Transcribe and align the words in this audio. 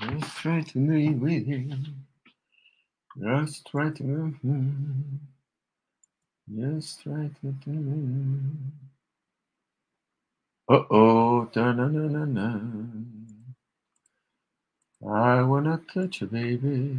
Just 0.00 0.36
try 0.38 0.60
to 0.62 0.78
be 0.78 1.10
with 1.10 1.48
you. 1.48 1.70
Just 3.20 3.66
try 3.68 3.90
to. 3.90 4.34
Just 6.54 7.02
try 7.02 7.30
to. 7.42 7.54
Uh 10.70 10.84
oh, 10.90 11.46
da 11.52 11.72
na 11.72 11.88
na 11.88 12.08
na 12.08 12.24
na. 12.26 12.60
I 15.06 15.42
wanna 15.42 15.80
touch 15.92 16.22
you, 16.22 16.28
baby. 16.28 16.98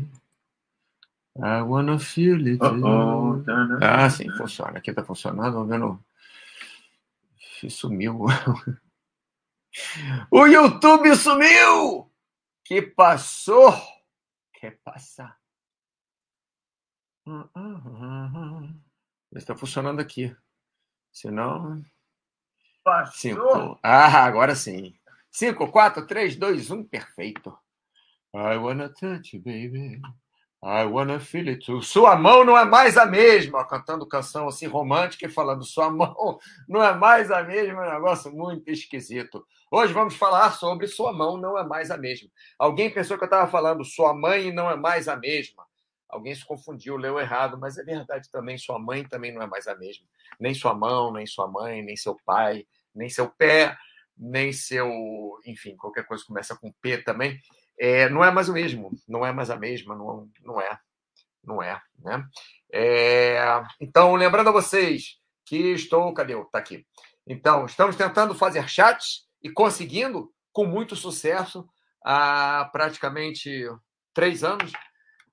I 1.42 1.62
wanna 1.64 2.00
feel 2.00 2.46
it. 2.48 2.62
Uh-oh. 2.62 3.44
Ah, 3.82 4.10
sim, 4.10 4.30
funciona. 4.38 4.80
Aqui 4.80 4.94
tá 4.94 5.04
funcionando. 5.04 5.54
Tô 5.58 5.66
vendo. 5.66 6.00
Sumiu. 7.70 8.26
O 10.32 10.46
YouTube 10.48 11.16
sumiu! 11.16 12.09
Que 12.70 12.84
passou? 12.84 13.74
Quer 14.54 14.80
passar? 14.84 15.40
Está 19.34 19.56
funcionando 19.56 20.00
aqui. 20.00 20.38
Senão. 21.12 21.84
Passou. 22.84 23.16
Cinco. 23.16 23.80
Ah, 23.82 24.24
agora 24.24 24.54
sim. 24.54 24.96
Cinco, 25.32 25.72
quatro, 25.72 26.06
três, 26.06 26.36
dois, 26.36 26.70
um, 26.70 26.84
perfeito. 26.84 27.58
I 28.36 28.58
wanna 28.58 28.90
touch 28.90 29.36
you, 29.36 29.42
baby. 29.42 30.00
I 30.62 30.84
wanna 30.84 31.22
feel 31.22 31.48
it 31.48 31.66
too. 31.66 31.82
Sua 31.82 32.18
mão 32.18 32.44
não 32.44 32.58
é 32.58 32.66
mais 32.66 32.98
a 32.98 33.06
mesma. 33.06 33.66
Cantando 33.66 34.06
canção 34.06 34.48
assim 34.48 34.68
romântica 34.68 35.26
e 35.26 35.30
falando 35.30 35.64
sua 35.64 35.90
mão 35.90 36.38
não 36.68 36.84
é 36.84 36.94
mais 36.94 37.32
a 37.32 37.42
mesma. 37.44 37.86
É 37.86 37.90
um 37.90 37.94
negócio 37.94 38.32
muito 38.32 38.70
esquisito. 38.70 39.46
Hoje 39.72 39.94
vamos 39.94 40.16
falar 40.16 40.52
sobre 40.52 40.88
sua 40.88 41.14
mão 41.14 41.38
não 41.38 41.58
é 41.58 41.64
mais 41.66 41.90
a 41.90 41.98
mesma. 41.98 42.30
Alguém 42.58 42.94
pensou 42.94 43.18
que 43.18 43.24
eu 43.24 43.28
estava 43.28 43.50
falando 43.50 43.86
sua 43.86 44.14
mãe 44.14 44.52
não 44.52 44.70
é 44.70 44.76
mais 44.76 45.08
a 45.08 45.16
mesma. 45.16 45.66
Alguém 46.10 46.36
se 46.36 46.46
confundiu, 46.46 46.98
leu 46.98 47.20
errado, 47.20 47.58
mas 47.58 47.78
é 47.78 47.84
verdade 47.84 48.30
também. 48.30 48.58
Sua 48.58 48.78
mãe 48.78 49.08
também 49.08 49.34
não 49.34 49.42
é 49.42 49.48
mais 49.48 49.66
a 49.66 49.76
mesma. 49.76 50.06
Nem 50.40 50.54
sua 50.54 50.74
mão, 50.74 51.14
nem 51.14 51.26
sua 51.26 51.48
mãe, 51.48 51.82
nem 51.82 51.96
seu 51.96 52.18
pai, 52.26 52.66
nem 52.94 53.08
seu 53.08 53.30
pé, 53.30 53.78
nem 54.18 54.52
seu. 54.52 54.90
Enfim, 55.46 55.78
qualquer 55.78 56.06
coisa 56.06 56.26
começa 56.26 56.54
com 56.58 56.70
P 56.82 56.98
também 56.98 57.40
é, 57.80 58.10
não 58.10 58.24
é 58.24 58.30
mais 58.30 58.50
o 58.50 58.54
mesmo, 58.54 58.92
não 59.08 59.26
é 59.26 59.32
mais 59.32 59.50
a 59.50 59.56
mesma, 59.56 59.96
não, 59.96 60.30
não 60.44 60.62
é, 60.62 60.78
não 61.44 61.64
é, 61.64 61.82
né? 62.00 62.28
É, 62.72 63.40
então, 63.80 64.14
lembrando 64.16 64.50
a 64.50 64.54
vocês 64.54 65.18
que 65.46 65.72
estou, 65.72 66.14
cadê? 66.14 66.40
Está 66.40 66.60
aqui. 66.60 66.86
Então, 67.26 67.66
estamos 67.66 67.96
tentando 67.96 68.36
fazer 68.36 68.68
chats 68.68 69.28
e 69.42 69.50
conseguindo 69.50 70.32
com 70.52 70.66
muito 70.66 70.96
sucesso 70.96 71.68
há 72.04 72.70
praticamente 72.72 73.68
três 74.14 74.44
anos, 74.44 74.74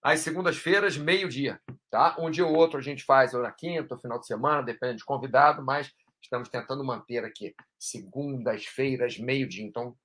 às 0.03 0.21
segundas-feiras, 0.21 0.97
meio-dia, 0.97 1.61
tá? 1.91 2.15
Um 2.19 2.31
dia 2.31 2.47
ou 2.47 2.55
outro 2.55 2.79
a 2.79 2.83
gente 2.83 3.03
faz, 3.03 3.35
ou 3.35 3.43
na 3.43 3.51
quinta, 3.51 3.95
ou 3.95 4.01
final 4.01 4.21
de 4.21 4.27
semana, 4.27 4.63
depende 4.63 4.99
de 4.99 5.05
convidado, 5.05 5.65
mas 5.65 5.91
estamos 6.23 6.49
tentando 6.49 6.85
manter 6.85 7.25
aqui 7.25 7.55
segundas-feiras, 7.79 9.19
meio-dia. 9.19 9.65
Então, 9.65 9.97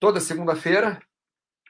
toda 0.00 0.18
segunda-feira, 0.18 1.00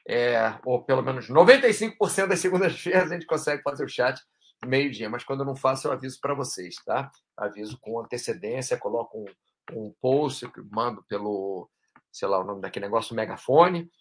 é, 0.07 0.59
ou 0.63 0.83
pelo 0.83 1.01
menos 1.01 1.27
95% 1.29 2.27
das 2.27 2.39
segundas-feiras 2.39 3.11
a 3.11 3.13
gente 3.13 3.25
consegue 3.25 3.63
fazer 3.63 3.83
o 3.83 3.89
chat 3.89 4.21
meio-dia, 4.65 5.09
mas 5.09 5.23
quando 5.23 5.41
eu 5.41 5.45
não 5.45 5.55
faço, 5.55 5.87
eu 5.87 5.91
aviso 5.91 6.19
para 6.19 6.33
vocês, 6.33 6.75
tá? 6.85 7.11
Aviso 7.35 7.77
com 7.79 7.99
antecedência, 7.99 8.77
coloco 8.77 9.19
um, 9.19 9.25
um 9.73 9.93
post 10.01 10.47
que 10.51 10.61
mando 10.61 11.03
pelo, 11.03 11.69
sei 12.11 12.27
lá, 12.27 12.39
o 12.39 12.43
nome 12.43 12.61
daquele 12.61 12.85
negócio, 12.85 13.15
megafone, 13.15 13.91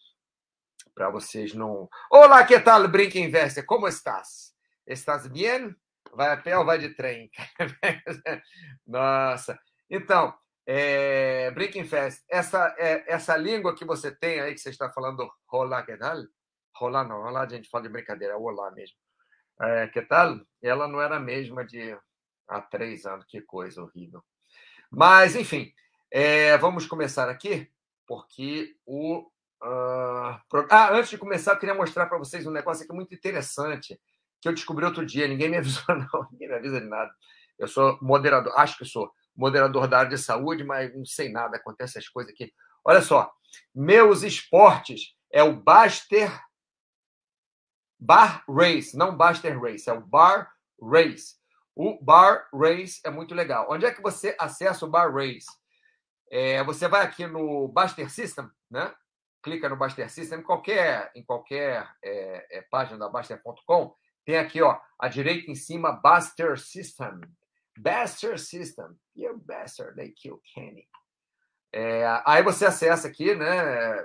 para 0.95 1.11
vocês 1.11 1.55
não. 1.55 1.89
Olá, 2.11 2.45
que 2.45 2.59
tal, 2.61 2.87
Brinca 2.89 3.19
Investor? 3.19 3.65
Como 3.65 3.89
estás? 3.89 4.55
Estás 4.87 5.27
bem? 5.27 5.75
Vai 6.13 6.33
a 6.33 6.37
pé 6.37 6.57
ou 6.57 6.65
vai 6.65 6.79
de 6.79 6.91
trem? 6.91 7.31
Nossa. 8.87 9.59
Então, 9.91 10.35
é, 10.67 11.51
Breaking 11.51 11.85
Fast, 11.85 12.23
essa, 12.29 12.75
é, 12.79 13.13
essa 13.13 13.37
língua 13.37 13.75
que 13.75 13.85
você 13.85 14.11
tem 14.11 14.41
aí, 14.41 14.55
que 14.55 14.61
você 14.61 14.71
está 14.71 14.91
falando, 14.91 15.31
rolar, 15.47 15.85
que 15.85 15.97
tal? 15.97 16.19
Rolar 16.77 17.05
não, 17.05 17.23
rolar 17.23 17.43
a 17.43 17.49
gente 17.49 17.69
fala 17.69 17.85
de 17.85 17.91
brincadeira, 17.91 18.37
olá 18.37 18.71
mesmo. 18.71 18.97
É, 19.61 19.87
que 19.89 20.03
tal? 20.03 20.41
Ela 20.63 20.89
não 20.89 21.01
era 21.01 21.17
a 21.17 21.21
mesma 21.21 21.65
de 21.65 21.97
há 22.49 22.61
três 22.61 23.07
anos, 23.07 23.25
que 23.27 23.41
coisa 23.43 23.83
horrível. 23.83 24.23
Mas, 24.91 25.37
enfim, 25.37 25.73
é, 26.11 26.57
vamos 26.59 26.87
começar 26.87 27.29
aqui, 27.29 27.71
porque 28.07 28.77
o. 28.87 29.31
Uh. 29.63 30.39
Ah, 30.71 30.91
antes 30.93 31.11
de 31.11 31.19
começar, 31.19 31.53
eu 31.53 31.59
queria 31.59 31.75
mostrar 31.75 32.07
para 32.07 32.19
vocês 32.19 32.47
um 32.47 32.51
negócio 32.51 32.85
aqui 32.85 32.93
muito 32.93 33.15
interessante 33.15 33.99
que 34.41 34.49
eu 34.49 34.53
descobri 34.53 34.85
outro 34.85 35.07
dia. 35.07 35.27
Ninguém 35.27 35.49
me 35.49 35.57
avisou, 35.59 35.85
não, 35.89 36.29
ninguém 36.31 36.49
me 36.49 36.55
avisa 36.55 36.81
de 36.81 36.87
nada. 36.87 37.11
Eu 37.59 37.69
sou 37.69 37.99
moderador, 38.03 38.53
acho 38.59 38.77
que 38.77 38.85
sou 38.85 39.11
moderador 39.37 39.87
da 39.89 39.99
área 39.99 40.11
de 40.11 40.19
saúde, 40.19 40.65
mas 40.65 40.95
não 40.95 41.05
sei 41.05 41.29
nada, 41.29 41.57
acontece 41.57 41.99
essas 41.99 42.09
coisas 42.09 42.33
aqui. 42.33 42.53
Olha 42.85 43.01
só, 43.01 43.33
meus 43.75 44.23
esportes 44.23 45.15
é 45.31 45.43
o 45.43 45.55
Baster 45.55 46.31
Bar 47.99 48.45
Race, 48.49 48.97
não 48.97 49.17
Baster 49.17 49.59
Race, 49.61 49.89
é 49.89 49.93
o 49.93 50.01
Bar 50.01 50.53
Race. 50.83 51.37
O 51.75 51.99
Bar 52.03 52.49
Race 52.53 53.01
é 53.05 53.11
muito 53.11 53.35
legal. 53.35 53.67
Onde 53.71 53.87
é 53.87 53.93
que 53.93 54.03
você 54.03 54.37
acessa 54.39 54.85
o 54.85 54.91
Bar 54.91 55.13
Race? 55.13 55.47
É, 56.31 56.63
você 56.65 56.87
vai 56.87 57.03
aqui 57.03 57.27
no 57.27 57.69
Baster 57.69 58.11
System, 58.11 58.49
né? 58.71 58.95
Clica 59.43 59.69
no 59.69 59.77
Baster 59.77 60.11
System, 60.11 60.41
em 60.41 60.43
qualquer, 60.43 61.11
em 61.15 61.25
qualquer 61.25 61.89
é, 62.03 62.59
é, 62.59 62.63
página 62.63 62.99
da 62.99 63.09
Baster.com, 63.09 63.95
tem 64.25 64.39
aqui, 64.39 64.63
ó, 64.63 64.79
à 64.99 65.09
direita 65.09 65.51
em 65.51 65.55
cima, 65.55 65.93
Baster 65.93 66.59
System. 66.59 67.21
Baster 67.79 68.39
System. 68.39 68.97
You're 69.17 69.39
Baster, 69.39 69.95
they 69.95 70.11
kill 70.11 70.41
Kenny. 70.55 70.89
É, 71.73 72.05
aí 72.25 72.43
você 72.43 72.67
acessa 72.67 73.09
aqui, 73.09 73.35
né? 73.35 73.57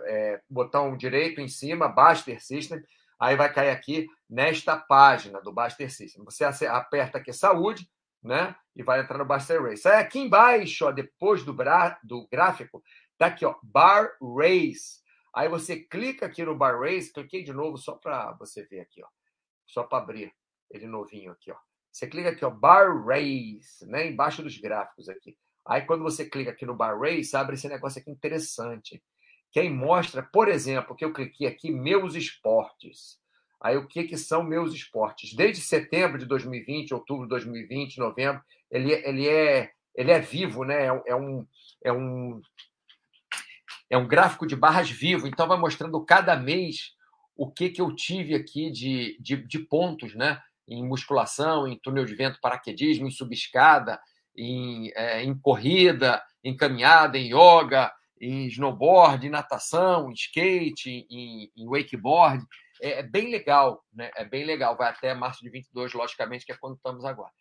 É, 0.05 0.41
botão 0.49 0.97
direito 0.97 1.39
em 1.39 1.47
cima, 1.47 1.87
Baster 1.87 2.43
System. 2.43 2.81
Aí 3.19 3.35
vai 3.35 3.53
cair 3.53 3.69
aqui 3.69 4.07
nesta 4.29 4.77
página 4.77 5.41
do 5.41 5.51
Baster 5.51 5.91
System. 5.91 6.23
Você 6.23 6.65
aperta 6.65 7.17
aqui 7.17 7.31
saúde, 7.31 7.87
né? 8.23 8.55
E 8.75 8.81
vai 8.81 9.01
entrar 9.01 9.17
no 9.17 9.25
Baster 9.25 9.61
Race. 9.61 9.87
Aí 9.87 9.97
aqui 9.97 10.19
embaixo, 10.19 10.85
ó, 10.85 10.91
depois 10.91 11.43
do, 11.43 11.55
do 12.03 12.27
gráfico, 12.31 12.83
tá 13.17 13.27
aqui, 13.27 13.45
ó, 13.45 13.55
Bar 13.61 14.17
Race. 14.21 14.99
Aí 15.35 15.47
você 15.47 15.77
clica 15.77 16.25
aqui 16.25 16.43
no 16.43 16.57
Bar 16.57 16.79
Race, 16.79 17.13
cliquei 17.13 17.43
de 17.43 17.53
novo 17.53 17.77
só 17.77 17.93
para 17.93 18.31
você 18.33 18.65
ver 18.65 18.79
aqui, 18.79 19.03
ó. 19.03 19.07
Só 19.65 19.83
para 19.83 19.99
abrir 19.99 20.33
ele 20.71 20.87
novinho 20.87 21.31
aqui, 21.31 21.51
ó. 21.51 21.57
Você 21.91 22.07
clica 22.07 22.29
aqui, 22.29 22.45
ó, 22.45 22.49
Bar 22.49 23.05
Race, 23.05 23.85
né? 23.85 24.07
Embaixo 24.07 24.41
dos 24.41 24.57
gráficos 24.57 25.09
aqui. 25.09 25.37
Aí, 25.65 25.81
quando 25.81 26.03
você 26.03 26.25
clica 26.25 26.51
aqui 26.51 26.65
no 26.65 26.75
Bar 26.75 26.99
Race, 26.99 27.35
abre 27.35 27.55
esse 27.55 27.67
negócio 27.67 28.01
aqui 28.01 28.09
interessante. 28.09 29.01
Que 29.51 29.59
aí 29.59 29.69
mostra, 29.69 30.23
por 30.23 30.47
exemplo, 30.47 30.95
que 30.95 31.03
eu 31.03 31.13
cliquei 31.13 31.47
aqui, 31.47 31.71
meus 31.71 32.15
esportes. 32.15 33.19
Aí, 33.61 33.75
o 33.77 33.87
que, 33.87 34.03
que 34.05 34.17
são 34.17 34.43
meus 34.43 34.73
esportes? 34.73 35.33
Desde 35.33 35.61
setembro 35.61 36.17
de 36.17 36.25
2020, 36.25 36.93
outubro 36.93 37.25
de 37.25 37.29
2020, 37.29 37.97
novembro, 37.97 38.41
ele, 38.71 38.93
ele, 38.93 39.27
é, 39.27 39.71
ele 39.95 40.11
é 40.11 40.19
vivo, 40.19 40.63
né? 40.63 40.85
É, 40.85 41.03
é, 41.07 41.15
um, 41.15 41.45
é, 41.83 41.91
um, 41.91 42.41
é 43.89 43.97
um 43.97 44.07
gráfico 44.07 44.47
de 44.47 44.55
barras 44.55 44.89
vivo. 44.89 45.27
Então, 45.27 45.47
vai 45.47 45.57
mostrando 45.57 46.03
cada 46.05 46.35
mês 46.35 46.95
o 47.35 47.49
que, 47.49 47.69
que 47.69 47.81
eu 47.81 47.93
tive 47.95 48.35
aqui 48.35 48.71
de, 48.71 49.17
de, 49.19 49.37
de 49.37 49.59
pontos, 49.59 50.15
né? 50.15 50.41
Em 50.69 50.87
musculação, 50.87 51.67
em 51.67 51.77
túnel 51.79 52.05
de 52.05 52.15
vento, 52.15 52.39
paraquedismo, 52.39 53.07
em 53.07 53.11
subescada, 53.11 53.99
em, 54.37 54.91
é, 54.95 55.23
em 55.23 55.37
corrida, 55.37 56.21
em 56.43 56.55
caminhada, 56.55 57.17
em 57.17 57.27
yoga, 57.33 57.91
em 58.21 58.47
snowboard, 58.47 59.25
em 59.25 59.29
natação, 59.29 60.09
em 60.09 60.13
skate, 60.13 61.07
em, 61.09 61.51
em 61.57 61.67
wakeboard. 61.67 62.45
É, 62.81 62.99
é, 62.99 63.03
bem 63.03 63.31
legal, 63.31 63.83
né? 63.93 64.11
É 64.15 64.23
bem 64.23 64.45
legal. 64.45 64.77
Vai 64.77 64.89
até 64.89 65.13
março 65.13 65.43
de 65.43 65.49
22, 65.49 65.93
logicamente, 65.93 66.45
que 66.45 66.51
é 66.51 66.57
quando 66.57 66.75
estamos 66.75 67.03
agora. 67.03 67.31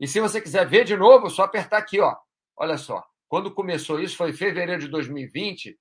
E 0.00 0.08
se 0.08 0.18
você 0.20 0.40
quiser 0.40 0.66
ver 0.66 0.84
de 0.84 0.96
novo, 0.96 1.26
é 1.26 1.30
só 1.30 1.44
apertar 1.44 1.78
aqui, 1.78 2.00
ó. 2.00 2.16
Olha 2.56 2.78
só. 2.78 3.04
Quando 3.28 3.54
começou 3.54 4.00
isso, 4.00 4.16
foi 4.16 4.30
em 4.30 4.34
fevereiro 4.34 4.80
de 4.80 4.88
2020 4.88 5.78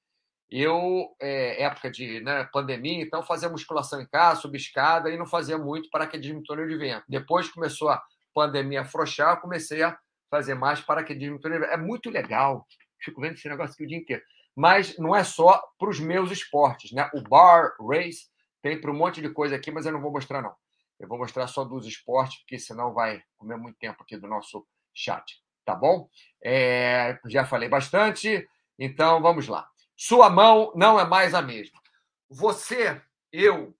eu, 0.51 1.15
é, 1.21 1.63
época 1.63 1.89
de 1.89 2.19
né, 2.19 2.43
pandemia, 2.51 3.01
então 3.01 3.23
fazia 3.23 3.47
musculação 3.47 4.01
em 4.01 4.05
casa, 4.05 4.41
subir 4.41 4.57
escada 4.57 5.09
e 5.09 5.17
não 5.17 5.25
fazia 5.25 5.57
muito 5.57 5.89
paraquedismo 5.89 6.43
túnel 6.43 6.67
de 6.67 6.77
vento. 6.77 7.05
Depois 7.07 7.49
começou 7.49 7.89
a 7.89 8.03
pandemia 8.33 8.81
afrouxar, 8.81 9.39
comecei 9.39 9.81
a 9.81 9.97
fazer 10.29 10.53
mais 10.53 10.81
paraquedismo 10.81 11.39
túnel 11.39 11.59
de 11.59 11.65
vento. 11.65 11.73
É 11.73 11.77
muito 11.77 12.09
legal, 12.09 12.67
fico 12.99 13.21
vendo 13.21 13.35
esse 13.35 13.47
negócio 13.47 13.73
aqui 13.73 13.85
o 13.85 13.87
dia 13.87 13.97
inteiro. 13.97 14.21
Mas 14.53 14.97
não 14.97 15.15
é 15.15 15.23
só 15.23 15.63
para 15.79 15.89
os 15.89 16.01
meus 16.01 16.29
esportes, 16.29 16.91
né? 16.91 17.09
O 17.13 17.21
bar 17.21 17.73
race 17.79 18.25
tem 18.61 18.79
para 18.79 18.91
um 18.91 18.97
monte 18.97 19.21
de 19.21 19.29
coisa 19.29 19.55
aqui, 19.55 19.71
mas 19.71 19.85
eu 19.85 19.93
não 19.93 20.01
vou 20.01 20.11
mostrar 20.11 20.41
não. 20.41 20.53
Eu 20.99 21.07
vou 21.07 21.17
mostrar 21.17 21.47
só 21.47 21.63
dos 21.63 21.87
esportes, 21.87 22.39
porque 22.39 22.59
senão 22.59 22.93
vai 22.93 23.23
comer 23.37 23.55
muito 23.55 23.77
tempo 23.79 24.03
aqui 24.03 24.17
do 24.17 24.27
nosso 24.27 24.67
chat, 24.93 25.41
tá 25.65 25.73
bom? 25.73 26.09
É, 26.43 27.17
já 27.27 27.45
falei 27.45 27.69
bastante, 27.69 28.45
então 28.77 29.21
vamos 29.21 29.47
lá. 29.47 29.70
Sua 30.03 30.31
mão 30.31 30.73
não 30.75 30.99
é 30.99 31.05
mais 31.05 31.35
a 31.35 31.43
mesma. 31.43 31.79
Você 32.27 32.99
eu, 33.31 33.77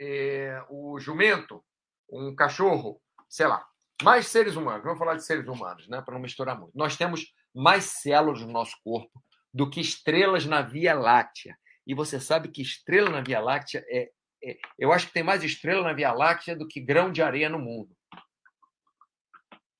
é, 0.00 0.64
o 0.70 0.98
jumento, 0.98 1.62
um 2.10 2.34
cachorro, 2.34 2.98
sei 3.28 3.46
lá, 3.46 3.62
mais 4.02 4.26
seres 4.28 4.56
humanos, 4.56 4.82
vamos 4.82 4.98
falar 4.98 5.16
de 5.16 5.22
seres 5.22 5.46
humanos, 5.46 5.86
né, 5.86 6.00
para 6.00 6.14
não 6.14 6.20
misturar 6.22 6.58
muito. 6.58 6.72
Nós 6.74 6.96
temos 6.96 7.34
mais 7.54 7.84
células 7.84 8.40
no 8.40 8.50
nosso 8.50 8.74
corpo 8.82 9.22
do 9.52 9.68
que 9.68 9.82
estrelas 9.82 10.46
na 10.46 10.62
Via 10.62 10.94
Láctea. 10.94 11.54
E 11.86 11.94
você 11.94 12.18
sabe 12.18 12.48
que 12.48 12.62
estrela 12.62 13.10
na 13.10 13.20
Via 13.20 13.38
Láctea 13.38 13.84
é, 13.86 14.10
é 14.42 14.56
eu 14.78 14.94
acho 14.94 15.08
que 15.08 15.12
tem 15.12 15.22
mais 15.22 15.44
estrela 15.44 15.82
na 15.82 15.92
Via 15.92 16.14
Láctea 16.14 16.56
do 16.56 16.66
que 16.66 16.80
grão 16.80 17.12
de 17.12 17.20
areia 17.20 17.50
no 17.50 17.58
mundo. 17.58 17.94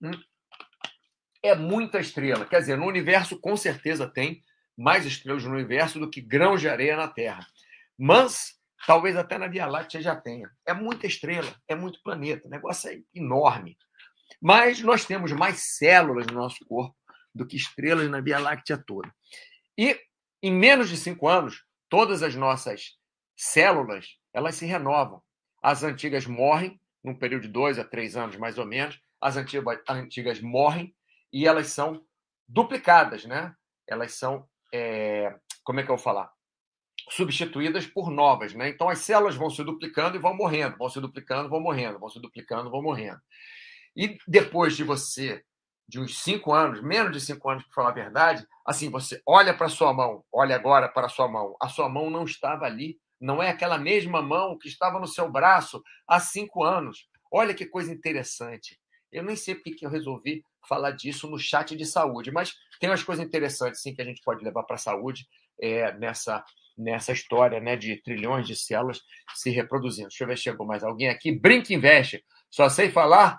Hum? 0.02 0.12
É 1.42 1.54
muita 1.54 2.00
estrela. 2.00 2.44
Quer 2.44 2.60
dizer, 2.60 2.76
no 2.76 2.86
universo 2.86 3.40
com 3.40 3.56
certeza 3.56 4.06
tem 4.06 4.44
mais 4.76 5.06
estrelas 5.06 5.44
no 5.44 5.52
universo 5.52 5.98
do 5.98 6.10
que 6.10 6.20
grãos 6.20 6.60
de 6.60 6.68
areia 6.68 6.96
na 6.96 7.08
Terra. 7.08 7.46
Mas 7.98 8.54
talvez 8.86 9.16
até 9.16 9.38
na 9.38 9.48
Via 9.48 9.66
Láctea 9.66 10.02
já 10.02 10.16
tenha. 10.16 10.50
É 10.66 10.74
muita 10.74 11.06
estrela, 11.06 11.54
é 11.68 11.74
muito 11.74 12.02
planeta, 12.02 12.46
o 12.46 12.50
negócio 12.50 12.90
é 12.90 13.00
enorme. 13.14 13.78
Mas 14.40 14.80
nós 14.80 15.04
temos 15.04 15.32
mais 15.32 15.76
células 15.76 16.26
no 16.26 16.34
nosso 16.34 16.64
corpo 16.66 16.96
do 17.34 17.46
que 17.46 17.56
estrelas 17.56 18.08
na 18.10 18.20
Via 18.20 18.38
Láctea 18.38 18.76
toda. 18.76 19.12
E 19.76 19.98
em 20.42 20.52
menos 20.52 20.88
de 20.88 20.96
cinco 20.96 21.28
anos, 21.28 21.64
todas 21.88 22.22
as 22.22 22.34
nossas 22.34 22.98
células 23.36 24.18
elas 24.32 24.56
se 24.56 24.66
renovam. 24.66 25.22
As 25.62 25.82
antigas 25.82 26.26
morrem, 26.26 26.78
num 27.02 27.14
período 27.14 27.42
de 27.42 27.48
dois 27.48 27.78
a 27.78 27.84
três 27.84 28.16
anos, 28.16 28.36
mais 28.36 28.58
ou 28.58 28.66
menos. 28.66 29.00
As 29.20 29.36
antigas, 29.36 29.78
antigas 29.88 30.40
morrem 30.40 30.94
e 31.32 31.46
elas 31.46 31.68
são 31.68 32.04
duplicadas, 32.46 33.24
né? 33.24 33.54
Elas 33.86 34.14
são, 34.14 34.46
é... 34.74 35.36
como 35.62 35.78
é 35.78 35.82
que 35.82 35.90
eu 35.90 35.96
vou 35.96 36.02
falar? 36.02 36.30
Substituídas 37.10 37.86
por 37.86 38.10
novas, 38.10 38.54
né? 38.54 38.68
Então 38.68 38.88
as 38.88 38.98
células 38.98 39.36
vão 39.36 39.50
se 39.50 39.62
duplicando 39.62 40.16
e 40.16 40.20
vão 40.20 40.34
morrendo, 40.34 40.76
vão 40.76 40.88
se 40.88 41.00
duplicando, 41.00 41.48
vão 41.48 41.60
morrendo, 41.60 41.98
vão 41.98 42.08
se 42.08 42.20
duplicando, 42.20 42.70
vão 42.70 42.82
morrendo. 42.82 43.20
E 43.96 44.18
depois 44.26 44.76
de 44.76 44.82
você 44.82 45.44
de 45.86 46.00
uns 46.00 46.18
cinco 46.18 46.52
anos, 46.52 46.82
menos 46.82 47.12
de 47.12 47.20
cinco 47.20 47.48
anos, 47.48 47.62
para 47.64 47.74
falar 47.74 47.90
a 47.90 47.94
verdade, 48.04 48.46
assim, 48.66 48.90
você 48.90 49.22
olha 49.26 49.54
para 49.54 49.68
sua 49.68 49.92
mão, 49.92 50.24
olha 50.32 50.56
agora 50.56 50.88
para 50.88 51.08
sua 51.08 51.28
mão, 51.28 51.54
a 51.60 51.68
sua 51.68 51.88
mão 51.88 52.08
não 52.08 52.24
estava 52.24 52.64
ali, 52.64 52.98
não 53.20 53.42
é 53.42 53.50
aquela 53.50 53.78
mesma 53.78 54.22
mão 54.22 54.58
que 54.58 54.66
estava 54.66 54.98
no 54.98 55.06
seu 55.06 55.30
braço 55.30 55.82
há 56.08 56.18
cinco 56.18 56.64
anos. 56.64 57.06
Olha 57.30 57.54
que 57.54 57.66
coisa 57.66 57.92
interessante. 57.92 58.80
Eu 59.12 59.22
nem 59.22 59.36
sei 59.36 59.54
porque 59.54 59.74
que 59.74 59.86
eu 59.86 59.90
resolvi 59.90 60.44
falar 60.68 60.92
disso 60.92 61.28
no 61.28 61.38
chat 61.38 61.76
de 61.76 61.84
saúde, 61.84 62.32
mas 62.32 62.54
tem 62.78 62.90
umas 62.90 63.02
coisas 63.02 63.24
interessantes 63.24 63.80
sim 63.80 63.94
que 63.94 64.02
a 64.02 64.04
gente 64.04 64.22
pode 64.22 64.44
levar 64.44 64.62
para 64.64 64.76
a 64.76 64.78
saúde 64.78 65.26
é, 65.60 65.92
nessa 65.98 66.44
nessa 66.76 67.12
história 67.12 67.60
né, 67.60 67.76
de 67.76 68.02
trilhões 68.02 68.48
de 68.48 68.56
células 68.56 69.00
se 69.36 69.48
reproduzindo. 69.48 70.08
Deixa 70.08 70.24
eu 70.24 70.28
ver 70.28 70.36
se 70.36 70.42
chegou 70.42 70.66
mais 70.66 70.82
alguém 70.82 71.08
aqui. 71.08 71.30
Brinca 71.30 71.72
investe. 71.72 72.24
Só 72.50 72.68
sei 72.68 72.90
falar 72.90 73.38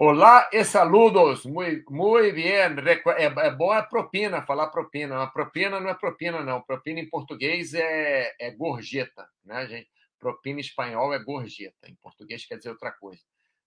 Olá 0.00 0.48
e 0.52 0.62
saludos, 0.64 1.44
muito, 1.44 1.92
muito 1.92 2.32
bem. 2.32 2.52
É, 2.52 3.24
é 3.24 3.50
bom 3.50 3.72
a 3.72 3.82
propina, 3.82 4.46
falar 4.46 4.68
propina. 4.68 5.24
A 5.24 5.26
propina 5.26 5.80
não 5.80 5.90
é 5.90 5.94
propina, 5.94 6.40
não. 6.40 6.62
Propina 6.62 7.00
em 7.00 7.10
português 7.10 7.74
é, 7.74 8.32
é 8.38 8.52
gorjeta, 8.52 9.28
né, 9.44 9.66
gente? 9.66 9.90
Propina 10.20 10.58
em 10.58 10.60
espanhol 10.60 11.12
é 11.12 11.18
gorjeta. 11.18 11.88
Em 11.88 11.96
português 11.96 12.46
quer 12.46 12.58
dizer 12.58 12.70
outra 12.70 12.92
coisa. 12.92 13.20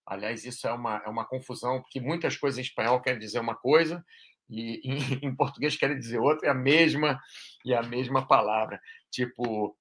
Aliás, 0.05 0.45
isso 0.45 0.65
é 0.65 0.71
uma, 0.71 1.01
é 1.05 1.09
uma 1.09 1.25
confusão, 1.25 1.81
porque 1.81 1.99
muitas 1.99 2.37
coisas 2.37 2.57
em 2.57 2.61
espanhol 2.61 3.01
querem 3.01 3.19
dizer 3.19 3.39
uma 3.41 3.55
coisa 3.55 4.01
e 4.51 4.81
em, 5.23 5.27
em 5.27 5.35
português 5.35 5.77
querem 5.77 5.97
dizer 5.97 6.19
outra, 6.19 6.47
é 6.49 6.51
a 6.51 6.55
mesma 6.55 7.19
e 7.65 7.73
a 7.73 7.81
mesma 7.81 8.27
palavra. 8.27 8.79
Tipo, 9.09 9.75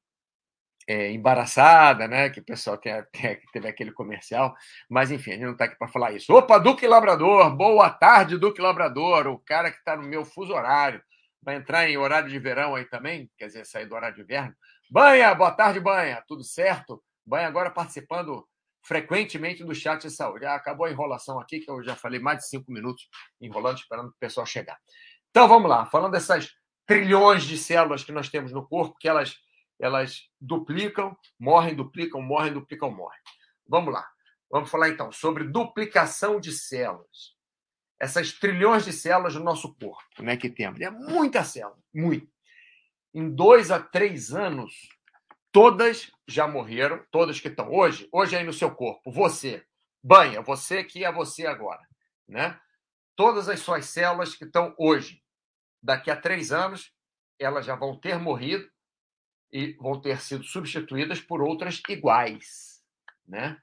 é, 0.88 1.10
embaraçada, 1.12 2.08
né? 2.08 2.30
Que 2.30 2.40
o 2.40 2.44
pessoal 2.44 2.78
tem, 2.78 2.92
tem, 3.12 3.40
teve 3.52 3.68
aquele 3.68 3.92
comercial. 3.92 4.54
Mas, 4.88 5.10
enfim, 5.10 5.30
a 5.30 5.34
gente 5.34 5.44
não 5.44 5.52
está 5.52 5.64
aqui 5.64 5.76
para 5.76 5.88
falar 5.88 6.12
isso. 6.12 6.32
Opa, 6.32 6.58
Duque 6.58 6.86
Labrador! 6.86 7.54
Boa 7.54 7.90
tarde, 7.90 8.38
Duque 8.38 8.60
Labrador! 8.60 9.26
O 9.26 9.38
cara 9.38 9.70
que 9.70 9.78
está 9.78 9.96
no 9.96 10.02
meu 10.02 10.24
fuso 10.24 10.52
horário. 10.52 11.02
Vai 11.42 11.56
entrar 11.56 11.88
em 11.88 11.96
horário 11.96 12.28
de 12.28 12.38
verão 12.38 12.74
aí 12.74 12.84
também, 12.84 13.30
quer 13.38 13.46
dizer, 13.46 13.64
sair 13.64 13.86
do 13.86 13.94
horário 13.94 14.14
de 14.14 14.22
inverno. 14.22 14.54
Banha, 14.90 15.34
boa 15.34 15.50
tarde, 15.50 15.80
Banha. 15.80 16.22
Tudo 16.28 16.44
certo? 16.44 17.02
Banha 17.24 17.48
agora 17.48 17.70
participando 17.70 18.46
frequentemente 18.82 19.64
do 19.64 19.74
chat 19.74 20.02
de 20.02 20.10
saúde. 20.10 20.44
Ah, 20.44 20.54
acabou 20.54 20.86
a 20.86 20.90
enrolação 20.90 21.38
aqui, 21.38 21.60
que 21.60 21.70
eu 21.70 21.82
já 21.82 21.94
falei 21.96 22.18
mais 22.20 22.38
de 22.38 22.48
cinco 22.48 22.70
minutos 22.72 23.08
enrolando, 23.40 23.78
esperando 23.78 24.08
o 24.08 24.14
pessoal 24.18 24.46
chegar. 24.46 24.78
Então, 25.30 25.46
vamos 25.46 25.68
lá. 25.68 25.86
Falando 25.86 26.12
dessas 26.12 26.50
trilhões 26.86 27.44
de 27.44 27.56
células 27.56 28.02
que 28.02 28.12
nós 28.12 28.28
temos 28.28 28.52
no 28.52 28.66
corpo, 28.66 28.96
que 28.98 29.08
elas 29.08 29.36
elas 29.80 30.28
duplicam, 30.38 31.16
morrem, 31.38 31.74
duplicam, 31.74 32.20
morrem, 32.20 32.52
duplicam, 32.52 32.90
morrem. 32.90 33.18
Vamos 33.66 33.92
lá. 33.92 34.06
Vamos 34.50 34.70
falar 34.70 34.90
então 34.90 35.10
sobre 35.10 35.44
duplicação 35.44 36.38
de 36.38 36.52
células. 36.52 37.34
Essas 37.98 38.32
trilhões 38.32 38.84
de 38.84 38.92
células 38.92 39.34
no 39.34 39.44
nosso 39.44 39.74
corpo, 39.74 40.22
né, 40.22 40.36
que 40.36 40.50
temos. 40.50 40.80
É 40.80 40.90
muita 40.90 41.44
célula, 41.44 41.78
muito. 41.94 42.28
Em 43.14 43.28
dois 43.30 43.70
a 43.70 43.80
três 43.80 44.32
anos, 44.32 44.72
todas 45.52 46.10
já 46.26 46.46
morreram, 46.46 47.04
todas 47.10 47.40
que 47.40 47.48
estão 47.48 47.72
hoje, 47.72 48.08
hoje 48.12 48.36
aí 48.36 48.44
no 48.44 48.52
seu 48.52 48.70
corpo. 48.74 49.10
Você, 49.10 49.64
banha, 50.02 50.40
você 50.40 50.84
que 50.84 51.04
é 51.04 51.12
você 51.12 51.46
agora, 51.46 51.86
né? 52.28 52.58
Todas 53.16 53.48
as 53.48 53.60
suas 53.60 53.86
células 53.86 54.34
que 54.34 54.44
estão 54.44 54.74
hoje, 54.78 55.22
daqui 55.82 56.10
a 56.10 56.16
três 56.16 56.52
anos, 56.52 56.92
elas 57.38 57.66
já 57.66 57.74
vão 57.74 57.98
ter 57.98 58.18
morrido 58.18 58.68
e 59.52 59.72
vão 59.74 60.00
ter 60.00 60.20
sido 60.20 60.44
substituídas 60.44 61.20
por 61.20 61.42
outras 61.42 61.82
iguais, 61.88 62.82
né? 63.26 63.60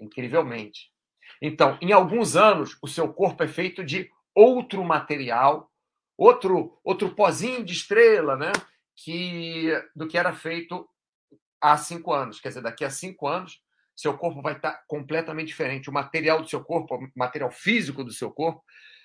Incrivelmente. 0.00 0.92
Então, 1.40 1.78
em 1.80 1.92
alguns 1.92 2.36
anos, 2.36 2.76
o 2.82 2.88
seu 2.88 3.12
corpo 3.12 3.44
é 3.44 3.48
feito 3.48 3.84
de 3.84 4.10
outro 4.34 4.82
material, 4.84 5.70
outro 6.16 6.78
outro 6.82 7.14
pozinho 7.14 7.64
de 7.64 7.72
estrela, 7.72 8.36
né? 8.36 8.50
Que 8.96 9.70
do 9.94 10.08
que 10.08 10.18
era 10.18 10.32
feito 10.32 10.88
há 11.60 11.76
cinco 11.76 12.12
anos. 12.12 12.40
Quer 12.40 12.48
dizer, 12.48 12.62
daqui 12.62 12.84
a 12.84 12.90
cinco 12.90 13.26
anos, 13.26 13.60
seu 13.96 14.16
corpo 14.16 14.42
vai 14.42 14.54
estar 14.54 14.84
completamente 14.86 15.48
diferente. 15.48 15.90
O 15.90 15.92
material 15.92 16.42
do 16.42 16.48
seu 16.48 16.64
corpo, 16.64 16.96
o 16.96 17.08
material 17.16 17.50
físico 17.50 18.04
do 18.04 18.12
seu 18.12 18.30
corpo, 18.30 18.62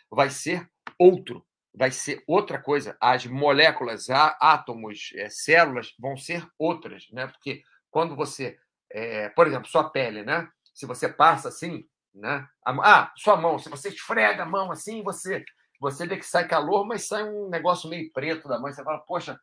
vai 0.10 0.30
ser 0.30 0.70
outro 1.00 1.46
vai 1.74 1.92
ser 1.92 2.24
outra 2.28 2.62
coisa. 2.62 2.96
As 3.02 3.26
moléculas, 3.26 4.10
átomos, 4.10 5.12
é, 5.16 5.28
células 5.30 5.94
vão 6.00 6.16
ser 6.16 6.48
outras, 6.58 7.08
né? 7.12 7.28
Porque 7.28 7.64
quando 7.90 8.16
você, 8.16 8.58
é, 8.92 9.30
por 9.30 9.48
exemplo, 9.48 9.68
sua 9.68 9.90
pele, 9.90 10.24
né? 10.24 10.48
Se 10.74 10.86
você 10.86 11.10
passa 11.10 11.50
assim, 11.50 11.86
né? 12.14 12.48
Ah, 12.66 13.12
sua 13.18 13.36
mão, 13.36 13.58
se 13.58 13.70
você 13.70 13.90
esfrega 13.90 14.44
a 14.44 14.46
mão 14.46 14.72
assim, 14.72 15.02
você 15.04 15.44
você 15.80 16.08
vê 16.08 16.16
que 16.16 16.26
sai 16.26 16.48
calor, 16.48 16.86
mas 16.86 17.08
sai 17.08 17.24
um 17.24 17.50
negócio 17.50 17.90
meio 17.90 18.10
preto 18.14 18.48
da 18.48 18.58
mão. 18.58 18.72
Você 18.72 18.84
fala, 18.84 19.00
poxa, 19.00 19.38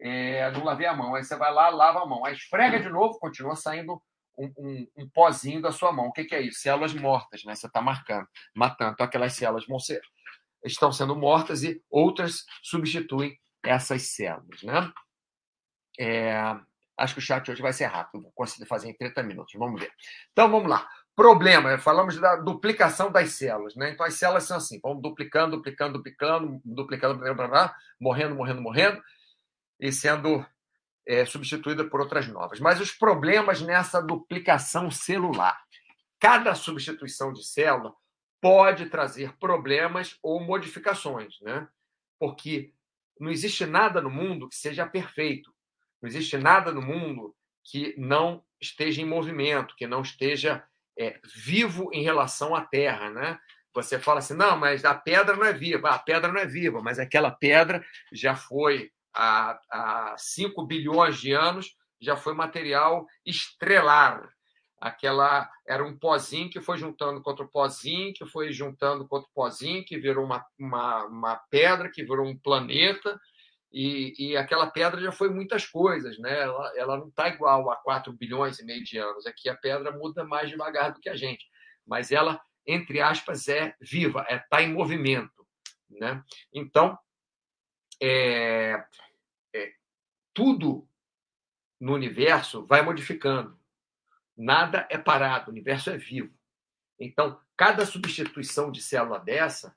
é, 0.00 0.50
não 0.50 0.64
lavei 0.64 0.86
a 0.86 0.94
mão. 0.94 1.14
Aí 1.14 1.24
você 1.24 1.36
vai 1.36 1.52
lá, 1.52 1.68
lava 1.68 2.02
a 2.02 2.06
mão. 2.06 2.24
Aí 2.24 2.34
esfrega 2.34 2.80
de 2.80 2.88
novo, 2.88 3.18
continua 3.18 3.56
saindo 3.56 4.00
um, 4.36 4.52
um, 4.58 4.86
um 4.98 5.08
pozinho 5.08 5.62
da 5.62 5.72
sua 5.72 5.92
mão. 5.92 6.06
O 6.06 6.12
que, 6.12 6.24
que 6.24 6.34
é 6.34 6.40
isso? 6.40 6.60
Células 6.60 6.94
mortas, 6.94 7.44
né? 7.44 7.54
Você 7.54 7.66
está 7.66 7.80
marcando, 7.80 8.26
matando. 8.54 8.92
Então, 8.92 9.06
aquelas 9.06 9.34
células 9.34 9.66
vão 9.66 9.78
ser 9.78 10.00
estão 10.64 10.90
sendo 10.90 11.14
mortas 11.14 11.62
e 11.62 11.82
outras 11.90 12.44
substituem 12.62 13.38
essas 13.62 14.02
células. 14.14 14.62
Né? 14.62 14.92
É, 15.98 16.56
acho 16.96 17.14
que 17.14 17.20
o 17.20 17.22
chat 17.22 17.50
hoje 17.50 17.62
vai 17.62 17.72
ser 17.72 17.86
rápido, 17.86 18.22
vou 18.22 18.32
conseguir 18.32 18.66
fazer 18.66 18.88
em 18.88 18.94
30 18.94 19.22
minutos. 19.22 19.52
Vamos 19.56 19.80
ver. 19.80 19.92
Então 20.32 20.50
vamos 20.50 20.68
lá. 20.68 20.88
Problema, 21.14 21.78
falamos 21.78 22.18
da 22.18 22.34
duplicação 22.34 23.12
das 23.12 23.30
células, 23.34 23.76
né? 23.76 23.92
Então 23.92 24.04
as 24.04 24.14
células 24.14 24.44
são 24.44 24.56
assim, 24.56 24.80
vão 24.82 25.00
duplicando, 25.00 25.56
duplicando, 25.56 25.92
duplicando, 25.92 26.60
duplicando, 26.64 27.14
duplicando 27.20 27.74
morrendo, 28.00 28.34
morrendo, 28.34 28.60
morrendo, 28.60 29.02
e 29.84 29.92
sendo 29.92 30.44
é, 31.06 31.26
substituída 31.26 31.84
por 31.84 32.00
outras 32.00 32.26
novas. 32.26 32.58
Mas 32.58 32.80
os 32.80 32.90
problemas 32.90 33.60
nessa 33.60 34.00
duplicação 34.00 34.90
celular. 34.90 35.62
Cada 36.18 36.54
substituição 36.54 37.34
de 37.34 37.46
célula 37.46 37.94
pode 38.40 38.86
trazer 38.86 39.36
problemas 39.36 40.18
ou 40.22 40.40
modificações, 40.40 41.38
né? 41.42 41.68
Porque 42.18 42.72
não 43.20 43.30
existe 43.30 43.66
nada 43.66 44.00
no 44.00 44.08
mundo 44.08 44.48
que 44.48 44.56
seja 44.56 44.86
perfeito. 44.86 45.54
Não 46.00 46.08
existe 46.08 46.38
nada 46.38 46.72
no 46.72 46.80
mundo 46.80 47.36
que 47.62 47.94
não 47.98 48.42
esteja 48.58 49.02
em 49.02 49.06
movimento, 49.06 49.76
que 49.76 49.86
não 49.86 50.00
esteja 50.00 50.64
é, 50.98 51.20
vivo 51.24 51.90
em 51.92 52.02
relação 52.02 52.54
à 52.54 52.62
Terra, 52.62 53.10
né? 53.10 53.38
Você 53.74 53.98
fala 53.98 54.20
assim, 54.20 54.34
não, 54.34 54.56
mas 54.56 54.82
a 54.86 54.94
pedra 54.94 55.36
não 55.36 55.44
é 55.44 55.52
viva. 55.52 55.90
A 55.90 55.98
pedra 55.98 56.32
não 56.32 56.40
é 56.40 56.46
viva, 56.46 56.80
mas 56.80 56.98
aquela 56.98 57.30
pedra 57.30 57.84
já 58.10 58.34
foi 58.34 58.90
há, 59.14 59.58
há 59.70 60.14
5 60.18 60.66
bilhões 60.66 61.18
de 61.18 61.32
anos, 61.32 61.76
já 62.00 62.16
foi 62.16 62.34
material 62.34 63.06
estrelar, 63.24 64.28
aquela 64.84 65.50
era 65.66 65.82
um 65.82 65.96
pozinho 65.96 66.50
que 66.50 66.60
foi 66.60 66.76
juntando 66.76 67.22
com 67.22 67.30
outro 67.30 67.48
pozinho, 67.48 68.12
que 68.12 68.26
foi 68.26 68.52
juntando 68.52 69.08
com 69.08 69.16
outro 69.16 69.30
pozinho, 69.34 69.82
que 69.82 69.96
virou 69.96 70.26
uma, 70.26 70.44
uma, 70.58 71.04
uma 71.06 71.36
pedra, 71.50 71.90
que 71.90 72.04
virou 72.04 72.26
um 72.26 72.36
planeta, 72.36 73.18
E, 73.72 74.14
e 74.18 74.36
aquela 74.36 74.68
pedra 74.70 75.00
já 75.00 75.10
foi 75.10 75.30
muitas 75.30 75.66
coisas, 75.66 76.18
né? 76.18 76.42
Ela, 76.42 76.72
ela 76.76 76.96
não 76.98 77.08
está 77.08 77.28
igual 77.28 77.70
a 77.70 77.76
4 77.76 78.12
bilhões 78.12 78.58
e 78.60 78.64
meio 78.64 78.84
de 78.84 78.98
anos. 78.98 79.26
Aqui 79.26 79.48
a 79.48 79.56
pedra 79.56 79.90
muda 79.90 80.22
mais 80.22 80.48
devagar 80.50 80.92
do 80.92 81.00
que 81.00 81.08
a 81.08 81.16
gente, 81.16 81.44
mas 81.86 82.12
ela, 82.12 82.40
entre 82.66 83.00
aspas, 83.00 83.48
é 83.48 83.74
viva, 83.80 84.20
está 84.22 84.34
é, 84.34 84.38
tá 84.50 84.62
em 84.62 84.72
movimento, 84.72 85.46
né? 85.90 86.22
Então, 86.52 86.96
é, 88.00 88.84
é, 89.54 89.74
tudo 90.32 90.88
no 91.80 91.94
universo 91.94 92.66
vai 92.66 92.82
modificando. 92.82 93.58
Nada 94.36 94.86
é 94.90 94.98
parado, 94.98 95.48
o 95.48 95.52
universo 95.52 95.90
é 95.90 95.96
vivo. 95.96 96.32
Então, 96.98 97.40
cada 97.56 97.86
substituição 97.86 98.70
de 98.70 98.82
célula 98.82 99.18
dessa 99.18 99.76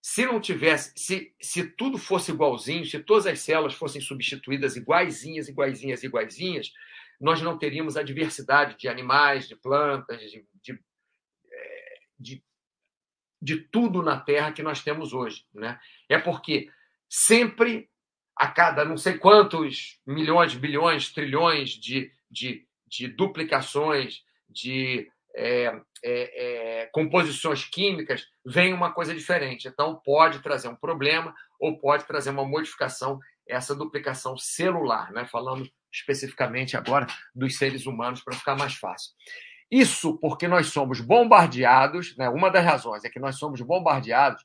se 0.00 0.24
não 0.24 0.40
tivesse, 0.40 0.92
se, 0.96 1.34
se 1.40 1.64
tudo 1.64 1.98
fosse 1.98 2.30
igualzinho, 2.30 2.86
se 2.86 2.98
todas 3.00 3.26
as 3.26 3.40
células 3.40 3.74
fossem 3.74 4.00
substituídas 4.00 4.76
iguaizinhas, 4.76 5.48
iguaizinhas, 5.48 6.02
iguaizinhas, 6.02 6.72
nós 7.20 7.42
não 7.42 7.58
teríamos 7.58 7.96
a 7.96 8.02
diversidade 8.02 8.78
de 8.78 8.88
animais, 8.88 9.48
de 9.48 9.56
plantas, 9.56 10.20
de, 10.30 10.46
de, 10.62 10.80
é, 11.52 11.98
de, 12.18 12.44
de 13.42 13.56
tudo 13.56 14.02
na 14.02 14.18
Terra 14.18 14.52
que 14.52 14.62
nós 14.62 14.82
temos 14.82 15.12
hoje. 15.12 15.44
Né? 15.52 15.78
É 16.08 16.18
porque 16.18 16.70
sempre, 17.08 17.88
a 18.36 18.46
cada 18.48 18.84
não 18.84 18.96
sei 18.96 19.18
quantos 19.18 20.00
milhões, 20.06 20.54
bilhões, 20.54 21.12
trilhões 21.12 21.70
de, 21.70 22.10
de, 22.30 22.66
de 22.86 23.08
duplicações, 23.08 24.22
de 24.48 25.10
é, 25.34 25.80
é, 26.02 26.82
é, 26.82 26.86
composições 26.86 27.64
químicas, 27.64 28.26
vem 28.44 28.72
uma 28.72 28.92
coisa 28.92 29.14
diferente. 29.14 29.68
Então, 29.68 30.00
pode 30.04 30.40
trazer 30.40 30.68
um 30.68 30.76
problema 30.76 31.34
ou 31.60 31.78
pode 31.78 32.04
trazer 32.04 32.30
uma 32.30 32.44
modificação, 32.44 33.18
essa 33.46 33.74
duplicação 33.74 34.36
celular, 34.36 35.12
né? 35.12 35.24
falando 35.26 35.68
especificamente 35.92 36.76
agora 36.76 37.06
dos 37.34 37.56
seres 37.56 37.86
humanos, 37.86 38.22
para 38.22 38.36
ficar 38.36 38.56
mais 38.56 38.74
fácil. 38.74 39.12
Isso 39.70 40.18
porque 40.18 40.48
nós 40.48 40.68
somos 40.68 41.00
bombardeados, 41.00 42.16
né? 42.16 42.28
uma 42.28 42.50
das 42.50 42.64
razões 42.64 43.04
é 43.04 43.10
que 43.10 43.20
nós 43.20 43.38
somos 43.38 43.60
bombardeados 43.60 44.44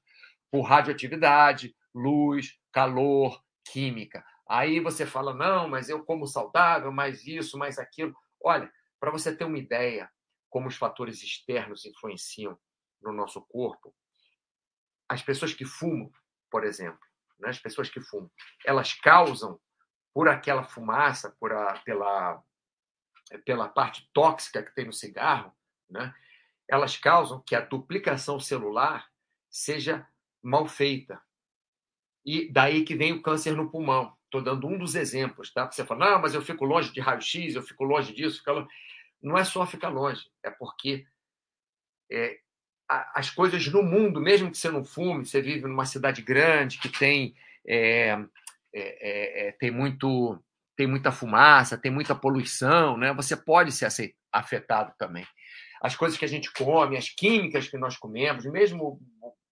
por 0.51 0.61
radioatividade, 0.61 1.73
luz, 1.93 2.57
calor, 2.71 3.41
química. 3.65 4.23
Aí 4.47 4.79
você 4.79 5.05
fala, 5.05 5.33
não, 5.33 5.67
mas 5.67 5.89
eu 5.89 6.03
como 6.03 6.27
saudável, 6.27 6.91
mais 6.91 7.25
isso, 7.25 7.57
mais 7.57 7.79
aquilo. 7.79 8.13
Olha, 8.43 8.71
para 8.99 9.11
você 9.11 9.35
ter 9.35 9.45
uma 9.45 9.57
ideia, 9.57 10.09
como 10.49 10.67
os 10.67 10.75
fatores 10.75 11.23
externos 11.23 11.85
influenciam 11.85 12.57
no 13.01 13.11
nosso 13.11 13.41
corpo. 13.41 13.93
As 15.09 15.21
pessoas 15.21 15.53
que 15.53 15.65
fumam, 15.65 16.11
por 16.49 16.63
exemplo, 16.63 16.99
né? 17.39 17.49
as 17.49 17.59
pessoas 17.59 17.89
que 17.89 17.99
fumam, 17.99 18.31
elas 18.65 18.93
causam, 18.93 19.59
por 20.13 20.29
aquela 20.29 20.63
fumaça, 20.63 21.35
por 21.39 21.51
a, 21.51 21.73
pela, 21.81 22.41
pela 23.43 23.67
parte 23.67 24.07
tóxica 24.13 24.61
que 24.63 24.73
tem 24.75 24.85
no 24.85 24.93
cigarro, 24.93 25.51
né? 25.89 26.13
elas 26.69 26.95
causam 26.97 27.41
que 27.41 27.55
a 27.55 27.61
duplicação 27.61 28.39
celular 28.39 29.09
seja 29.49 30.07
mal 30.41 30.67
feita. 30.67 31.21
E 32.25 32.51
daí 32.51 32.83
que 32.83 32.95
vem 32.95 33.11
o 33.11 33.21
câncer 33.21 33.55
no 33.55 33.69
pulmão. 33.69 34.13
Estou 34.25 34.41
dando 34.41 34.67
um 34.67 34.77
dos 34.77 34.95
exemplos, 34.95 35.51
tá? 35.51 35.69
Você 35.69 35.85
fala, 35.85 36.11
não, 36.11 36.21
mas 36.21 36.33
eu 36.33 36.41
fico 36.41 36.65
longe 36.65 36.91
de 36.91 36.99
raio-x, 36.99 37.55
eu 37.55 37.61
fico 37.61 37.83
longe 37.83 38.13
disso, 38.13 38.39
fico 38.39 38.51
longe 38.51 38.69
não 39.23 39.37
é 39.37 39.45
só 39.45 39.65
ficar 39.65 39.87
longe, 39.87 40.21
é 40.43 40.51
porque 40.51 41.07
é, 42.11 42.37
as 43.15 43.29
coisas 43.29 43.65
no 43.67 43.81
mundo, 43.81 44.19
mesmo 44.19 44.51
que 44.51 44.57
você 44.57 44.69
não 44.69 44.83
fume, 44.83 45.25
você 45.25 45.41
vive 45.41 45.61
numa 45.61 45.85
cidade 45.85 46.21
grande 46.21 46.77
que 46.77 46.89
tem, 46.89 47.33
é, 47.65 48.09
é, 48.09 48.27
é, 48.75 49.47
é 49.47 49.51
tem, 49.53 49.71
muito, 49.71 50.37
tem 50.75 50.85
muita 50.85 51.11
fumaça, 51.11 51.77
tem 51.77 51.89
muita 51.89 52.13
poluição, 52.13 52.97
né? 52.97 53.13
você 53.13 53.37
pode 53.37 53.71
ser 53.71 53.87
afetado 54.31 54.93
também. 54.99 55.25
As 55.81 55.95
coisas 55.95 56.17
que 56.17 56.25
a 56.25 56.29
gente 56.29 56.51
come, 56.51 56.97
as 56.97 57.09
químicas 57.09 57.67
que 57.67 57.77
nós 57.77 57.97
comemos, 57.97 58.45
mesmo 58.45 58.99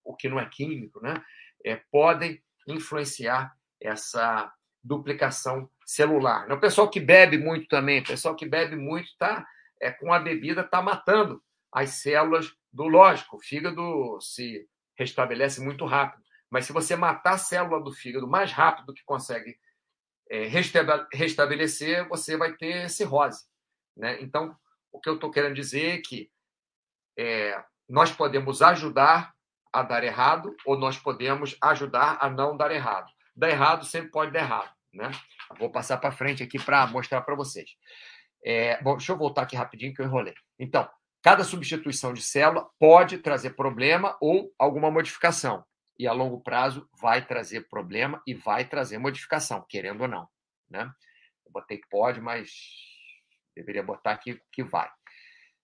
o 0.03 0.15
que 0.15 0.27
não 0.27 0.39
é 0.39 0.45
químico, 0.45 1.01
né? 1.01 1.21
É, 1.63 1.75
podem 1.91 2.41
influenciar 2.71 3.55
essa 3.79 4.51
duplicação 4.83 5.69
celular. 5.85 6.51
O 6.51 6.59
pessoal 6.59 6.89
que 6.89 6.99
bebe 6.99 7.37
muito 7.37 7.67
também, 7.67 8.01
o 8.01 8.05
pessoal 8.05 8.35
que 8.35 8.45
bebe 8.45 8.75
muito 8.75 9.07
está 9.07 9.45
é, 9.81 9.91
com 9.91 10.13
a 10.13 10.19
bebida 10.19 10.61
está 10.61 10.81
matando 10.81 11.43
as 11.71 11.91
células 11.91 12.51
do 12.71 12.87
lógico. 12.87 13.37
O 13.37 13.41
fígado 13.41 14.19
se 14.21 14.67
restabelece 14.97 15.61
muito 15.61 15.85
rápido. 15.85 16.23
Mas 16.49 16.65
se 16.65 16.73
você 16.73 16.95
matar 16.95 17.33
a 17.33 17.37
célula 17.37 17.81
do 17.81 17.91
fígado 17.91 18.27
mais 18.27 18.51
rápido 18.51 18.87
do 18.87 18.93
que 18.93 19.03
consegue 19.05 19.57
é, 20.29 20.47
restabelecer, 21.13 22.07
você 22.07 22.37
vai 22.37 22.53
ter 22.53 22.89
cirrose. 22.89 23.45
Né? 23.95 24.21
Então, 24.21 24.55
o 24.91 24.99
que 24.99 25.09
eu 25.09 25.15
estou 25.15 25.31
querendo 25.31 25.55
dizer 25.55 25.99
é 25.99 26.01
que 26.01 26.29
é, 27.17 27.63
nós 27.87 28.11
podemos 28.11 28.61
ajudar 28.61 29.33
a 29.71 29.81
dar 29.83 30.03
errado 30.03 30.55
ou 30.65 30.77
nós 30.77 30.97
podemos 30.97 31.55
ajudar 31.61 32.17
a 32.21 32.29
não 32.29 32.55
dar 32.55 32.71
errado. 32.71 33.11
Dar 33.35 33.49
errado 33.49 33.85
sempre 33.85 34.11
pode 34.11 34.31
dar 34.31 34.41
errado. 34.41 34.71
Né? 34.93 35.09
Vou 35.57 35.71
passar 35.71 35.97
para 35.97 36.11
frente 36.11 36.43
aqui 36.43 36.59
para 36.59 36.85
mostrar 36.87 37.21
para 37.21 37.35
vocês. 37.35 37.71
É, 38.43 38.81
bom, 38.81 38.97
deixa 38.97 39.11
eu 39.11 39.17
voltar 39.17 39.43
aqui 39.43 39.55
rapidinho 39.55 39.93
que 39.93 40.01
eu 40.01 40.05
enrolei. 40.05 40.33
Então, 40.59 40.89
cada 41.21 41.43
substituição 41.43 42.13
de 42.13 42.21
célula 42.21 42.69
pode 42.79 43.19
trazer 43.19 43.51
problema 43.51 44.17
ou 44.19 44.51
alguma 44.57 44.91
modificação. 44.91 45.63
E 45.97 46.07
a 46.07 46.13
longo 46.13 46.41
prazo 46.41 46.89
vai 46.99 47.25
trazer 47.25 47.69
problema 47.69 48.21
e 48.25 48.33
vai 48.33 48.65
trazer 48.65 48.97
modificação, 48.97 49.63
querendo 49.69 50.01
ou 50.01 50.07
não. 50.07 50.27
Né? 50.69 50.91
Eu 51.45 51.51
botei 51.51 51.79
pode, 51.89 52.19
mas 52.19 52.49
deveria 53.55 53.83
botar 53.83 54.11
aqui 54.11 54.41
que 54.51 54.63
vai. 54.63 54.89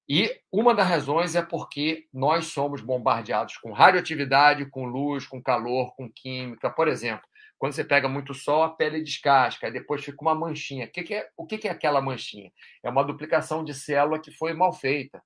E 0.09 0.39
uma 0.51 0.73
das 0.73 0.87
razões 0.87 1.35
é 1.35 1.41
porque 1.41 2.07
nós 2.13 2.47
somos 2.47 2.81
bombardeados 2.81 3.57
com 3.57 3.73
radioatividade, 3.73 4.69
com 4.69 4.85
luz, 4.85 5.27
com 5.27 5.41
calor, 5.41 5.93
com 5.95 6.09
química. 6.09 6.69
Por 6.69 6.87
exemplo, 6.87 7.27
quando 7.57 7.73
você 7.73 7.83
pega 7.83 8.07
muito 8.07 8.33
sol, 8.33 8.63
a 8.63 8.69
pele 8.69 9.01
descasca, 9.01 9.69
depois 9.69 10.05
fica 10.05 10.21
uma 10.21 10.33
manchinha. 10.35 10.85
O 10.85 10.89
que, 10.89 11.13
é, 11.13 11.29
o 11.35 11.45
que 11.45 11.67
é 11.67 11.71
aquela 11.71 12.01
manchinha? 12.01 12.51
É 12.83 12.89
uma 12.89 13.03
duplicação 13.03 13.63
de 13.63 13.73
célula 13.73 14.21
que 14.21 14.31
foi 14.31 14.53
mal 14.53 14.71
feita, 14.71 15.21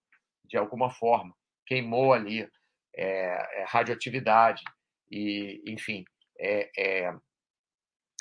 de 0.46 0.58
alguma 0.58 0.90
forma. 0.90 1.36
Queimou 1.66 2.14
ali 2.14 2.50
é, 2.96 3.62
é 3.62 3.66
radioatividade, 3.68 4.64
e, 5.12 5.62
enfim, 5.68 6.06
é, 6.40 6.72
é, 6.78 7.14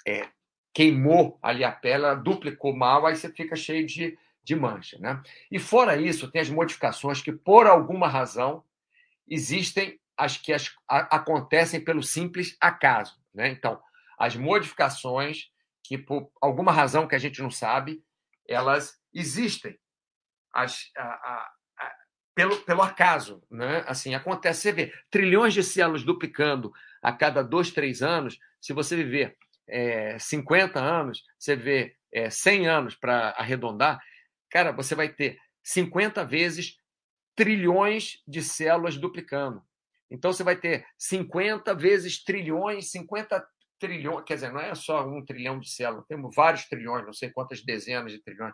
é, 0.06 0.28
queimou 0.74 1.38
ali 1.42 1.64
a 1.64 1.72
pele, 1.72 2.04
ela 2.04 2.14
duplicou 2.14 2.74
mal, 2.74 3.06
aí 3.06 3.16
você 3.16 3.32
fica 3.32 3.54
cheio 3.54 3.86
de, 3.86 4.18
de 4.50 4.56
mancha. 4.56 4.98
Né? 4.98 5.22
E 5.50 5.60
fora 5.60 5.96
isso, 5.96 6.28
tem 6.28 6.40
as 6.40 6.50
modificações 6.50 7.22
que, 7.22 7.32
por 7.32 7.68
alguma 7.68 8.08
razão, 8.08 8.64
existem 9.28 10.00
as 10.16 10.36
que 10.36 10.52
as, 10.52 10.74
a, 10.88 11.16
acontecem 11.16 11.80
pelo 11.82 12.02
simples 12.02 12.56
acaso. 12.60 13.16
Né? 13.32 13.48
Então, 13.48 13.80
as 14.18 14.34
modificações 14.34 15.52
que, 15.84 15.96
por 15.96 16.30
alguma 16.40 16.72
razão 16.72 17.06
que 17.06 17.14
a 17.14 17.18
gente 17.18 17.40
não 17.40 17.50
sabe, 17.50 18.02
elas 18.48 19.00
existem. 19.14 19.78
As, 20.52 20.90
a, 20.96 21.04
a, 21.04 21.52
pelo, 22.34 22.56
pelo 22.62 22.82
acaso. 22.82 23.40
Né? 23.48 23.84
Assim, 23.86 24.16
acontece, 24.16 24.62
você 24.62 24.72
vê 24.72 24.92
trilhões 25.10 25.54
de 25.54 25.62
células 25.62 26.02
duplicando 26.02 26.72
a 27.00 27.12
cada 27.12 27.44
dois, 27.44 27.70
três 27.70 28.02
anos. 28.02 28.36
Se 28.60 28.72
você 28.72 28.96
viver 28.96 29.36
é, 29.68 30.18
50 30.18 30.80
anos, 30.80 31.22
você 31.38 31.54
vê 31.54 31.94
é, 32.12 32.28
100 32.28 32.66
anos 32.66 32.94
para 32.96 33.30
arredondar, 33.30 34.00
cara, 34.50 34.72
você 34.72 34.94
vai 34.94 35.08
ter 35.08 35.38
50 35.62 36.24
vezes 36.24 36.76
trilhões 37.34 38.22
de 38.26 38.42
células 38.42 38.96
duplicando. 38.96 39.62
Então, 40.10 40.32
você 40.32 40.42
vai 40.42 40.56
ter 40.56 40.84
50 40.98 41.74
vezes 41.74 42.22
trilhões, 42.22 42.90
50 42.90 43.46
trilhões, 43.78 44.24
quer 44.26 44.34
dizer, 44.34 44.52
não 44.52 44.60
é 44.60 44.74
só 44.74 45.06
um 45.08 45.24
trilhão 45.24 45.58
de 45.58 45.70
células, 45.70 46.04
temos 46.06 46.34
vários 46.34 46.64
trilhões, 46.66 47.06
não 47.06 47.12
sei 47.12 47.30
quantas 47.30 47.64
dezenas 47.64 48.12
de 48.12 48.18
trilhões. 48.18 48.52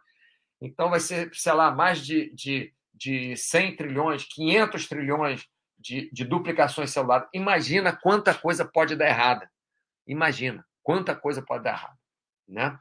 Então, 0.60 0.90
vai 0.90 1.00
ser, 1.00 1.30
sei 1.34 1.52
lá, 1.52 1.70
mais 1.70 2.04
de, 2.04 2.32
de, 2.34 2.72
de 2.94 3.36
100 3.36 3.76
trilhões, 3.76 4.24
500 4.24 4.88
trilhões 4.88 5.46
de, 5.78 6.10
de 6.12 6.24
duplicações 6.24 6.90
celulares. 6.90 7.28
Imagina 7.34 7.96
quanta 7.96 8.34
coisa 8.34 8.64
pode 8.64 8.94
dar 8.94 9.08
errada. 9.08 9.50
Imagina 10.06 10.64
quanta 10.82 11.14
coisa 11.14 11.42
pode 11.42 11.64
dar 11.64 11.70
errada. 11.70 11.98
Né? 12.48 12.78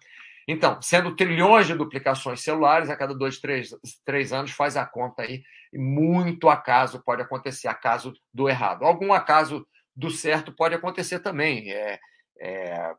Então, 0.47 0.79
sendo 0.81 1.15
trilhões 1.15 1.65
de 1.65 1.73
duplicações 1.73 2.41
celulares 2.41 2.89
a 2.89 2.95
cada 2.95 3.15
dois, 3.15 3.39
três, 3.39 3.75
três 4.05 4.31
anos, 4.31 4.51
faz 4.51 4.77
a 4.77 4.85
conta 4.85 5.23
aí. 5.23 5.43
Muito 5.73 6.49
acaso 6.49 7.03
pode 7.03 7.21
acontecer, 7.21 7.67
acaso 7.67 8.13
do 8.33 8.47
errado. 8.47 8.85
Algum 8.85 9.11
acaso 9.11 9.67
do 9.95 10.11
certo 10.11 10.51
pode 10.51 10.75
acontecer 10.75 11.19
também. 11.19 11.71
É, 11.71 11.99
é, 12.39 12.95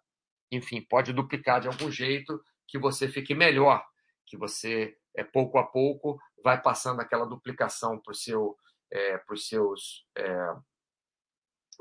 enfim, 0.50 0.80
pode 0.80 1.12
duplicar 1.12 1.60
de 1.60 1.68
algum 1.68 1.90
jeito 1.90 2.42
que 2.66 2.78
você 2.78 3.08
fique 3.08 3.34
melhor, 3.34 3.84
que 4.26 4.36
você, 4.36 4.96
é, 5.14 5.22
pouco 5.22 5.58
a 5.58 5.64
pouco, 5.64 6.18
vai 6.42 6.60
passando 6.60 7.00
aquela 7.00 7.26
duplicação 7.26 7.98
para 8.00 8.14
seu, 8.14 8.56
é, 8.92 9.20
os 9.30 9.48
seus, 9.48 10.04
é, 10.16 10.54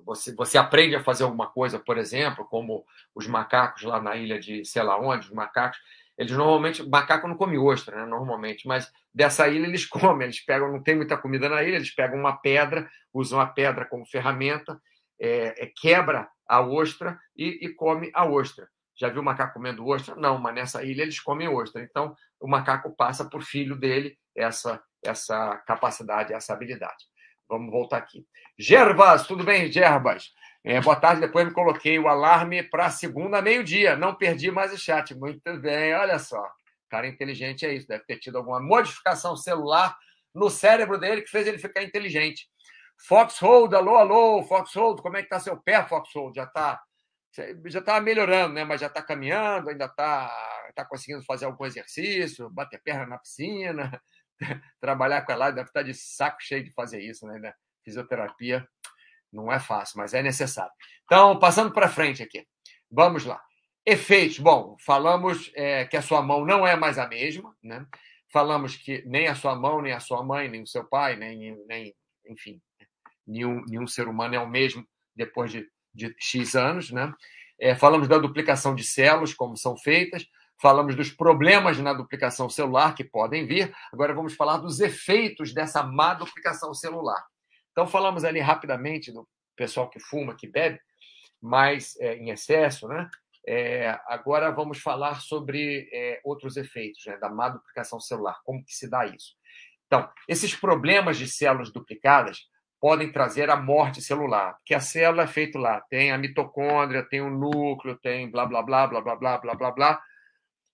você, 0.03 0.33
você 0.33 0.57
aprende 0.57 0.95
a 0.95 1.03
fazer 1.03 1.23
alguma 1.23 1.47
coisa, 1.47 1.79
por 1.79 1.97
exemplo, 1.97 2.45
como 2.45 2.85
os 3.13 3.27
macacos 3.27 3.83
lá 3.83 4.01
na 4.01 4.15
ilha 4.15 4.39
de 4.39 4.65
sei 4.65 4.83
lá 4.83 4.99
onde, 4.99 5.27
os 5.27 5.33
macacos, 5.33 5.79
eles 6.17 6.31
normalmente, 6.31 6.87
macaco 6.87 7.27
não 7.27 7.35
come 7.35 7.57
ostra, 7.57 7.97
né, 7.97 8.05
normalmente, 8.05 8.67
mas 8.67 8.91
dessa 9.13 9.47
ilha 9.47 9.67
eles 9.67 9.85
comem, 9.87 10.25
eles 10.25 10.43
pegam, 10.43 10.71
não 10.71 10.81
tem 10.81 10.95
muita 10.95 11.17
comida 11.17 11.49
na 11.49 11.63
ilha, 11.63 11.75
eles 11.75 11.93
pegam 11.93 12.19
uma 12.19 12.37
pedra, 12.37 12.89
usam 13.13 13.39
a 13.39 13.47
pedra 13.47 13.85
como 13.85 14.05
ferramenta, 14.05 14.79
é, 15.19 15.63
é, 15.63 15.71
quebra 15.75 16.27
a 16.47 16.61
ostra 16.61 17.19
e, 17.35 17.65
e 17.65 17.69
come 17.73 18.11
a 18.13 18.25
ostra. 18.25 18.67
Já 18.97 19.09
viu 19.09 19.21
o 19.21 19.25
macaco 19.25 19.53
comendo 19.53 19.85
ostra? 19.85 20.15
Não, 20.15 20.37
mas 20.37 20.55
nessa 20.55 20.83
ilha 20.83 21.01
eles 21.01 21.19
comem 21.19 21.49
ostra. 21.49 21.81
Então, 21.81 22.15
o 22.39 22.47
macaco 22.47 22.95
passa 22.95 23.25
por 23.25 23.43
filho 23.43 23.75
dele 23.75 24.17
essa, 24.33 24.81
essa 25.03 25.57
capacidade, 25.67 26.33
essa 26.33 26.53
habilidade. 26.53 27.05
Vamos 27.47 27.71
voltar 27.71 27.97
aqui. 27.97 28.25
Gerbas, 28.57 29.27
tudo 29.27 29.43
bem, 29.43 29.71
Gerbas? 29.71 30.31
É, 30.63 30.81
boa 30.81 30.95
tarde, 30.95 31.21
depois 31.21 31.45
me 31.45 31.53
coloquei 31.53 31.99
o 31.99 32.07
alarme 32.07 32.63
para 32.63 32.89
segunda, 32.89 33.41
meio-dia. 33.41 33.95
Não 33.95 34.15
perdi 34.15 34.49
mais 34.49 34.73
o 34.73 34.77
chat. 34.77 35.13
Muito 35.13 35.59
bem, 35.59 35.93
olha 35.93 36.17
só. 36.17 36.43
Cara 36.89 37.07
inteligente 37.07 37.65
é 37.65 37.73
isso. 37.73 37.87
Deve 37.87 38.03
ter 38.05 38.17
tido 38.17 38.37
alguma 38.37 38.59
modificação 38.59 39.35
celular 39.35 39.95
no 40.33 40.49
cérebro 40.49 40.97
dele 40.97 41.21
que 41.21 41.29
fez 41.29 41.45
ele 41.45 41.59
ficar 41.59 41.83
inteligente. 41.83 42.49
Foxhold, 43.07 43.75
alô, 43.75 43.95
alô, 43.95 44.43
Foxhold, 44.43 45.01
como 45.01 45.17
é 45.17 45.23
que 45.23 45.29
tá 45.29 45.39
seu 45.39 45.57
pé, 45.57 45.83
Foxhold? 45.85 46.35
Já 46.35 46.45
está 46.45 46.81
já 47.65 47.81
tá 47.81 47.99
melhorando, 47.99 48.53
né? 48.53 48.63
Mas 48.63 48.81
já 48.81 48.87
está 48.87 49.01
caminhando, 49.01 49.69
ainda 49.69 49.85
está 49.85 50.31
tá 50.73 50.85
conseguindo 50.85 51.23
fazer 51.23 51.45
algum 51.45 51.65
exercício, 51.65 52.49
bater 52.49 52.81
perna 52.81 53.05
na 53.05 53.17
piscina, 53.17 54.01
trabalhar 54.79 55.21
com 55.23 55.31
ela, 55.31 55.51
deve 55.51 55.69
estar 55.69 55.83
de 55.83 55.93
saco 55.93 56.37
cheio 56.41 56.63
de 56.63 56.71
fazer 56.73 57.01
isso, 57.01 57.25
né? 57.27 57.53
Fisioterapia 57.83 58.67
não 59.31 59.51
é 59.51 59.59
fácil, 59.59 59.97
mas 59.97 60.13
é 60.13 60.23
necessário. 60.23 60.71
Então, 61.03 61.37
passando 61.37 61.71
para 61.71 61.89
frente 61.89 62.23
aqui, 62.23 62.45
vamos 62.89 63.25
lá. 63.25 63.41
Efeitos. 63.85 64.39
Bom, 64.39 64.75
falamos 64.79 65.51
é, 65.53 65.85
que 65.85 65.97
a 65.97 66.01
sua 66.01 66.21
mão 66.21 66.45
não 66.45 66.65
é 66.65 66.75
mais 66.75 66.97
a 66.97 67.07
mesma, 67.07 67.55
né? 67.61 67.85
Falamos 68.31 68.75
que 68.75 69.03
nem 69.05 69.27
a 69.27 69.35
sua 69.35 69.55
mão, 69.55 69.81
nem 69.81 69.93
a 69.93 69.99
sua 69.99 70.23
mãe, 70.23 70.49
nem 70.49 70.63
o 70.63 70.67
seu 70.67 70.83
pai, 70.85 71.15
nem, 71.15 71.55
nem 71.67 71.95
enfim, 72.27 72.59
nenhum, 73.27 73.63
nenhum 73.67 73.85
ser 73.85 74.07
humano 74.07 74.35
é 74.35 74.39
o 74.39 74.49
mesmo 74.49 74.85
depois 75.15 75.51
de, 75.51 75.69
de 75.93 76.15
X 76.19 76.55
anos, 76.55 76.91
né? 76.91 77.13
É, 77.59 77.75
falamos 77.75 78.07
da 78.07 78.17
duplicação 78.17 78.75
de 78.75 78.83
células, 78.83 79.33
como 79.33 79.55
são 79.55 79.77
feitas, 79.77 80.27
falamos 80.62 80.95
dos 80.95 81.12
problemas 81.12 81.77
na 81.79 81.93
duplicação 81.93 82.50
celular 82.50 82.95
que 82.95 83.03
podem 83.03 83.45
vir, 83.45 83.74
agora 83.91 84.13
vamos 84.13 84.35
falar 84.35 84.57
dos 84.57 84.79
efeitos 84.79 85.53
dessa 85.53 85.83
má 85.83 86.13
duplicação 86.13 86.74
celular. 86.74 87.24
Então, 87.71 87.85
falamos 87.85 88.24
ali 88.24 88.39
rapidamente 88.39 89.12
do 89.12 89.27
pessoal 89.55 89.89
que 89.89 90.00
fuma, 90.00 90.35
que 90.35 90.47
bebe, 90.47 90.79
mas 91.41 91.95
é, 92.00 92.15
em 92.15 92.29
excesso, 92.29 92.88
né? 92.88 93.09
É, 93.47 94.00
agora 94.07 94.50
vamos 94.50 94.79
falar 94.79 95.21
sobre 95.21 95.88
é, 95.93 96.19
outros 96.24 96.57
efeitos 96.57 97.05
né, 97.05 97.15
da 97.17 97.29
má 97.29 97.50
duplicação 97.50 98.00
celular, 98.00 98.39
como 98.43 98.65
que 98.65 98.74
se 98.74 98.89
dá 98.89 99.05
isso. 99.05 99.35
Então, 99.85 100.09
esses 100.27 100.55
problemas 100.55 101.17
de 101.17 101.27
células 101.27 101.71
duplicadas 101.71 102.39
podem 102.79 103.12
trazer 103.12 103.50
a 103.51 103.55
morte 103.55 104.01
celular, 104.01 104.53
porque 104.55 104.74
a 104.74 104.79
célula 104.79 105.24
é 105.24 105.27
feita 105.27 105.59
lá, 105.59 105.81
tem 105.89 106.12
a 106.12 106.17
mitocôndria, 106.17 107.07
tem 107.07 107.21
o 107.21 107.29
núcleo, 107.29 107.97
tem 107.97 108.29
blá 108.29 108.45
blá 108.45 108.63
blá 108.63 108.88
blá 108.88 109.01
blá 109.01 109.15
blá 109.15 109.38
blá 109.38 109.55
blá 109.55 109.71
blá. 109.71 110.01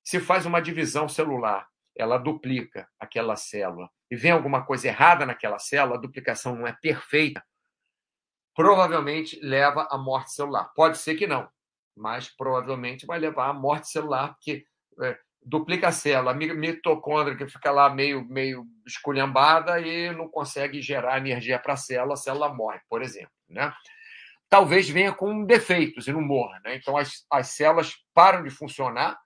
Se 0.03 0.20
faz 0.20 0.46
uma 0.46 0.62
divisão 0.62 1.08
celular, 1.08 1.67
ela 1.96 2.17
duplica 2.17 2.88
aquela 3.00 3.36
célula 3.36 3.89
e 4.10 4.15
vem 4.15 4.31
alguma 4.31 4.65
coisa 4.65 4.88
errada 4.88 5.25
naquela 5.25 5.60
célula, 5.60 5.98
a 5.98 6.01
duplicação 6.01 6.55
não 6.55 6.67
é 6.67 6.75
perfeita, 6.81 7.43
provavelmente 8.55 9.39
leva 9.41 9.88
à 9.89 9.98
morte 9.98 10.34
celular. 10.34 10.72
Pode 10.75 10.98
ser 10.98 11.15
que 11.15 11.27
não, 11.27 11.50
mas 11.96 12.29
provavelmente 12.29 13.05
vai 13.05 13.20
levar 13.20 13.50
à 13.50 13.53
morte 13.53 13.89
celular, 13.89 14.34
porque 14.34 14.65
é, 15.01 15.17
duplica 15.41 15.88
a 15.88 15.91
célula, 15.91 16.31
a 16.31 16.34
mitocôndria 16.34 17.38
que 17.38 17.48
fica 17.48 17.72
lá 17.72 17.89
meio, 17.89 18.25
meio 18.25 18.65
esculhambada 18.86 19.79
e 19.79 20.12
não 20.12 20.27
consegue 20.27 20.81
gerar 20.81 21.18
energia 21.18 21.59
para 21.59 21.74
a 21.74 21.77
célula, 21.77 22.14
a 22.14 22.18
célula 22.18 22.53
morre, 22.53 22.79
por 22.90 23.01
exemplo. 23.01 23.31
Né? 23.50 23.74
Talvez 24.50 24.90
venha 24.90 25.14
com 25.14 25.46
defeitos 25.46 26.07
e 26.07 26.14
não 26.14 26.22
morra. 26.22 26.59
Né? 26.66 26.75
Então, 26.75 26.98
as, 26.98 27.25
as 27.31 27.48
células 27.50 27.96
param 28.14 28.44
de 28.44 28.50
funcionar 28.50 29.18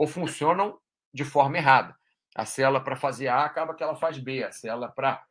ou 0.00 0.06
funcionam 0.06 0.80
de 1.12 1.26
forma 1.26 1.58
errada. 1.58 1.94
A 2.34 2.46
célula 2.46 2.82
para 2.82 2.96
fazer 2.96 3.28
A 3.28 3.44
acaba 3.44 3.74
que 3.74 3.82
ela 3.82 3.94
faz 3.94 4.16
B, 4.16 4.42
a 4.42 4.50
célula 4.50 4.88
para 4.88 5.22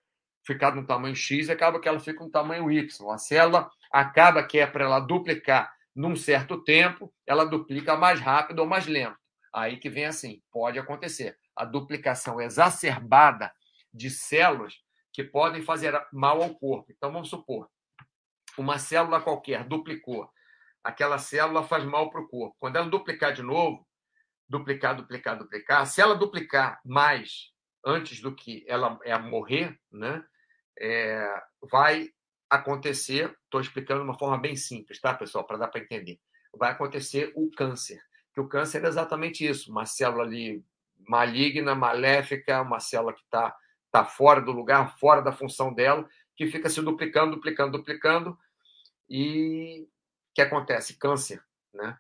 ficar 0.46 0.76
no 0.76 0.86
tamanho 0.86 1.16
X 1.16 1.50
acaba 1.50 1.80
que 1.80 1.90
ela 1.90 2.00
fica 2.00 2.24
no 2.24 2.30
tamanho 2.30 2.70
Y. 2.70 3.12
A 3.12 3.18
célula 3.18 3.68
acaba 3.92 4.44
que 4.44 4.60
é 4.60 4.68
para 4.68 4.86
ela 4.86 5.00
duplicar 5.00 5.74
num 5.96 6.16
certo 6.16 6.64
tempo, 6.64 7.12
ela 7.26 7.46
duplica 7.46 7.98
mais 7.98 8.20
rápido 8.20 8.60
ou 8.60 8.68
mais 8.68 8.86
lento. 8.86 9.18
Aí 9.52 9.78
que 9.78 9.90
vem 9.90 10.06
assim, 10.06 10.40
pode 10.52 10.78
acontecer 10.78 11.36
a 11.56 11.66
duplicação 11.66 12.40
exacerbada 12.40 13.52
de 13.92 14.12
células 14.12 14.76
que 15.12 15.24
podem 15.24 15.64
fazer 15.64 16.00
mal 16.14 16.44
ao 16.44 16.54
corpo. 16.54 16.92
Então 16.92 17.12
vamos 17.12 17.30
supor, 17.30 17.68
uma 18.56 18.78
célula 18.78 19.20
qualquer 19.20 19.64
duplicou, 19.64 20.30
aquela 20.84 21.18
célula 21.18 21.64
faz 21.64 21.84
mal 21.84 22.12
para 22.12 22.22
o 22.22 22.28
corpo. 22.28 22.56
Quando 22.60 22.76
ela 22.76 22.88
duplicar 22.88 23.34
de 23.34 23.42
novo, 23.42 23.89
duplicar, 24.50 24.96
duplicar, 24.96 25.38
duplicar. 25.38 25.86
Se 25.86 26.02
ela 26.02 26.16
duplicar 26.16 26.82
mais 26.84 27.52
antes 27.86 28.20
do 28.20 28.36
que 28.36 28.66
ela 28.68 29.00
é 29.04 29.18
morrer, 29.18 29.80
né, 29.92 30.24
é, 30.80 31.42
vai 31.72 32.10
acontecer. 32.50 33.36
Estou 33.44 33.62
explicando 33.62 34.02
de 34.02 34.10
uma 34.10 34.18
forma 34.18 34.38
bem 34.38 34.56
simples, 34.56 35.00
tá, 35.00 35.14
pessoal, 35.14 35.46
para 35.46 35.58
dar 35.58 35.68
para 35.68 35.82
entender. 35.82 36.20
Vai 36.58 36.72
acontecer 36.72 37.32
o 37.36 37.50
câncer. 37.52 38.02
Que 38.34 38.42
o 38.42 38.48
câncer 38.48 38.84
é 38.84 38.88
exatamente 38.88 39.46
isso, 39.46 39.72
uma 39.72 39.86
célula 39.86 40.24
ali 40.24 40.64
maligna, 41.08 41.76
maléfica, 41.76 42.62
uma 42.62 42.80
célula 42.80 43.14
que 43.14 43.22
está 43.22 43.56
tá 43.92 44.04
fora 44.04 44.42
do 44.42 44.52
lugar, 44.52 44.98
fora 44.98 45.22
da 45.22 45.32
função 45.32 45.74
dela, 45.74 46.08
que 46.36 46.48
fica 46.48 46.70
se 46.70 46.82
duplicando, 46.82 47.36
duplicando, 47.36 47.78
duplicando, 47.78 48.38
e 49.10 49.88
que 50.34 50.42
acontece? 50.42 50.98
Câncer, 50.98 51.44
né? 51.74 51.98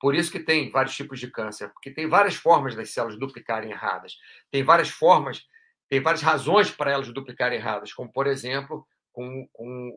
Por 0.00 0.14
isso 0.14 0.30
que 0.30 0.40
tem 0.40 0.70
vários 0.70 0.94
tipos 0.94 1.18
de 1.18 1.30
câncer, 1.30 1.68
porque 1.70 1.90
tem 1.90 2.08
várias 2.08 2.34
formas 2.34 2.74
das 2.74 2.90
células 2.90 3.18
duplicarem 3.18 3.70
erradas. 3.70 4.16
Tem 4.50 4.62
várias 4.62 4.88
formas, 4.88 5.42
tem 5.88 6.00
várias 6.00 6.22
razões 6.22 6.70
para 6.70 6.90
elas 6.90 7.12
duplicarem 7.12 7.58
erradas, 7.58 7.92
como, 7.92 8.12
por 8.12 8.26
exemplo, 8.26 8.86
com, 9.12 9.48
com 9.52 9.88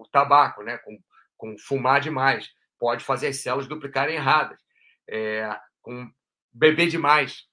o 0.00 0.08
tabaco, 0.10 0.62
né? 0.62 0.78
com, 0.78 0.98
com 1.36 1.56
fumar 1.58 2.00
demais. 2.00 2.50
Pode 2.78 3.04
fazer 3.04 3.28
as 3.28 3.36
células 3.36 3.68
duplicarem 3.68 4.16
erradas. 4.16 4.58
É, 5.08 5.56
com 5.82 6.10
beber 6.52 6.88
demais, 6.88 7.44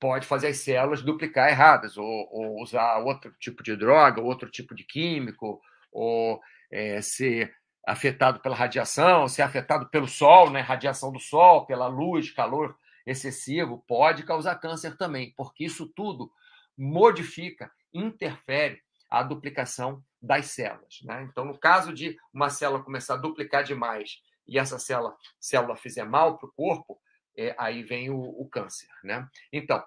pode 0.00 0.26
fazer 0.26 0.48
as 0.48 0.56
células 0.58 1.02
duplicar 1.02 1.48
erradas, 1.48 1.96
ou, 1.96 2.28
ou 2.32 2.62
usar 2.62 2.98
outro 2.98 3.32
tipo 3.38 3.62
de 3.62 3.76
droga, 3.76 4.20
outro 4.20 4.50
tipo 4.50 4.74
de 4.74 4.84
químico, 4.84 5.60
ou 5.92 6.40
é, 6.70 7.00
ser 7.00 7.54
afetado 7.86 8.40
pela 8.40 8.54
radiação, 8.54 9.28
se 9.28 9.42
é 9.42 9.44
afetado 9.44 9.88
pelo 9.88 10.06
sol, 10.06 10.50
né, 10.50 10.60
radiação 10.60 11.12
do 11.12 11.18
sol, 11.18 11.66
pela 11.66 11.86
luz, 11.88 12.30
calor 12.30 12.76
excessivo, 13.04 13.84
pode 13.86 14.22
causar 14.22 14.56
câncer 14.56 14.96
também, 14.96 15.32
porque 15.36 15.64
isso 15.64 15.86
tudo 15.94 16.30
modifica, 16.78 17.70
interfere 17.92 18.80
a 19.10 19.22
duplicação 19.22 20.02
das 20.20 20.46
células. 20.46 21.00
Né? 21.02 21.26
Então, 21.30 21.44
no 21.44 21.58
caso 21.58 21.92
de 21.92 22.16
uma 22.32 22.48
célula 22.48 22.82
começar 22.82 23.14
a 23.14 23.18
duplicar 23.18 23.64
demais 23.64 24.22
e 24.46 24.58
essa 24.58 24.78
célula, 24.78 25.16
célula 25.40 25.76
fizer 25.76 26.04
mal 26.04 26.38
para 26.38 26.48
o 26.48 26.52
corpo, 26.52 26.98
é, 27.36 27.54
aí 27.58 27.82
vem 27.82 28.10
o, 28.10 28.18
o 28.18 28.48
câncer. 28.48 28.88
Né? 29.02 29.26
Então, 29.52 29.84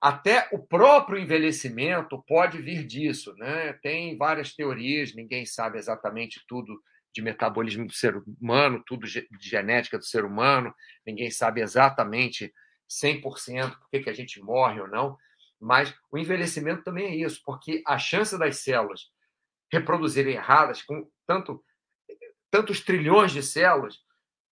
até 0.00 0.48
o 0.52 0.58
próprio 0.58 1.18
envelhecimento 1.18 2.22
pode 2.26 2.60
vir 2.60 2.84
disso. 2.86 3.34
Né? 3.34 3.74
Tem 3.74 4.16
várias 4.16 4.54
teorias, 4.54 5.14
ninguém 5.14 5.44
sabe 5.44 5.78
exatamente 5.78 6.42
tudo 6.48 6.80
de 7.16 7.22
metabolismo 7.22 7.86
do 7.86 7.94
ser 7.94 8.14
humano, 8.14 8.82
tudo 8.86 9.06
de 9.06 9.26
genética 9.40 9.96
do 9.96 10.04
ser 10.04 10.22
humano, 10.22 10.74
ninguém 11.06 11.30
sabe 11.30 11.62
exatamente 11.62 12.52
100% 12.90 13.22
por 13.22 13.88
que, 13.90 14.10
a 14.10 14.12
gente 14.12 14.38
morre 14.38 14.82
ou 14.82 14.86
não, 14.86 15.16
mas 15.58 15.94
o 16.12 16.18
envelhecimento 16.18 16.84
também 16.84 17.06
é 17.06 17.16
isso, 17.16 17.40
porque 17.42 17.82
a 17.86 17.98
chance 17.98 18.38
das 18.38 18.58
células 18.58 19.10
reproduzirem 19.72 20.34
erradas, 20.34 20.82
com 20.82 21.10
tanto, 21.26 21.64
tantos 22.50 22.82
trilhões 22.82 23.32
de 23.32 23.42
células, 23.42 23.96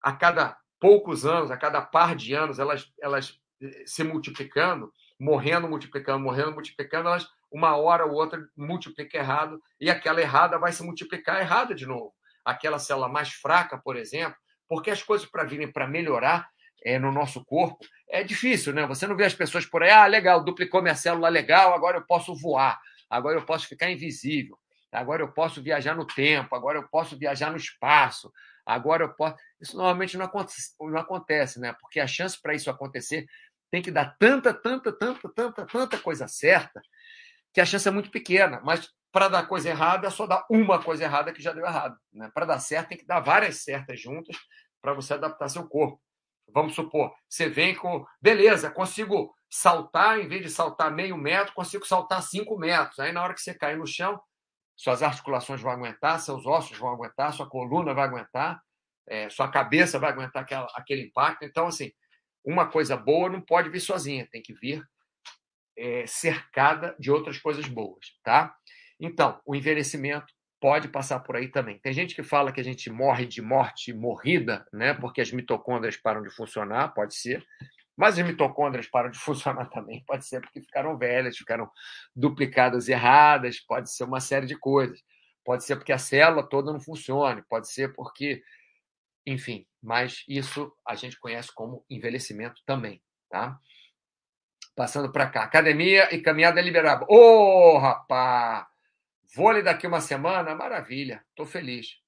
a 0.02 0.12
cada 0.12 0.58
poucos 0.80 1.24
anos, 1.24 1.52
a 1.52 1.56
cada 1.56 1.80
par 1.80 2.16
de 2.16 2.34
anos, 2.34 2.58
elas, 2.58 2.92
elas 3.00 3.40
eh, 3.62 3.84
se 3.86 4.02
multiplicando, 4.02 4.92
morrendo, 5.18 5.68
multiplicando, 5.68 6.18
morrendo, 6.18 6.52
multiplicando, 6.54 7.08
elas 7.08 7.28
uma 7.52 7.76
hora 7.76 8.04
ou 8.04 8.14
outra 8.14 8.44
multiplica 8.56 9.16
errado 9.16 9.62
e 9.80 9.88
aquela 9.88 10.20
errada 10.20 10.58
vai 10.58 10.72
se 10.72 10.82
multiplicar 10.82 11.40
errada 11.40 11.72
de 11.72 11.86
novo 11.86 12.12
aquela 12.48 12.78
célula 12.78 13.08
mais 13.08 13.30
fraca, 13.30 13.76
por 13.76 13.96
exemplo, 13.96 14.36
porque 14.66 14.90
as 14.90 15.02
coisas 15.02 15.28
para 15.28 15.44
virem 15.44 15.70
para 15.70 15.86
melhorar 15.86 16.48
é, 16.82 16.98
no 16.98 17.12
nosso 17.12 17.44
corpo 17.44 17.84
é 18.08 18.24
difícil, 18.24 18.72
né? 18.72 18.86
Você 18.86 19.06
não 19.06 19.16
vê 19.16 19.24
as 19.26 19.34
pessoas 19.34 19.66
por 19.66 19.82
aí, 19.82 19.90
ah, 19.90 20.06
legal, 20.06 20.42
duplicou 20.42 20.80
minha 20.80 20.94
célula 20.94 21.28
legal, 21.28 21.74
agora 21.74 21.98
eu 21.98 22.06
posso 22.06 22.34
voar, 22.34 22.80
agora 23.10 23.36
eu 23.36 23.44
posso 23.44 23.68
ficar 23.68 23.90
invisível. 23.90 24.58
agora 24.90 25.22
eu 25.22 25.30
posso 25.30 25.62
viajar 25.62 25.94
no 25.94 26.06
tempo, 26.06 26.56
agora 26.56 26.78
eu 26.78 26.88
posso 26.88 27.18
viajar 27.18 27.50
no 27.50 27.58
espaço, 27.58 28.32
agora 28.64 29.04
eu 29.04 29.12
posso. 29.12 29.36
Isso 29.60 29.76
normalmente 29.76 30.16
não 30.16 30.24
acontece, 30.24 30.74
não 30.80 30.98
acontece 30.98 31.60
né? 31.60 31.74
Porque 31.78 32.00
a 32.00 32.06
chance 32.06 32.40
para 32.40 32.54
isso 32.54 32.70
acontecer 32.70 33.26
tem 33.70 33.82
que 33.82 33.90
dar 33.90 34.16
tanta, 34.18 34.54
tanta, 34.54 34.90
tanta, 34.90 35.28
tanta, 35.28 35.66
tanta 35.66 35.98
coisa 35.98 36.26
certa 36.26 36.80
que 37.52 37.60
a 37.60 37.66
chance 37.66 37.86
é 37.86 37.90
muito 37.90 38.10
pequena. 38.10 38.62
Mas 38.64 38.88
para 39.10 39.28
dar 39.28 39.46
coisa 39.46 39.68
errada, 39.68 40.06
é 40.06 40.10
só 40.10 40.26
dar 40.26 40.44
uma 40.50 40.82
coisa 40.82 41.04
errada 41.04 41.32
que 41.32 41.42
já 41.42 41.52
deu 41.52 41.64
errado. 41.64 41.98
Né? 42.12 42.30
Para 42.34 42.46
dar 42.46 42.58
certo, 42.58 42.88
tem 42.88 42.98
que 42.98 43.06
dar 43.06 43.20
várias 43.20 43.62
certas 43.62 44.00
juntas 44.00 44.36
para 44.80 44.92
você 44.92 45.14
adaptar 45.14 45.48
seu 45.48 45.66
corpo. 45.66 46.00
Vamos 46.52 46.74
supor, 46.74 47.12
você 47.28 47.48
vem 47.48 47.74
com. 47.74 48.06
Beleza, 48.20 48.70
consigo 48.70 49.34
saltar, 49.50 50.18
em 50.18 50.28
vez 50.28 50.42
de 50.42 50.50
saltar 50.50 50.90
meio 50.90 51.16
metro, 51.16 51.54
consigo 51.54 51.86
saltar 51.86 52.22
cinco 52.22 52.58
metros. 52.58 52.98
Aí, 52.98 53.12
na 53.12 53.22
hora 53.22 53.34
que 53.34 53.40
você 53.40 53.54
cair 53.54 53.76
no 53.76 53.86
chão, 53.86 54.18
suas 54.76 55.02
articulações 55.02 55.60
vão 55.60 55.72
aguentar, 55.72 56.20
seus 56.20 56.46
ossos 56.46 56.78
vão 56.78 56.90
aguentar, 56.90 57.32
sua 57.32 57.48
coluna 57.48 57.92
vai 57.92 58.04
aguentar, 58.04 58.62
é, 59.06 59.28
sua 59.28 59.48
cabeça 59.48 59.98
vai 59.98 60.10
aguentar 60.10 60.42
aquela, 60.42 60.68
aquele 60.74 61.02
impacto. 61.02 61.44
Então, 61.44 61.66
assim, 61.66 61.90
uma 62.44 62.66
coisa 62.66 62.96
boa 62.96 63.28
não 63.28 63.40
pode 63.40 63.68
vir 63.68 63.80
sozinha, 63.80 64.28
tem 64.30 64.40
que 64.40 64.54
vir 64.54 64.82
é, 65.76 66.06
cercada 66.06 66.96
de 66.98 67.10
outras 67.10 67.38
coisas 67.38 67.66
boas, 67.66 68.06
tá? 68.22 68.54
Então, 69.00 69.40
o 69.44 69.54
envelhecimento 69.54 70.26
pode 70.60 70.88
passar 70.88 71.20
por 71.20 71.36
aí 71.36 71.48
também. 71.48 71.78
Tem 71.78 71.92
gente 71.92 72.14
que 72.14 72.22
fala 72.22 72.52
que 72.52 72.60
a 72.60 72.64
gente 72.64 72.90
morre 72.90 73.26
de 73.26 73.40
morte 73.40 73.92
morrida, 73.92 74.66
né? 74.72 74.92
Porque 74.94 75.20
as 75.20 75.30
mitocôndrias 75.30 75.96
param 75.96 76.22
de 76.22 76.30
funcionar, 76.30 76.94
pode 76.94 77.14
ser. 77.14 77.44
Mas 77.96 78.18
as 78.18 78.26
mitocôndrias 78.26 78.86
param 78.86 79.10
de 79.10 79.18
funcionar 79.20 79.66
também, 79.66 80.04
pode 80.06 80.26
ser 80.26 80.40
porque 80.40 80.60
ficaram 80.60 80.96
velhas, 80.96 81.36
ficaram 81.36 81.70
duplicadas 82.14 82.88
erradas, 82.88 83.60
pode 83.60 83.92
ser 83.92 84.04
uma 84.04 84.20
série 84.20 84.46
de 84.46 84.56
coisas. 84.56 85.02
Pode 85.44 85.64
ser 85.64 85.76
porque 85.76 85.92
a 85.92 85.98
célula 85.98 86.46
toda 86.46 86.72
não 86.72 86.80
funcione, 86.80 87.42
pode 87.48 87.72
ser 87.72 87.94
porque, 87.94 88.42
enfim, 89.26 89.66
mas 89.82 90.22
isso 90.28 90.72
a 90.86 90.94
gente 90.94 91.18
conhece 91.18 91.52
como 91.54 91.84
envelhecimento 91.88 92.60
também, 92.66 93.02
tá? 93.30 93.58
Passando 94.76 95.10
para 95.10 95.28
cá, 95.28 95.44
academia 95.44 96.14
e 96.14 96.20
caminhada 96.20 96.60
liberada. 96.60 97.04
Ô, 97.08 97.74
oh, 97.74 97.78
rapaz! 97.78 98.66
Vôlei 99.34 99.62
daqui 99.62 99.86
uma 99.86 100.00
semana, 100.00 100.54
maravilha, 100.54 101.24
estou 101.30 101.46
feliz. 101.46 102.00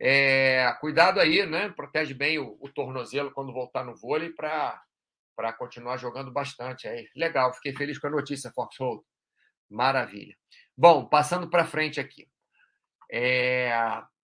É, 0.00 0.72
cuidado 0.80 1.20
aí, 1.20 1.46
né? 1.46 1.68
Protege 1.70 2.14
bem 2.14 2.38
o, 2.38 2.56
o 2.60 2.68
tornozelo 2.68 3.30
quando 3.32 3.52
voltar 3.52 3.84
no 3.84 3.94
vôlei 3.94 4.30
para 4.30 5.52
continuar 5.58 5.98
jogando 5.98 6.32
bastante. 6.32 6.88
Aí, 6.88 7.08
legal, 7.14 7.52
fiquei 7.54 7.74
feliz 7.74 7.98
com 7.98 8.06
a 8.06 8.10
notícia, 8.10 8.52
Foxhole. 8.52 9.02
Maravilha. 9.70 10.36
Bom, 10.76 11.06
passando 11.06 11.48
para 11.48 11.64
frente 11.64 12.00
aqui. 12.00 12.28
É, 13.10 13.72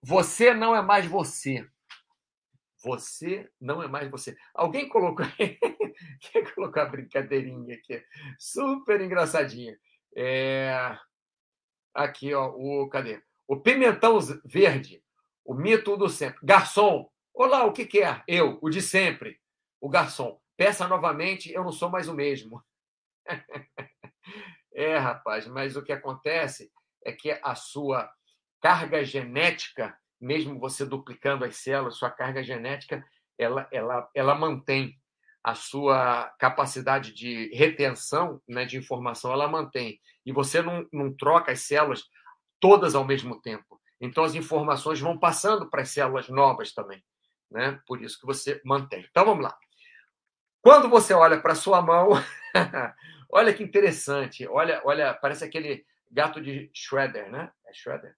você 0.03 0.55
não 0.55 0.75
é 0.75 0.83
mais 0.83 1.07
você. 1.07 1.67
Você 2.83 3.51
não 3.61 3.83
é 3.83 3.89
mais 3.89 4.11
você. 4.11 4.37
Alguém 4.55 4.89
colocou. 4.89 5.27
Quem 6.21 6.45
colocou 6.55 6.83
a 6.83 6.87
brincadeirinha 6.87 7.77
aqui? 7.77 8.03
Super 8.39 9.01
engraçadinha. 9.01 9.79
É... 10.17 10.99
Aqui, 11.95 12.33
ó, 12.35 12.49
o 12.49 12.89
cadê? 12.89 13.23
O 13.47 13.57
pimentão 13.57 14.19
verde, 14.45 15.03
o 15.45 15.55
mito 15.55 15.97
do 15.97 16.09
sempre. 16.09 16.39
Garçom, 16.43 17.11
olá, 17.35 17.65
o 17.65 17.73
que 17.73 17.85
quer? 17.85 18.23
Eu, 18.29 18.59
o 18.63 18.71
de 18.71 18.81
sempre. 18.81 19.41
O 19.81 19.89
garçom, 19.89 20.41
peça 20.57 20.87
novamente, 20.87 21.53
eu 21.53 21.65
não 21.65 21.73
sou 21.73 21.91
mais 21.91 22.09
o 22.09 22.15
mesmo. 22.15 22.63
é, 24.73 24.97
rapaz, 24.99 25.47
mas 25.47 25.77
o 25.77 25.83
que 25.83 25.93
acontece 25.93 26.71
é 27.05 27.13
que 27.13 27.31
a 27.43 27.55
sua 27.55 28.13
carga 28.61 29.05
genética, 29.05 29.99
mesmo 30.21 30.61
você 30.61 30.85
duplicando 30.85 31.45
as 31.45 31.57
células, 31.57 31.97
sua 31.97 32.11
carga 32.11 32.43
genética, 32.43 33.05
ela, 33.39 33.67
ela, 33.73 34.09
ela 34.15 34.35
mantém 34.35 35.00
a 35.43 35.55
sua 35.55 36.27
capacidade 36.39 37.15
de 37.15 37.51
retenção 37.55 38.41
né, 38.49 38.65
de 38.65 38.77
informação, 38.77 39.33
ela 39.33 39.49
mantém. 39.49 40.01
E 40.25 40.33
você 40.33 40.61
não, 40.61 40.87
não 40.93 41.15
troca 41.15 41.53
as 41.53 41.61
células 41.61 42.05
todas 42.59 42.95
ao 42.95 43.05
mesmo 43.05 43.41
tempo. 43.41 43.81
Então, 44.01 44.23
as 44.25 44.35
informações 44.35 45.01
vão 45.01 45.19
passando 45.19 45.69
para 45.69 45.83
as 45.83 45.91
células 45.91 46.29
novas 46.29 46.73
também. 46.73 47.03
Né? 47.51 47.81
Por 47.87 48.03
isso 48.03 48.19
que 48.19 48.27
você 48.27 48.61
mantém. 48.65 49.07
Então, 49.11 49.25
vamos 49.25 49.45
lá. 49.45 49.57
Quando 50.63 50.89
você 50.89 51.15
olha 51.15 51.41
para 51.41 51.55
sua 51.55 51.81
mão, 51.81 52.11
olha 53.31 53.53
que 53.55 53.63
interessante. 53.63 54.47
Olha, 54.47 54.83
olha, 54.85 55.15
parece 55.15 55.45
aquele 55.45 55.87
gato 56.11 56.41
de 56.41 56.71
Shredder, 56.75 57.31
né? 57.31 57.51
É? 57.67 57.73
Schroeder. 57.73 58.17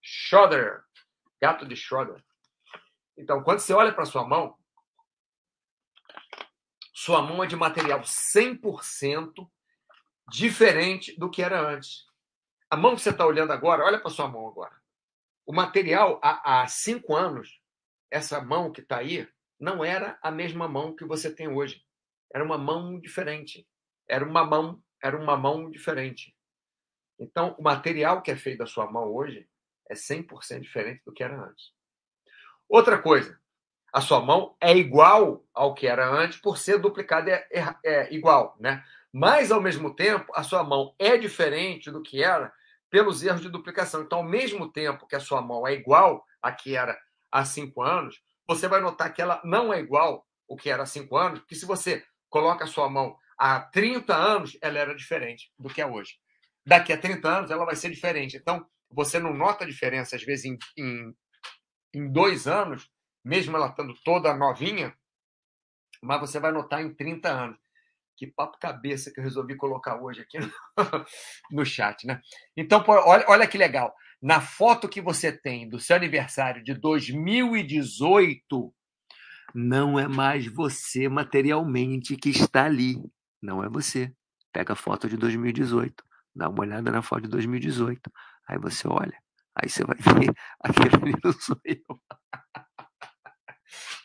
Schroeder. 0.00 0.82
Gato 1.40 1.66
de 1.66 1.74
Schroeder. 1.74 2.22
Então, 3.16 3.42
quando 3.42 3.58
você 3.58 3.72
olha 3.72 3.92
para 3.92 4.04
sua 4.04 4.26
mão, 4.26 4.56
sua 7.02 7.22
mão 7.22 7.42
é 7.42 7.46
de 7.46 7.56
material 7.56 8.02
100% 8.02 9.50
diferente 10.28 11.18
do 11.18 11.30
que 11.30 11.42
era 11.42 11.58
antes. 11.58 12.04
A 12.68 12.76
mão 12.76 12.94
que 12.94 13.00
você 13.00 13.08
está 13.08 13.24
olhando 13.24 13.54
agora, 13.54 13.82
olha 13.82 13.98
para 13.98 14.10
sua 14.10 14.28
mão 14.28 14.46
agora. 14.46 14.78
O 15.46 15.52
material, 15.54 16.20
há, 16.22 16.60
há 16.60 16.66
cinco 16.66 17.16
anos, 17.16 17.58
essa 18.10 18.38
mão 18.42 18.70
que 18.70 18.82
está 18.82 18.98
aí, 18.98 19.26
não 19.58 19.82
era 19.82 20.18
a 20.22 20.30
mesma 20.30 20.68
mão 20.68 20.94
que 20.94 21.06
você 21.06 21.34
tem 21.34 21.48
hoje. 21.48 21.82
Era 22.34 22.44
uma 22.44 22.58
mão 22.58 23.00
diferente. 23.00 23.66
Era 24.06 24.22
uma 24.22 24.44
mão, 24.44 24.82
era 25.02 25.16
uma 25.16 25.38
mão 25.38 25.70
diferente. 25.70 26.36
Então, 27.18 27.56
o 27.58 27.62
material 27.62 28.20
que 28.20 28.30
é 28.30 28.36
feito 28.36 28.58
da 28.58 28.66
sua 28.66 28.90
mão 28.90 29.10
hoje 29.10 29.48
é 29.88 29.94
100% 29.94 30.60
diferente 30.60 31.02
do 31.06 31.14
que 31.14 31.24
era 31.24 31.42
antes. 31.42 31.72
Outra 32.68 33.00
coisa, 33.00 33.39
a 33.92 34.00
sua 34.00 34.20
mão 34.20 34.56
é 34.60 34.76
igual 34.76 35.44
ao 35.52 35.74
que 35.74 35.86
era 35.86 36.08
antes, 36.08 36.38
por 36.38 36.58
ser 36.58 36.78
duplicada 36.78 37.30
é, 37.30 37.48
é, 37.52 37.74
é, 37.84 38.14
igual, 38.14 38.56
né? 38.60 38.84
Mas, 39.12 39.50
ao 39.50 39.60
mesmo 39.60 39.94
tempo, 39.94 40.32
a 40.34 40.42
sua 40.42 40.62
mão 40.62 40.94
é 40.98 41.16
diferente 41.16 41.90
do 41.90 42.02
que 42.02 42.22
era 42.22 42.52
pelos 42.88 43.22
erros 43.22 43.40
de 43.40 43.48
duplicação. 43.48 44.02
Então, 44.02 44.18
ao 44.18 44.24
mesmo 44.24 44.70
tempo 44.70 45.06
que 45.06 45.16
a 45.16 45.20
sua 45.20 45.42
mão 45.42 45.66
é 45.66 45.72
igual 45.72 46.24
a 46.40 46.52
que 46.52 46.76
era 46.76 46.96
há 47.30 47.44
cinco 47.44 47.82
anos, 47.82 48.20
você 48.46 48.68
vai 48.68 48.80
notar 48.80 49.12
que 49.12 49.20
ela 49.22 49.40
não 49.44 49.72
é 49.72 49.80
igual 49.80 50.26
o 50.46 50.56
que 50.56 50.70
era 50.70 50.82
há 50.82 50.86
cinco 50.86 51.16
anos, 51.16 51.40
porque 51.40 51.54
se 51.54 51.66
você 51.66 52.04
coloca 52.28 52.64
a 52.64 52.68
sua 52.68 52.88
mão 52.88 53.16
há 53.38 53.60
30 53.60 54.14
anos, 54.14 54.58
ela 54.60 54.78
era 54.78 54.94
diferente 54.94 55.52
do 55.58 55.68
que 55.68 55.80
é 55.80 55.86
hoje. 55.86 56.14
Daqui 56.66 56.92
a 56.92 56.98
30 56.98 57.28
anos, 57.28 57.50
ela 57.50 57.64
vai 57.64 57.76
ser 57.76 57.90
diferente. 57.90 58.36
Então, 58.36 58.66
você 58.90 59.18
não 59.18 59.32
nota 59.32 59.64
a 59.64 59.66
diferença, 59.66 60.16
às 60.16 60.22
vezes, 60.22 60.44
em, 60.44 60.58
em, 60.76 61.14
em 61.94 62.12
dois 62.12 62.46
anos, 62.46 62.89
mesmo 63.24 63.56
ela 63.56 63.68
estando 63.68 63.94
toda 64.04 64.34
novinha, 64.34 64.94
mas 66.02 66.20
você 66.20 66.40
vai 66.40 66.52
notar 66.52 66.82
em 66.82 66.94
30 66.94 67.28
anos. 67.28 67.58
Que 68.16 68.26
papo 68.26 68.58
cabeça 68.58 69.10
que 69.10 69.18
eu 69.18 69.24
resolvi 69.24 69.56
colocar 69.56 70.00
hoje 70.00 70.20
aqui 70.20 70.38
no, 71.50 71.64
chat, 71.64 72.06
né? 72.06 72.20
Então, 72.56 72.84
olha, 72.86 73.24
olha 73.28 73.46
que 73.46 73.56
legal. 73.56 73.94
Na 74.20 74.40
foto 74.40 74.88
que 74.88 75.00
você 75.00 75.32
tem 75.32 75.68
do 75.68 75.80
seu 75.80 75.96
aniversário 75.96 76.62
de 76.62 76.74
2018, 76.74 78.74
não 79.54 79.98
é 79.98 80.06
mais 80.06 80.46
você 80.46 81.08
materialmente 81.08 82.16
que 82.16 82.28
está 82.28 82.66
ali. 82.66 82.96
Não 83.42 83.64
é 83.64 83.68
você. 83.68 84.12
Pega 84.52 84.74
a 84.74 84.76
foto 84.76 85.08
de 85.08 85.16
2018, 85.16 86.04
dá 86.34 86.48
uma 86.48 86.60
olhada 86.60 86.90
na 86.90 87.02
foto 87.02 87.22
de 87.22 87.28
2018. 87.28 88.10
Aí 88.48 88.58
você 88.58 88.86
olha, 88.88 89.16
aí 89.54 89.68
você 89.68 89.84
vai 89.84 89.96
ver 89.96 90.34
aquele 90.60 91.14
não 91.24 91.32
sou 91.32 91.58
eu. 91.64 92.00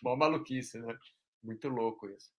Bom, 0.02 0.16
maluquice, 0.16 0.80
né? 0.80 0.96
Muito 1.44 1.70
louco 1.70 2.08
isso. 2.10 2.34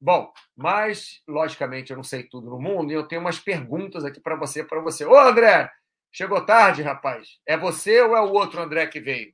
Bom, 0.00 0.32
mas, 0.56 1.22
logicamente, 1.28 1.92
eu 1.92 1.96
não 1.96 2.02
sei 2.02 2.24
tudo 2.24 2.50
no 2.50 2.60
mundo 2.60 2.90
e 2.90 2.94
eu 2.94 3.06
tenho 3.06 3.20
umas 3.20 3.38
perguntas 3.38 4.04
aqui 4.04 4.20
para 4.20 4.34
você, 4.34 4.64
para 4.64 4.80
você. 4.80 5.04
Ô, 5.04 5.16
André, 5.16 5.70
chegou 6.10 6.44
tarde, 6.44 6.82
rapaz. 6.82 7.38
É 7.46 7.56
você 7.56 8.00
ou 8.02 8.16
é 8.16 8.20
o 8.20 8.32
outro 8.32 8.60
André 8.60 8.86
que 8.88 9.00
veio? 9.00 9.32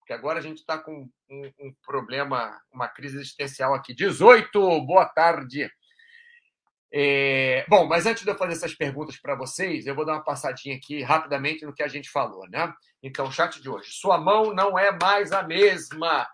Porque 0.00 0.12
agora 0.12 0.40
a 0.40 0.42
gente 0.42 0.58
está 0.58 0.76
com 0.76 1.08
um, 1.30 1.52
um, 1.60 1.74
problema, 1.86 2.60
uma 2.72 2.88
crise 2.88 3.16
existencial 3.16 3.74
aqui. 3.74 3.94
18, 3.94 4.80
boa 4.80 5.04
tarde. 5.04 5.70
É... 6.92 7.64
Bom, 7.68 7.86
mas 7.86 8.06
antes 8.06 8.24
de 8.24 8.30
eu 8.30 8.36
fazer 8.36 8.54
essas 8.54 8.74
perguntas 8.74 9.18
para 9.20 9.36
vocês, 9.36 9.86
eu 9.86 9.94
vou 9.94 10.04
dar 10.04 10.14
uma 10.14 10.24
passadinha 10.24 10.74
aqui 10.74 11.00
rapidamente 11.00 11.64
no 11.64 11.74
que 11.74 11.82
a 11.82 11.88
gente 11.88 12.10
falou, 12.10 12.48
né? 12.48 12.72
Então, 13.00 13.30
chat 13.30 13.62
de 13.62 13.68
hoje. 13.68 13.90
Sua 13.92 14.18
mão 14.18 14.52
não 14.52 14.76
é 14.76 14.90
mais 14.90 15.30
a 15.30 15.44
mesma 15.44 16.26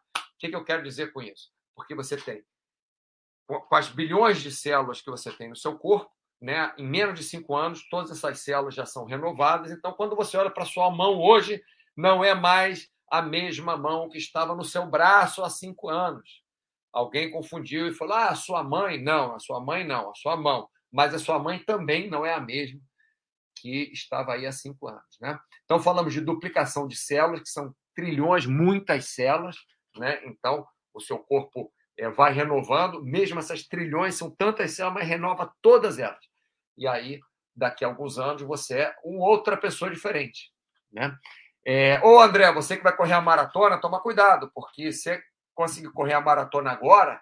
que, 0.45 0.51
que 0.51 0.57
eu 0.57 0.65
quero 0.65 0.83
dizer 0.83 1.13
com 1.13 1.23
isso? 1.23 1.51
Porque 1.75 1.95
você 1.95 2.17
tem, 2.17 2.45
com 3.47 3.75
as 3.75 3.89
bilhões 3.89 4.43
de 4.43 4.51
células 4.51 5.01
que 5.01 5.11
você 5.11 5.33
tem 5.33 5.49
no 5.49 5.57
seu 5.57 5.79
corpo, 5.79 6.11
né, 6.41 6.75
em 6.77 6.87
menos 6.87 7.19
de 7.19 7.25
cinco 7.25 7.57
anos, 7.57 7.89
todas 7.89 8.11
essas 8.11 8.41
células 8.41 8.75
já 8.75 8.85
são 8.85 9.07
renovadas. 9.07 9.71
Então, 9.71 9.93
quando 9.93 10.15
você 10.15 10.37
olha 10.37 10.51
para 10.51 10.67
sua 10.67 10.91
mão 10.91 11.19
hoje, 11.19 11.63
não 11.97 12.23
é 12.23 12.35
mais 12.35 12.91
a 13.11 13.23
mesma 13.23 13.77
mão 13.77 14.09
que 14.09 14.19
estava 14.19 14.55
no 14.55 14.65
seu 14.65 14.87
braço 14.87 15.43
há 15.43 15.49
cinco 15.49 15.89
anos. 15.89 16.43
Alguém 16.93 17.31
confundiu 17.31 17.89
e 17.89 17.95
falou: 17.95 18.15
ah, 18.15 18.29
a 18.29 18.35
sua 18.35 18.63
mãe. 18.63 19.03
Não, 19.03 19.35
a 19.35 19.39
sua 19.39 19.61
mãe 19.61 19.85
não, 19.85 20.11
a 20.11 20.15
sua 20.15 20.37
mão. 20.37 20.69
Mas 20.93 21.15
a 21.15 21.19
sua 21.19 21.39
mãe 21.39 21.59
também 21.59 22.09
não 22.09 22.25
é 22.25 22.35
a 22.35 22.41
mesma 22.41 22.81
que 23.57 23.91
estava 23.93 24.35
aí 24.35 24.47
há 24.47 24.53
cinco 24.53 24.89
anos. 24.89 25.19
Né? 25.21 25.39
Então, 25.65 25.81
falamos 25.81 26.13
de 26.13 26.21
duplicação 26.21 26.87
de 26.87 26.97
células, 26.97 27.41
que 27.41 27.49
são 27.49 27.75
trilhões, 27.95 28.47
muitas 28.47 29.07
células. 29.07 29.57
Né? 29.97 30.21
Então, 30.25 30.67
o 30.93 31.01
seu 31.01 31.19
corpo 31.19 31.73
é, 31.99 32.09
vai 32.09 32.33
renovando, 32.33 33.03
mesmo 33.03 33.39
essas 33.39 33.63
trilhões, 33.67 34.15
são 34.15 34.31
tantas 34.31 34.73
células, 34.73 35.01
mas 35.01 35.09
renova 35.09 35.53
todas 35.63 35.99
elas. 35.99 36.25
E 36.77 36.87
aí, 36.87 37.21
daqui 37.55 37.85
a 37.85 37.89
alguns 37.89 38.19
anos, 38.19 38.43
você 38.43 38.81
é 38.81 38.97
uma 39.05 39.27
outra 39.27 39.57
pessoa 39.57 39.91
diferente. 39.91 40.53
Né? 40.93 41.17
É, 41.67 42.01
ou, 42.03 42.21
André, 42.21 42.53
você 42.53 42.77
que 42.77 42.83
vai 42.83 42.97
correr 42.97 43.15
a 43.15 43.21
maratona, 43.21 43.81
toma 43.81 44.01
cuidado, 44.01 44.51
porque 44.55 44.93
se 44.93 45.23
conseguir 45.55 45.91
correr 45.93 46.15
a 46.15 46.21
maratona 46.21 46.73
agora 46.73 47.21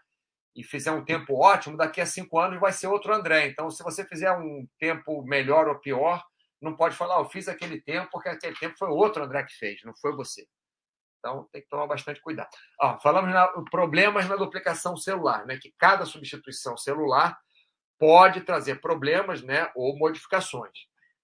e 0.55 0.65
fizer 0.65 0.91
um 0.91 1.05
tempo 1.05 1.35
ótimo, 1.35 1.77
daqui 1.77 2.01
a 2.01 2.07
cinco 2.07 2.39
anos 2.39 2.59
vai 2.59 2.73
ser 2.73 2.87
outro 2.87 3.15
André. 3.15 3.47
Então, 3.47 3.71
se 3.71 3.83
você 3.83 4.05
fizer 4.05 4.33
um 4.33 4.67
tempo 4.79 5.23
melhor 5.23 5.69
ou 5.69 5.79
pior, 5.79 6.23
não 6.61 6.77
pode 6.77 6.97
falar, 6.97 7.19
eu 7.19 7.25
fiz 7.25 7.49
aquele 7.49 7.81
tempo, 7.81 8.09
porque 8.11 8.29
aquele 8.29 8.57
tempo 8.57 8.77
foi 8.79 8.89
outro 8.89 9.23
André 9.23 9.43
que 9.45 9.55
fez, 9.55 9.81
não 9.85 9.95
foi 9.97 10.15
você. 10.15 10.47
Então, 11.23 11.49
tem 11.53 11.63
que 11.63 11.69
tomar 11.69 11.87
bastante 11.87 12.21
cuidado. 12.21 12.51
Ah, 12.81 12.99
falamos 12.99 13.33
na, 13.33 13.47
problemas 13.71 14.29
na 14.29 14.35
duplicação 14.35 14.97
celular, 14.97 15.47
né? 15.47 15.57
que 15.57 15.73
cada 15.79 16.05
substituição 16.05 16.77
celular 16.77 17.39
pode 17.97 18.41
trazer 18.41 18.81
problemas 18.81 19.41
né? 19.41 19.71
ou 19.77 19.97
modificações. 19.97 20.73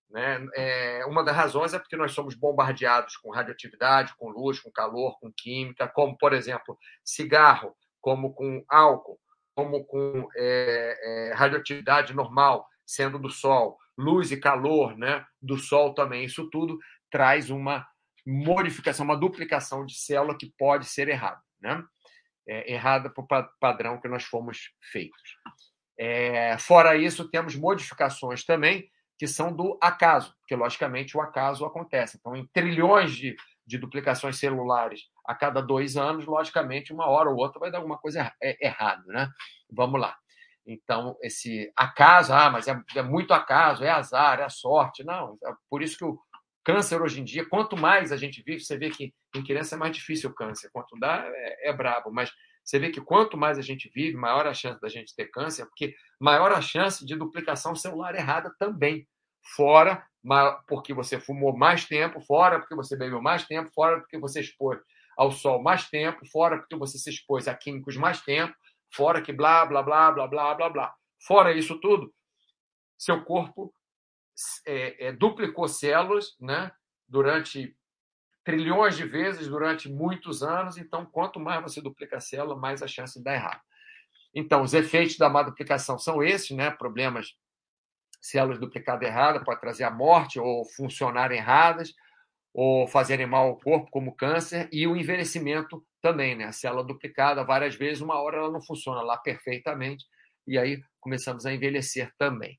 Né? 0.08 0.46
É, 0.54 1.04
uma 1.06 1.24
das 1.24 1.34
razões 1.34 1.74
é 1.74 1.80
porque 1.80 1.96
nós 1.96 2.12
somos 2.12 2.37
bombardeados 2.37 3.16
com 3.16 3.32
radioatividade, 3.32 4.14
com 4.16 4.30
luz, 4.30 4.61
com 4.61 4.70
calor, 4.70 5.18
com 5.18 5.32
química, 5.37 5.88
como, 5.88 6.16
por 6.16 6.32
exemplo, 6.32 6.78
cigarro, 7.04 7.76
como 8.00 8.32
com 8.32 8.64
álcool, 8.68 9.18
como 9.56 9.84
com 9.84 10.28
é, 10.37 10.98
é, 11.02 11.34
radioatividade 11.34 12.14
normal, 12.14 12.68
sendo 12.87 13.18
do 13.18 13.28
sol, 13.28 13.76
luz 13.98 14.30
e 14.30 14.37
calor 14.37 14.96
né? 14.96 15.26
do 15.42 15.56
sol 15.56 15.92
também. 15.92 16.24
Isso 16.24 16.48
tudo 16.48 16.78
traz 17.11 17.50
uma 17.50 17.84
modificação, 18.29 19.07
uma 19.07 19.17
duplicação 19.17 19.87
de 19.87 19.95
célula 19.95 20.37
que 20.37 20.53
pode 20.59 20.85
ser 20.85 21.09
errada, 21.09 21.41
né? 21.59 21.83
É, 22.47 22.73
errada 22.73 23.09
para 23.11 23.41
o 23.41 23.49
padrão 23.59 24.01
que 24.01 24.09
nós 24.09 24.25
fomos 24.25 24.71
feitos. 24.93 25.37
É, 25.99 26.57
fora 26.59 26.97
isso, 26.97 27.29
temos 27.31 27.57
modificações 27.57 28.45
também 28.45 28.91
que 29.19 29.27
são 29.27 29.53
do 29.53 29.77
acaso, 29.83 30.35
porque, 30.41 30.55
logicamente, 30.55 31.17
o 31.17 31.21
acaso 31.21 31.64
acontece. 31.64 32.19
Então, 32.19 32.37
em 32.37 32.47
trilhões 32.53 33.12
de, 33.12 33.35
de 33.67 33.77
duplicações 33.77 34.38
celulares 34.38 35.03
a 35.27 35.35
cada 35.35 35.61
dois 35.61 35.97
anos, 35.97 36.25
logicamente, 36.25 36.93
uma 36.93 37.07
hora 37.07 37.29
ou 37.29 37.37
outra 37.37 37.59
vai 37.59 37.71
dar 37.71 37.79
alguma 37.79 37.99
coisa 37.99 38.33
é, 38.43 38.67
errada, 38.67 39.03
né? 39.07 39.29
Vamos 39.71 40.01
lá. 40.01 40.17
Então, 40.67 41.17
esse 41.23 41.73
acaso, 41.75 42.33
ah, 42.33 42.51
mas 42.51 42.69
é, 42.69 42.81
é 42.95 43.03
muito 43.03 43.33
acaso, 43.33 43.83
é 43.83 43.91
azar, 43.91 44.38
é 44.38 44.49
sorte. 44.51 45.03
Não, 45.03 45.38
é 45.45 45.53
por 45.69 45.83
isso 45.83 45.97
que 45.97 46.05
o, 46.05 46.21
Câncer 46.68 47.00
hoje 47.00 47.18
em 47.22 47.24
dia, 47.24 47.48
quanto 47.48 47.78
mais 47.78 48.12
a 48.12 48.16
gente 48.18 48.42
vive, 48.42 48.62
você 48.62 48.76
vê 48.76 48.90
que 48.90 49.14
em 49.35 49.42
criança 49.42 49.74
é 49.74 49.78
mais 49.78 49.96
difícil 49.96 50.28
o 50.28 50.35
câncer. 50.35 50.68
Quanto 50.70 50.98
dá, 51.00 51.24
é, 51.26 51.70
é 51.70 51.72
brabo. 51.72 52.12
Mas 52.12 52.31
você 52.62 52.78
vê 52.78 52.90
que 52.90 53.00
quanto 53.00 53.38
mais 53.38 53.57
a 53.57 53.62
gente 53.62 53.90
vive, 53.94 54.18
maior 54.18 54.46
a 54.46 54.52
chance 54.52 54.78
da 54.78 54.87
gente 54.90 55.16
ter 55.16 55.31
câncer, 55.31 55.64
porque 55.64 55.94
maior 56.20 56.52
a 56.52 56.61
chance 56.61 57.07
de 57.07 57.16
duplicação 57.16 57.74
celular 57.74 58.14
errada 58.14 58.54
também. 58.59 59.09
Fora 59.57 60.07
porque 60.66 60.92
você 60.92 61.18
fumou 61.18 61.57
mais 61.57 61.87
tempo, 61.87 62.20
fora 62.20 62.59
porque 62.59 62.74
você 62.74 62.98
bebeu 62.98 63.22
mais 63.22 63.46
tempo, 63.46 63.70
fora 63.74 64.00
porque 64.00 64.18
você 64.18 64.40
expôs 64.40 64.78
ao 65.16 65.33
sol 65.33 65.62
mais 65.62 65.88
tempo, 65.88 66.26
fora 66.31 66.59
porque 66.59 66.76
você 66.76 66.98
se 66.98 67.09
expôs 67.09 67.48
a 67.48 67.54
químicos 67.54 67.96
mais 67.96 68.20
tempo, 68.20 68.54
fora 68.94 69.22
que 69.22 69.33
blá, 69.33 69.64
blá, 69.64 69.83
blá, 69.83 70.12
blá, 70.12 70.26
blá, 70.26 70.54
blá, 70.54 70.68
blá. 70.68 70.94
Fora 71.26 71.57
isso 71.57 71.81
tudo, 71.81 72.12
seu 72.98 73.24
corpo 73.24 73.72
é, 74.66 75.09
é, 75.09 75.12
duplicou 75.12 75.68
células 75.68 76.37
né, 76.40 76.70
durante 77.07 77.77
trilhões 78.44 78.96
de 78.96 79.05
vezes, 79.05 79.48
durante 79.48 79.88
muitos 79.88 80.42
anos. 80.42 80.79
Então, 80.79 81.05
quanto 81.05 81.38
mais 81.38 81.62
você 81.62 81.81
duplica 81.81 82.16
a 82.16 82.20
célula, 82.20 82.57
mais 82.57 82.83
a 82.83 82.88
chance 82.88 83.18
de 83.18 83.24
dar 83.24 83.35
errado. 83.35 83.61
Então, 84.35 84.62
os 84.62 84.74
efeitos 84.74 85.16
da 85.16 85.29
má 85.29 85.42
duplicação 85.42 85.98
são 85.98 86.22
esses, 86.22 86.51
né? 86.51 86.70
Problemas, 86.70 87.35
células 88.20 88.59
duplicadas 88.59 89.07
erradas 89.09 89.44
pode 89.44 89.61
trazer 89.61 89.85
a 89.85 89.90
morte 89.90 90.38
ou 90.38 90.64
funcionar 90.64 91.33
erradas 91.33 91.92
ou 92.53 92.88
fazerem 92.88 93.27
mal 93.27 93.48
ao 93.48 93.59
corpo, 93.59 93.90
como 93.90 94.16
câncer, 94.16 94.68
e 94.72 94.87
o 94.87 94.96
envelhecimento 94.96 95.85
também, 96.01 96.35
né? 96.35 96.46
A 96.46 96.53
célula 96.53 96.83
duplicada 96.83 97.44
várias 97.44 97.74
vezes, 97.74 98.01
uma 98.01 98.20
hora 98.20 98.38
ela 98.38 98.51
não 98.51 98.61
funciona 98.61 99.03
lá 99.03 99.16
perfeitamente, 99.16 100.05
e 100.46 100.59
aí 100.59 100.81
começamos 101.01 101.46
a 101.46 101.53
envelhecer 101.53 102.11
também. 102.18 102.59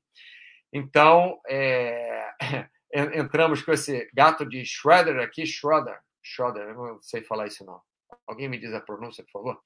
Então, 0.72 1.40
é, 1.48 2.34
entramos 3.14 3.62
com 3.62 3.72
esse 3.72 4.08
gato 4.14 4.46
de 4.46 4.64
Shredder 4.64 5.18
aqui, 5.20 5.44
Schroeder, 5.44 5.98
Schroeder, 6.22 6.68
eu 6.68 6.74
não 6.74 7.02
sei 7.02 7.22
falar 7.22 7.46
isso 7.46 7.64
não. 7.64 7.80
Alguém 8.26 8.48
me 8.48 8.58
diz 8.58 8.72
a 8.72 8.80
pronúncia, 8.80 9.24
por 9.24 9.32
favor? 9.32 9.62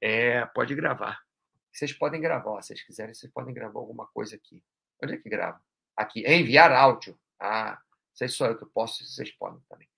É, 0.00 0.44
pode 0.46 0.74
gravar. 0.74 1.20
Vocês 1.72 1.92
podem 1.92 2.20
gravar, 2.20 2.62
se 2.62 2.68
vocês 2.68 2.82
quiserem, 2.82 3.14
vocês 3.14 3.30
podem 3.32 3.52
gravar 3.52 3.78
alguma 3.78 4.06
coisa 4.06 4.36
aqui. 4.36 4.62
Onde 5.02 5.14
é 5.14 5.16
que 5.18 5.28
grava? 5.28 5.60
Aqui, 5.94 6.24
é 6.24 6.34
enviar 6.34 6.72
áudio. 6.72 7.18
Ah, 7.38 7.78
sei 8.14 8.28
se 8.28 8.36
sou 8.36 8.46
eu 8.46 8.58
que 8.58 8.64
posso, 8.66 9.04
vocês 9.04 9.30
podem 9.32 9.60
também. 9.68 9.88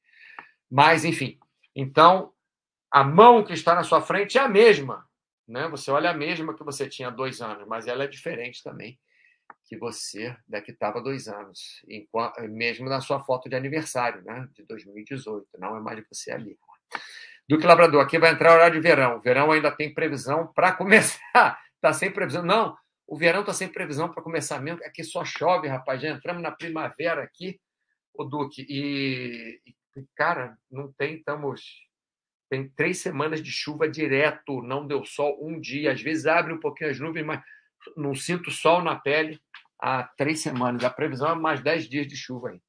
Mas, 0.69 1.05
enfim, 1.05 1.39
então, 1.75 2.33
a 2.91 3.05
mão 3.05 3.45
que 3.45 3.53
está 3.53 3.75
na 3.75 3.85
sua 3.85 4.01
frente 4.01 4.39
é 4.39 4.41
a 4.41 4.49
mesma. 4.49 5.09
Né? 5.47 5.69
Você 5.69 5.91
olha 5.91 6.11
a 6.11 6.15
mesma 6.15 6.55
que 6.55 6.65
você 6.65 6.89
tinha 6.89 7.09
há 7.09 7.13
dois 7.13 7.41
anos, 7.41 7.67
mas 7.69 7.87
ela 7.87 8.05
é 8.05 8.09
diferente 8.09 8.63
também 8.63 8.99
que 9.69 9.77
você 9.77 10.35
daqui 10.49 10.71
estava 10.71 11.01
dois 11.01 11.29
anos, 11.29 11.83
enquanto, 11.87 12.41
mesmo 12.49 12.89
na 12.89 13.01
sua 13.01 13.23
foto 13.23 13.49
de 13.49 13.55
aniversário, 13.55 14.23
né, 14.23 14.49
de 14.55 14.65
2018, 14.65 15.47
não 15.59 15.77
é 15.77 15.81
mais 15.81 16.03
você 16.09 16.31
ali. 16.31 16.59
Duque 17.47 17.67
Labrador, 17.67 18.03
aqui 18.03 18.19
vai 18.19 18.33
entrar 18.33 18.55
horário 18.55 18.81
de 18.81 18.87
verão. 18.87 19.21
Verão 19.21 19.51
ainda 19.53 19.71
tem 19.71 19.93
previsão 19.93 20.47
para 20.55 20.73
começar. 20.73 21.59
Está 21.75 21.93
sem 21.95 22.11
previsão. 22.11 22.43
Não, 22.43 22.77
o 23.07 23.17
verão 23.17 23.41
está 23.41 23.53
sem 23.53 23.69
previsão 23.69 24.11
para 24.11 24.23
começar 24.23 24.61
mesmo. 24.61 24.85
Aqui 24.85 25.03
só 25.05 25.25
chove, 25.25 25.69
rapaz. 25.69 26.01
Já 26.01 26.09
entramos 26.11 26.43
na 26.43 26.51
primavera 26.51 27.23
aqui, 27.23 27.59
o 28.13 28.25
Duque. 28.25 28.67
E, 28.69 29.61
e 29.67 30.05
cara, 30.15 30.57
não 30.71 30.93
tem, 30.93 31.17
estamos. 31.17 31.87
Tem 32.51 32.69
três 32.71 32.99
semanas 32.99 33.43
de 33.43 33.51
chuva 33.51 33.89
direto, 33.89 34.63
não 34.63 34.87
deu 34.87 35.05
sol 35.05 35.39
um 35.43 35.59
dia. 35.61 35.93
Às 35.93 36.01
vezes 36.01 36.27
abre 36.27 36.53
um 36.53 36.61
pouquinho 36.61 36.91
as 36.91 36.99
nuvens, 36.99 37.25
mas 37.25 37.43
não 37.97 38.15
sinto 38.15 38.51
sol 38.51 38.83
na 38.83 38.97
pele 38.97 39.41
há 39.79 40.05
três 40.17 40.41
semanas. 40.41 40.85
A 40.85 40.91
previsão 40.91 41.31
é 41.31 41.35
mais 41.35 41.61
dez 41.63 41.89
dias 41.89 42.07
de 42.07 42.17
chuva 42.17 42.51
aí. 42.51 42.61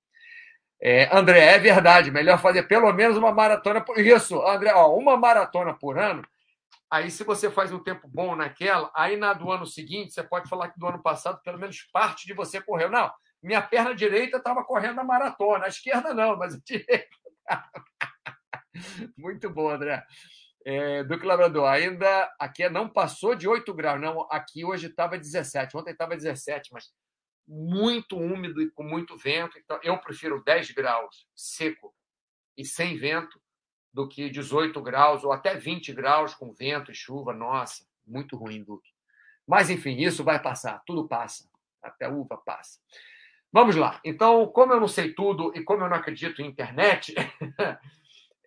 É, 0.82 1.16
André, 1.16 1.40
é 1.40 1.60
verdade, 1.60 2.10
melhor 2.10 2.40
fazer 2.40 2.64
pelo 2.64 2.92
menos 2.94 3.18
uma 3.18 3.34
maratona 3.34 3.82
por 3.82 4.00
isso, 4.00 4.42
André, 4.48 4.72
ó, 4.74 4.96
uma 4.96 5.18
maratona 5.18 5.74
por 5.74 6.00
ano. 6.00 6.24
Aí, 6.90 7.12
se 7.12 7.24
você 7.24 7.52
faz 7.52 7.72
um 7.72 7.84
tempo 7.84 8.08
bom 8.08 8.36
naquela, 8.36 8.90
aí 8.96 9.16
na 9.18 9.34
do 9.34 9.52
ano 9.52 9.66
seguinte, 9.66 10.14
você 10.14 10.24
pode 10.24 10.50
falar 10.50 10.70
que 10.70 10.80
do 10.80 10.88
ano 10.88 11.02
passado, 11.04 11.40
pelo 11.44 11.60
menos 11.60 11.82
parte 11.94 12.26
de 12.26 12.34
você 12.34 12.62
correu. 12.62 12.90
Não, 12.90 13.12
minha 13.44 13.62
perna 13.62 13.94
direita 13.94 14.38
estava 14.38 14.64
correndo 14.64 15.00
a 15.00 15.04
maratona, 15.04 15.66
a 15.66 15.70
esquerda 15.70 16.14
não, 16.14 16.36
mas 16.38 16.56
a 16.56 16.60
direita. 16.66 17.08
Muito 19.18 19.50
bom, 19.50 19.70
André. 19.70 20.04
É, 20.66 21.04
Duque 21.04 21.26
Labrador, 21.26 21.68
ainda 21.68 22.32
aqui 22.38 22.68
não 22.70 22.90
passou 22.90 23.34
de 23.34 23.48
8 23.48 23.74
graus, 23.74 24.00
não. 24.00 24.28
Aqui 24.30 24.66
hoje 24.66 24.88
estava 24.88 25.18
17, 25.18 25.76
ontem 25.78 25.92
estava 25.92 26.16
17, 26.16 26.72
mas 26.74 26.92
muito 27.48 28.18
úmido 28.18 28.62
e 28.62 28.70
com 28.70 28.84
muito 28.84 29.18
vento. 29.18 29.58
Então, 29.58 29.80
eu 29.82 29.98
prefiro 29.98 30.44
10 30.44 30.72
graus 30.72 31.28
seco 31.36 31.96
e 32.58 32.64
sem 32.64 32.98
vento 32.98 33.42
do 33.92 34.08
que 34.08 34.30
18 34.30 34.80
graus 34.82 35.24
ou 35.24 35.32
até 35.32 35.56
20 35.56 35.94
graus 35.94 36.36
com 36.36 36.54
vento 36.54 36.92
e 36.92 36.96
chuva. 36.96 37.34
Nossa, 37.34 37.86
muito 38.06 38.36
ruim, 38.38 38.64
Duque. 38.64 38.92
Mas, 39.48 39.70
enfim, 39.70 39.98
isso 39.98 40.24
vai 40.24 40.40
passar, 40.40 40.84
tudo 40.86 41.08
passa. 41.08 41.50
Até 41.82 42.08
uva 42.08 42.38
passa. 42.38 42.80
Vamos 43.52 43.76
lá. 43.76 44.00
Então, 44.06 44.46
como 44.48 44.74
eu 44.74 44.80
não 44.80 44.88
sei 44.88 45.12
tudo 45.14 45.52
e 45.56 45.64
como 45.64 45.84
eu 45.84 45.90
não 45.90 45.98
acredito 45.98 46.40
em 46.42 46.46
internet, 46.46 47.16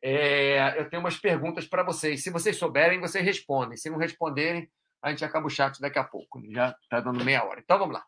é, 0.02 0.80
eu 0.80 0.90
tenho 0.90 1.00
umas 1.00 1.16
perguntas 1.16 1.66
para 1.66 1.84
vocês. 1.84 2.22
Se 2.22 2.30
vocês 2.30 2.56
souberem, 2.56 3.00
vocês 3.00 3.24
respondem. 3.24 3.76
Se 3.76 3.88
não 3.88 3.98
responderem, 3.98 4.68
a 5.00 5.10
gente 5.10 5.24
acaba 5.24 5.46
o 5.46 5.50
chat 5.50 5.80
daqui 5.80 5.98
a 5.98 6.04
pouco. 6.04 6.42
Já 6.50 6.76
está 6.82 7.00
dando 7.00 7.24
meia 7.24 7.44
hora. 7.44 7.60
Então 7.60 7.78
vamos 7.78 7.94
lá. 7.94 8.04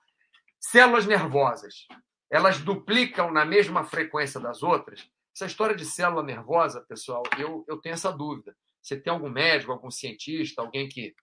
Células 0.59 1.07
nervosas, 1.07 1.87
elas 2.31 2.59
duplicam 2.59 3.31
na 3.31 3.45
mesma 3.45 3.85
frequência 3.85 4.41
das 4.41 4.63
outras? 4.63 5.09
Essa 5.35 5.47
história 5.47 5.75
de 5.75 5.85
célula 5.85 6.23
nervosa, 6.23 6.81
pessoal, 6.89 7.23
eu, 7.39 7.65
eu 7.69 7.79
tenho 7.79 7.95
essa 7.95 8.11
dúvida. 8.11 8.57
Você 8.81 9.01
tem 9.01 9.13
algum 9.13 9.29
médico, 9.29 9.73
algum 9.73 9.91
cientista, 9.91 10.63
alguém 10.63 10.89
que, 10.89 11.15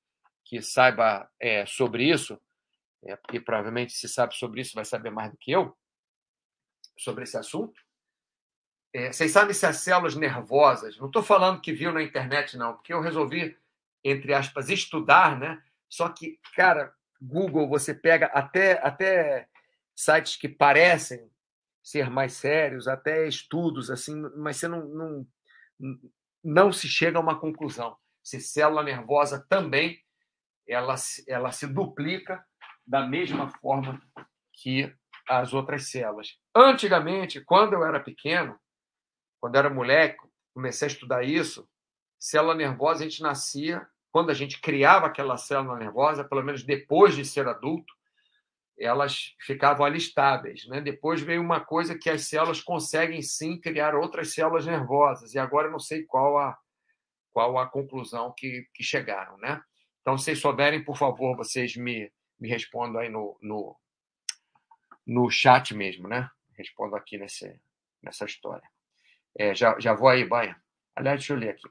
que 0.46 0.62
saiba 0.62 1.30
é, 1.40 1.66
sobre 1.66 2.10
isso? 2.10 2.40
É, 3.04 3.16
porque 3.16 3.40
provavelmente 3.40 3.94
se 3.94 4.08
sabe 4.08 4.36
sobre 4.36 4.62
isso 4.62 4.76
vai 4.76 4.86
saber 4.86 5.10
mais 5.10 5.32
do 5.32 5.38
que 5.38 5.52
eu 5.52 5.76
sobre 6.98 7.24
esse 7.24 7.38
assunto. 7.38 7.82
É, 8.94 9.12
vocês 9.12 9.32
sabem 9.32 9.54
se 9.54 9.66
as 9.66 9.78
células 9.78 10.16
nervosas, 10.16 10.98
não 10.98 11.08
estou 11.08 11.24
falando 11.24 11.62
que 11.62 11.72
viu 11.72 11.94
na 11.94 12.04
internet, 12.04 12.58
não, 12.58 12.74
porque 12.74 12.94
eu 12.94 13.02
resolvi, 13.02 13.58
entre 14.04 14.34
aspas, 14.34 14.70
estudar, 14.70 15.40
né? 15.40 15.62
Só 15.90 16.10
que, 16.10 16.40
cara, 16.56 16.94
Google, 17.22 17.70
você 17.70 17.94
pega 17.94 18.26
até, 18.28 18.86
até 18.86 19.48
sites 19.96 20.36
que 20.36 20.50
parecem 20.50 21.30
ser 21.82 22.10
mais 22.10 22.34
sérios, 22.34 22.88
até 22.88 23.28
estudos, 23.28 23.90
assim, 23.90 24.16
mas 24.36 24.58
você 24.58 24.68
não, 24.68 24.86
não, 24.86 25.28
não 26.44 26.72
se 26.72 26.88
chega 26.88 27.18
a 27.18 27.22
uma 27.22 27.40
conclusão. 27.40 27.98
Se 28.24 28.40
célula 28.40 28.84
nervosa 28.84 29.46
também 29.50 30.02
ela, 30.68 30.96
ela 31.28 31.52
se 31.52 31.68
duplica 31.68 32.44
da 32.86 33.06
mesma 33.06 33.50
forma 33.50 34.02
que 34.54 34.94
as 35.28 35.54
outras 35.54 35.90
células. 35.90 36.38
Antigamente, 36.56 37.42
quando 37.42 37.74
eu 37.74 37.86
era 37.86 38.00
pequeno, 38.00 38.60
quando 39.42 39.56
era 39.56 39.70
moleque, 39.70 40.20
comecei 40.54 40.88
a 40.88 40.92
estudar 40.92 41.24
isso, 41.24 41.68
célula 42.20 42.54
nervosa 42.54 43.04
a 43.04 43.10
gente 43.10 43.24
nascia, 43.24 43.86
quando 44.12 44.30
a 44.30 44.34
gente 44.34 44.62
criava 44.62 45.08
aquela 45.08 45.36
célula 45.36 45.80
nervosa, 45.80 46.24
pelo 46.24 46.44
menos 46.44 46.64
depois 46.64 47.16
de 47.16 47.26
ser 47.26 47.48
adulto, 47.48 47.92
elas 48.78 49.36
ficavam 49.40 49.86
ali 49.86 49.98
estáveis. 49.98 50.68
Né? 50.68 50.80
Depois 50.80 51.22
veio 51.22 51.42
uma 51.42 51.60
coisa 51.60 51.98
que 51.98 52.10
as 52.10 52.28
células 52.28 52.62
conseguem 52.62 53.22
sim 53.22 53.60
criar 53.60 53.96
outras 53.96 54.34
células 54.34 54.66
nervosas, 54.66 55.34
e 55.34 55.40
agora 55.40 55.68
eu 55.68 55.72
não 55.72 55.80
sei 55.80 56.04
qual 56.04 56.38
a, 56.38 56.58
qual 57.32 57.58
a 57.58 57.68
conclusão 57.68 58.34
que, 58.38 58.68
que 58.74 58.84
chegaram. 58.84 59.38
Né? 59.38 59.60
Então, 60.02 60.18
se 60.18 60.36
souberem, 60.36 60.84
por 60.84 60.98
favor, 60.98 61.36
vocês 61.36 61.76
me, 61.76 62.12
me 62.40 62.48
respondam 62.48 63.02
aí 63.02 63.10
no, 63.10 63.38
no, 63.42 63.76
no 65.06 65.30
chat 65.30 65.74
mesmo, 65.74 66.08
né? 66.08 66.30
Respondo 66.58 66.96
aqui 66.96 67.18
nesse, 67.18 67.60
nessa 68.04 68.26
história. 68.26 68.68
É, 69.38 69.54
já, 69.56 69.80
já 69.80 69.94
vou 69.94 70.10
aí, 70.10 70.26
banha. 70.26 70.56
Aliás, 70.96 71.20
deixa 71.20 71.34
eu 71.34 71.38
ler 71.38 71.50
aqui. 71.50 71.68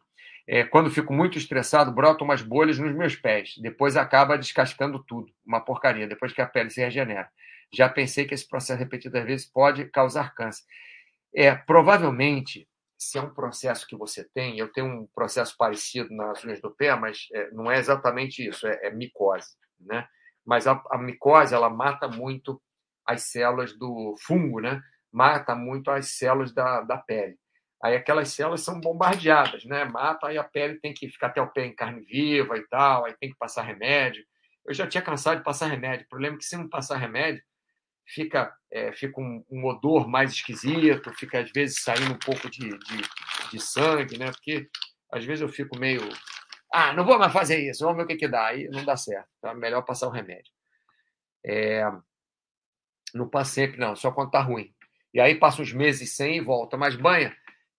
É, 0.47 0.65
quando 0.65 0.91
fico 0.91 1.13
muito 1.13 1.39
estressado, 1.39 1.93
brotam 1.93 2.27
umas 2.27 2.43
bolhas 2.43 2.79
nos 2.79 2.95
meus 2.95 3.15
pés. 3.15 3.55
Depois 3.59 3.97
acaba 3.97 4.37
descascando 4.39 5.03
tudo. 5.05 5.33
Uma 5.47 5.61
porcaria, 5.61 6.09
depois 6.09 6.33
que 6.33 6.41
a 6.43 6.47
pele 6.47 6.71
se 6.71 6.81
regenera. 6.81 7.31
Já 7.73 7.89
pensei 7.89 8.25
que 8.25 8.35
esse 8.35 8.49
processo 8.49 8.79
repetidas 8.79 9.25
vezes 9.25 9.47
pode 9.47 9.85
causar 9.87 10.35
câncer. 10.35 10.65
É, 11.35 11.55
provavelmente, 11.55 12.69
se 12.99 13.17
é 13.17 13.23
um 13.23 13.33
processo 13.33 13.87
que 13.87 13.97
você 13.97 14.25
tem, 14.35 14.59
eu 14.59 14.71
tenho 14.71 14.87
um 14.87 15.07
processo 15.15 15.57
parecido 15.57 16.15
nas 16.15 16.45
unhas 16.45 16.61
do 16.61 16.71
pé, 16.71 16.95
mas 16.97 17.29
é, 17.33 17.51
não 17.51 17.71
é 17.71 17.79
exatamente 17.79 18.47
isso, 18.47 18.67
é, 18.67 18.79
é 18.83 18.91
micose, 18.91 19.57
né? 19.79 20.07
Mas 20.45 20.67
a, 20.67 20.83
a, 20.91 20.99
micose, 20.99 21.55
ela 21.55 21.71
mata 21.71 22.09
muito 22.09 22.61
as 23.07 23.23
células 23.31 23.73
do 23.79 24.15
fungo, 24.21 24.61
né? 24.61 24.83
Mata 25.11 25.55
muito 25.55 25.91
as 25.91 26.09
células 26.19 26.53
da, 26.53 26.83
da 26.83 26.99
pele. 26.99 27.39
Aí 27.83 27.97
aquelas 27.97 28.29
células 28.29 28.61
são 28.61 28.79
bombardeadas, 28.79 29.65
né? 29.65 29.85
Mata, 29.85 30.29
aí 30.29 30.37
a 30.37 30.45
pele 30.45 30.79
tem 30.81 30.93
que 30.93 31.09
ficar 31.09 31.29
até 31.29 31.41
o 31.41 31.51
pé 31.51 31.65
em 31.65 31.75
carne 31.75 32.03
viva 32.03 32.57
e 32.59 32.67
tal, 32.69 33.07
aí 33.07 33.15
tem 33.19 33.31
que 33.31 33.39
passar 33.39 33.63
remédio. 33.63 34.25
Eu 34.67 34.75
já 34.75 34.87
tinha 34.87 35.03
cansado 35.03 35.39
de 35.39 35.45
passar 35.45 35.67
remédio. 35.69 36.05
O 36.05 36.09
problema 36.09 36.37
é 36.37 36.39
que 36.39 36.45
se 36.45 36.57
não 36.57 36.69
passar 36.69 36.99
remédio, 36.99 37.43
fica, 38.07 38.55
é, 38.71 38.93
fica 38.93 39.19
um, 39.21 39.45
um, 39.51 39.65
odor 39.65 40.07
mais 40.09 40.33
esquisito, 40.33 41.13
fica 41.15 41.41
às 41.41 41.51
vezes 41.51 41.83
saindo 41.83 42.13
um 42.13 42.19
pouco 42.19 42.51
de, 42.51 42.69
de, 42.69 43.03
de, 43.51 43.61
sangue, 43.61 44.19
né? 44.19 44.31
Porque 44.31 44.69
às 45.11 45.25
vezes 45.25 45.41
eu 45.41 45.49
fico 45.49 45.79
meio. 45.79 46.03
Ah, 46.73 46.93
não 46.93 47.05
vou 47.05 47.19
mais 47.19 47.33
fazer 47.33 47.59
isso, 47.59 47.85
vamos 47.85 47.97
ver 47.97 48.05
o 48.05 48.07
que, 48.07 48.17
que 48.17 48.29
dá. 48.29 48.49
Aí 48.49 48.69
não 48.69 48.85
dá 48.85 48.97
certo. 48.97 49.29
Tá 49.41 49.55
melhor 49.55 49.83
passar 49.83 50.09
o 50.09 50.13
remédio. 50.13 50.53
É... 51.45 51.85
Não 53.15 53.29
passa 53.29 53.53
sempre, 53.53 53.79
não, 53.79 53.97
só 53.97 54.13
quando 54.13 54.31
tá 54.31 54.41
ruim. 54.41 54.73
E 55.13 55.21
aí 55.21 55.35
passa 55.35 55.63
uns 55.63 55.73
meses 55.73 56.15
sem 56.15 56.37
e 56.37 56.41
volta. 56.41 56.77
Mas 56.77 56.95
banha, 56.95 57.35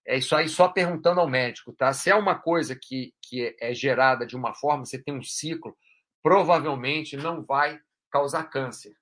é 0.06 0.18
isso 0.18 0.36
aí 0.36 0.50
só 0.50 0.68
perguntando 0.68 1.20
ao 1.20 1.30
médico, 1.30 1.74
tá? 1.74 1.94
Se 1.94 2.10
é 2.10 2.16
uma 2.16 2.36
coisa 2.36 2.76
que, 2.76 3.14
que 3.22 3.56
é 3.60 3.74
gerada 3.74 4.26
de 4.26 4.36
uma 4.36 4.54
forma, 4.54 4.86
você 4.86 5.02
tem 5.02 5.16
um 5.16 5.22
ciclo, 5.22 5.78
provavelmente 6.24 7.16
não 7.16 7.44
vai 7.44 7.80
causar 8.10 8.50
câncer, 8.50 8.96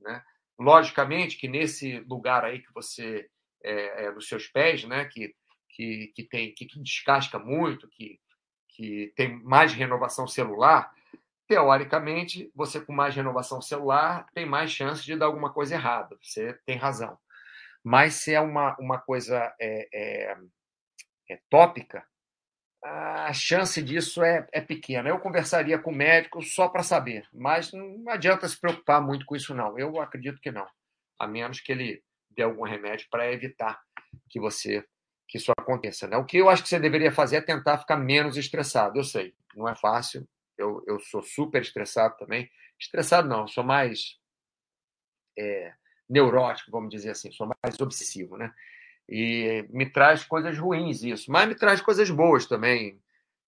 né? 0.00 0.22
Logicamente 0.58 1.36
que 1.36 1.48
nesse 1.48 2.00
lugar 2.00 2.44
aí 2.44 2.60
que 2.60 2.72
você 2.72 3.28
é, 3.62 4.06
é 4.06 4.12
dos 4.12 4.28
seus 4.28 4.46
pés, 4.46 4.84
né? 4.84 5.04
Que, 5.06 5.34
que, 5.70 6.12
que 6.14 6.22
tem 6.22 6.54
que 6.54 6.66
descasca 6.80 7.38
muito, 7.38 7.88
que, 7.88 8.20
que 8.68 9.12
tem 9.16 9.42
mais 9.42 9.72
renovação 9.72 10.26
celular, 10.26 10.92
teoricamente, 11.48 12.50
você 12.54 12.80
com 12.80 12.92
mais 12.92 13.14
renovação 13.14 13.60
celular 13.60 14.26
tem 14.32 14.46
mais 14.46 14.70
chance 14.70 15.04
de 15.04 15.16
dar 15.16 15.26
alguma 15.26 15.52
coisa 15.52 15.74
errada. 15.74 16.16
Você 16.22 16.54
tem 16.64 16.76
razão. 16.76 17.18
Mas 17.84 18.14
se 18.14 18.32
é 18.32 18.40
uma, 18.40 18.74
uma 18.78 18.98
coisa 18.98 19.54
é, 19.60 19.88
é, 19.92 20.36
é 21.28 21.38
tópica, 21.50 22.04
a 22.82 23.32
chance 23.32 23.82
disso 23.82 24.22
é, 24.22 24.46
é 24.52 24.60
pequena. 24.60 25.08
Eu 25.08 25.18
conversaria 25.18 25.78
com 25.78 25.90
o 25.90 25.94
médico 25.94 26.42
só 26.42 26.68
para 26.68 26.82
saber, 26.82 27.28
mas 27.32 27.72
não 27.72 28.08
adianta 28.08 28.48
se 28.48 28.58
preocupar 28.58 29.02
muito 29.02 29.26
com 29.26 29.36
isso, 29.36 29.54
não. 29.54 29.78
Eu 29.78 30.00
acredito 30.00 30.40
que 30.40 30.50
não, 30.50 30.66
a 31.18 31.26
menos 31.26 31.60
que 31.60 31.72
ele 31.72 32.02
dê 32.30 32.42
algum 32.42 32.64
remédio 32.64 33.06
para 33.10 33.30
evitar 33.30 33.80
que 34.28 34.40
você 34.40 34.84
que 35.26 35.38
isso 35.38 35.50
aconteça. 35.58 36.06
Né? 36.06 36.16
O 36.16 36.24
que 36.24 36.36
eu 36.36 36.48
acho 36.50 36.62
que 36.62 36.68
você 36.68 36.78
deveria 36.78 37.10
fazer 37.10 37.36
é 37.36 37.40
tentar 37.40 37.78
ficar 37.78 37.96
menos 37.96 38.36
estressado. 38.36 38.98
Eu 38.98 39.04
sei, 39.04 39.34
não 39.54 39.68
é 39.68 39.74
fácil. 39.74 40.28
Eu, 40.56 40.82
eu 40.86 41.00
sou 41.00 41.22
super 41.22 41.62
estressado 41.62 42.16
também. 42.18 42.50
Estressado 42.78 43.26
não, 43.26 43.48
sou 43.48 43.64
mais 43.64 44.18
é, 45.38 45.72
neurótico, 46.08 46.70
vamos 46.70 46.90
dizer 46.90 47.10
assim, 47.10 47.30
sou 47.32 47.48
mais 47.62 47.80
obsessivo, 47.80 48.36
né? 48.36 48.52
E 49.08 49.66
me 49.70 49.88
traz 49.90 50.24
coisas 50.24 50.58
ruins 50.58 51.02
isso, 51.02 51.30
mas 51.30 51.48
me 51.48 51.54
traz 51.54 51.80
coisas 51.80 52.10
boas 52.10 52.46
também. 52.46 53.00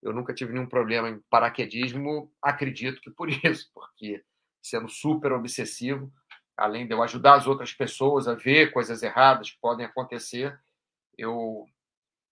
Eu 0.02 0.12
nunca 0.12 0.34
tive 0.34 0.52
nenhum 0.52 0.66
problema 0.66 1.08
em 1.08 1.18
paraquedismo, 1.30 2.30
acredito 2.42 3.00
que 3.00 3.10
por 3.10 3.28
isso, 3.44 3.70
porque 3.74 4.22
sendo 4.62 4.88
super 4.88 5.32
obsessivo, 5.32 6.12
além 6.56 6.86
de 6.86 6.92
eu 6.92 7.02
ajudar 7.02 7.34
as 7.34 7.46
outras 7.46 7.72
pessoas 7.72 8.28
a 8.28 8.34
ver 8.34 8.72
coisas 8.72 9.02
erradas 9.02 9.50
que 9.50 9.60
podem 9.60 9.86
acontecer, 9.86 10.58
eu 11.16 11.66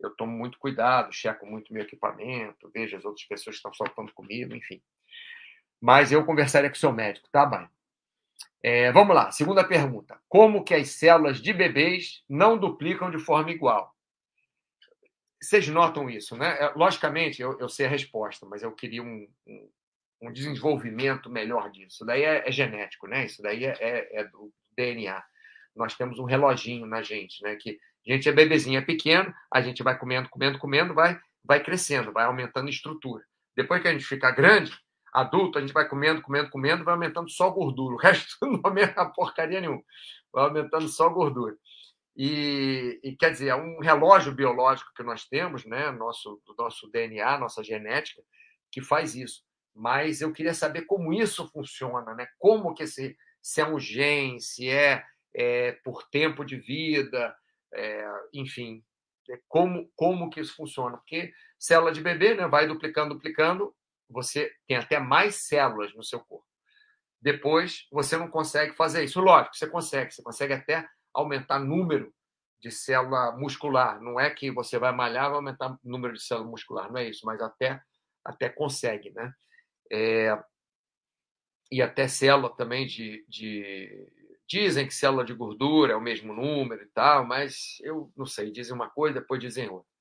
eu 0.01 0.11
tomo 0.11 0.33
muito 0.33 0.59
cuidado, 0.59 1.13
checo 1.13 1.47
muito 1.47 1.73
meu 1.73 1.83
equipamento, 1.83 2.71
vejo 2.75 2.97
as 2.97 3.05
outras 3.05 3.25
pessoas 3.27 3.57
que 3.57 3.59
estão 3.59 3.73
soltando 3.73 4.13
comigo, 4.13 4.55
enfim. 4.55 4.83
Mas 5.81 6.13
eu 6.13 6.25
conversaria 6.27 6.69
com 6.69 6.77
o 6.77 6.79
seu 6.79 6.93
médico, 6.93 7.29
tá, 7.31 7.47
bem? 7.47 7.67
É, 8.67 8.91
vamos 8.93 9.15
lá, 9.15 9.31
segunda 9.31 9.63
pergunta. 9.63 10.19
Como 10.27 10.65
que 10.65 10.73
as 10.73 10.89
células 10.89 11.39
de 11.39 11.53
bebês 11.53 12.23
não 12.27 12.57
duplicam 12.57 13.11
de 13.11 13.19
forma 13.19 13.51
igual? 13.51 13.95
Vocês 15.39 15.69
notam 15.69 16.09
isso, 16.09 16.35
né? 16.35 16.57
É, 16.59 16.73
logicamente, 16.75 17.43
eu, 17.43 17.59
eu 17.61 17.69
sei 17.69 17.85
a 17.85 17.91
resposta, 17.91 18.47
mas 18.47 18.63
eu 18.63 18.73
queria 18.73 19.03
um, 19.03 19.29
um, 19.47 19.71
um 20.23 20.33
desenvolvimento 20.33 21.29
melhor 21.29 21.71
disso. 21.71 21.97
Isso 21.97 22.07
daí 22.07 22.23
é, 22.23 22.49
é, 22.49 22.51
genético, 22.51 23.07
né? 23.07 23.27
Isso 23.27 23.43
daí 23.43 23.67
é, 23.67 23.77
é, 23.79 24.21
é 24.21 24.25
do 24.25 24.51
DNA. 24.75 25.23
Nós 25.77 25.95
temos 25.95 26.19
um 26.19 26.25
reloginho 26.25 26.87
na 26.87 27.03
gente, 27.03 27.43
né? 27.43 27.57
Que 27.57 27.79
a 28.09 28.13
gente 28.15 28.31
é 28.31 28.33
bebezinho, 28.33 28.79
é 28.79 28.83
pequeno, 28.83 29.31
a 29.53 29.61
gente 29.61 29.83
vai 29.83 29.99
comendo, 29.99 30.31
comendo, 30.31 30.59
comendo, 30.59 30.95
vai, 30.95 31.21
vai 31.45 31.63
crescendo, 31.63 32.15
vai 32.15 32.25
aumentando 32.25 32.71
estrutura. 32.71 33.23
Depois 33.55 33.83
que 33.83 33.89
a 33.89 33.93
gente 33.93 34.07
fica 34.07 34.31
grande, 34.31 34.73
adulto, 35.15 35.59
a 35.59 35.61
gente 35.61 35.73
vai 35.73 35.89
comendo, 35.89 36.21
comendo, 36.21 36.51
comendo, 36.51 36.85
vai 36.85 36.95
aumentando 36.95 37.31
só 37.31 37.49
gordura. 37.49 37.95
O 37.95 37.99
resto 37.99 38.37
não 38.43 38.61
aumenta 38.65 39.07
porcaria 39.07 39.61
nenhuma. 39.61 39.83
Vai 40.33 40.45
aumentando 40.45 40.89
só 40.89 41.09
gordura. 41.09 41.57
E, 42.17 43.01
e, 43.03 43.17
quer 43.17 43.31
dizer, 43.31 43.49
é 43.49 43.55
um 43.55 43.79
relógio 43.81 44.33
biológico 44.33 44.93
que 44.95 45.03
nós 45.03 45.25
temos, 45.25 45.65
né, 45.65 45.91
nosso, 45.93 46.41
do 46.45 46.55
nosso 46.57 46.89
DNA, 46.91 47.39
nossa 47.39 47.63
genética, 47.63 48.23
que 48.71 48.81
faz 48.81 49.15
isso. 49.15 49.43
Mas 49.75 50.21
eu 50.21 50.33
queria 50.33 50.55
saber 50.55 50.83
como 50.83 51.13
isso 51.13 51.49
funciona, 51.49 52.15
né? 52.15 52.29
Como 52.39 52.75
que 52.75 52.87
se, 52.87 53.17
se 53.43 53.61
é 53.61 53.67
um 53.67 53.79
gene, 53.79 54.41
se 54.41 54.69
é, 54.69 55.05
é 55.35 55.73
por 55.85 56.05
tempo 56.05 56.45
de 56.45 56.57
vida, 56.57 57.35
é, 57.73 58.09
enfim, 58.33 58.85
é 59.29 59.41
como, 59.49 59.91
como 59.97 60.31
que 60.31 60.41
isso 60.41 60.55
funciona. 60.55 60.97
Porque 60.97 61.33
célula 61.59 61.91
de 61.91 62.01
bebê 62.01 62.35
né, 62.35 62.47
vai 62.47 62.69
duplicando, 62.69 63.15
duplicando, 63.15 63.75
você 64.09 64.53
tem 64.67 64.77
até 64.77 64.99
mais 64.99 65.47
células 65.47 65.95
no 65.95 66.03
seu 66.03 66.21
corpo. 66.21 66.47
Depois, 67.21 67.87
você 67.91 68.17
não 68.17 68.29
consegue 68.29 68.75
fazer 68.75 69.03
isso. 69.05 69.21
Lógico, 69.21 69.57
você 69.57 69.67
consegue, 69.67 70.13
você 70.13 70.23
consegue 70.23 70.53
até 70.53 70.87
aumentar 71.13 71.59
número 71.59 72.13
de 72.61 72.71
célula 72.71 73.33
muscular. 73.33 74.01
Não 74.01 74.21
é 74.21 74.31
que 74.31 74.51
você 74.51 74.79
vai 74.79 74.93
malhar 74.93 75.29
vai 75.29 75.37
aumentar 75.37 75.73
o 75.73 75.79
número 75.83 76.15
de 76.15 76.23
célula 76.23 76.49
muscular, 76.49 76.91
não 76.91 76.99
é 76.99 77.09
isso, 77.09 77.25
mas 77.25 77.41
até, 77.41 77.81
até 78.25 78.49
consegue, 78.49 79.11
né? 79.13 79.33
É... 79.91 80.39
E 81.71 81.81
até 81.81 82.07
célula 82.09 82.55
também 82.55 82.87
de, 82.87 83.25
de. 83.29 84.07
Dizem 84.47 84.87
que 84.87 84.95
célula 84.95 85.25
de 85.25 85.33
gordura 85.35 85.95
é 85.95 85.97
o 85.97 86.01
mesmo 86.01 86.35
número 86.35 86.83
e 86.83 86.89
tal, 86.89 87.27
mas 87.27 87.79
eu 87.81 88.13
não 88.17 88.27
sei. 88.27 88.51
Dizem 88.51 88.75
uma 88.75 88.91
coisa, 88.91 89.21
depois 89.21 89.41
dizem 89.41 89.69
outra 89.69 89.94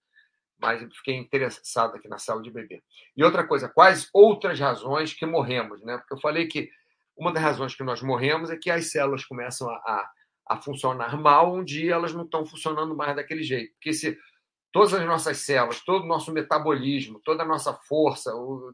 mas 0.60 0.82
fiquei 0.96 1.16
interessado 1.16 1.96
aqui 1.96 2.08
na 2.08 2.18
sala 2.18 2.42
de 2.42 2.52
bebê. 2.52 2.82
E 3.16 3.24
outra 3.24 3.46
coisa, 3.46 3.70
quais 3.70 4.10
outras 4.14 4.60
razões 4.60 5.14
que 5.14 5.26
morremos, 5.26 5.84
né? 5.84 5.98
Porque 5.98 6.14
eu 6.14 6.20
falei 6.20 6.48
que 6.48 6.70
uma 7.18 7.32
das 7.32 7.44
razões 7.44 7.76
que 7.76 7.84
nós 7.84 8.02
morremos 8.02 8.50
é 8.50 8.58
que 8.58 8.72
as 8.72 8.92
células 8.92 9.26
começam 9.26 9.70
a, 9.70 9.76
a, 9.76 10.12
a 10.50 10.58
funcionar 10.62 11.20
mal, 11.20 11.54
um 11.54 11.64
dia 11.64 11.94
elas 11.94 12.14
não 12.14 12.24
estão 12.24 12.46
funcionando 12.46 12.96
mais 12.96 13.16
daquele 13.16 13.44
jeito. 13.44 13.74
Porque 13.74 13.94
se 13.94 14.18
todas 14.72 14.94
as 14.94 15.06
nossas 15.06 15.38
células, 15.38 15.82
todo 15.82 16.04
o 16.04 16.08
nosso 16.08 16.32
metabolismo, 16.32 17.22
toda 17.24 17.44
a 17.44 17.48
nossa 17.48 17.74
força, 17.74 18.32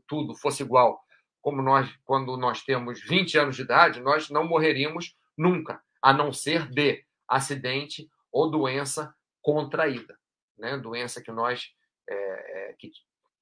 tudo 0.07 0.35
fosse 0.35 0.63
igual 0.63 0.99
como 1.41 1.61
nós 1.61 1.89
quando 2.03 2.35
nós 2.37 2.63
temos 2.63 3.01
20 3.01 3.37
anos 3.37 3.55
de 3.55 3.61
idade, 3.61 4.01
nós 4.01 4.29
não 4.29 4.45
morreríamos 4.45 5.15
nunca, 5.37 5.81
a 6.01 6.13
não 6.13 6.33
ser 6.33 6.67
de 6.69 7.03
acidente 7.27 8.09
ou 8.31 8.49
doença 8.49 9.13
contraída, 9.41 10.17
né? 10.59 10.77
doença 10.77 11.21
que 11.21 11.31
nós 11.31 11.71
é, 12.09 12.75
que 12.77 12.91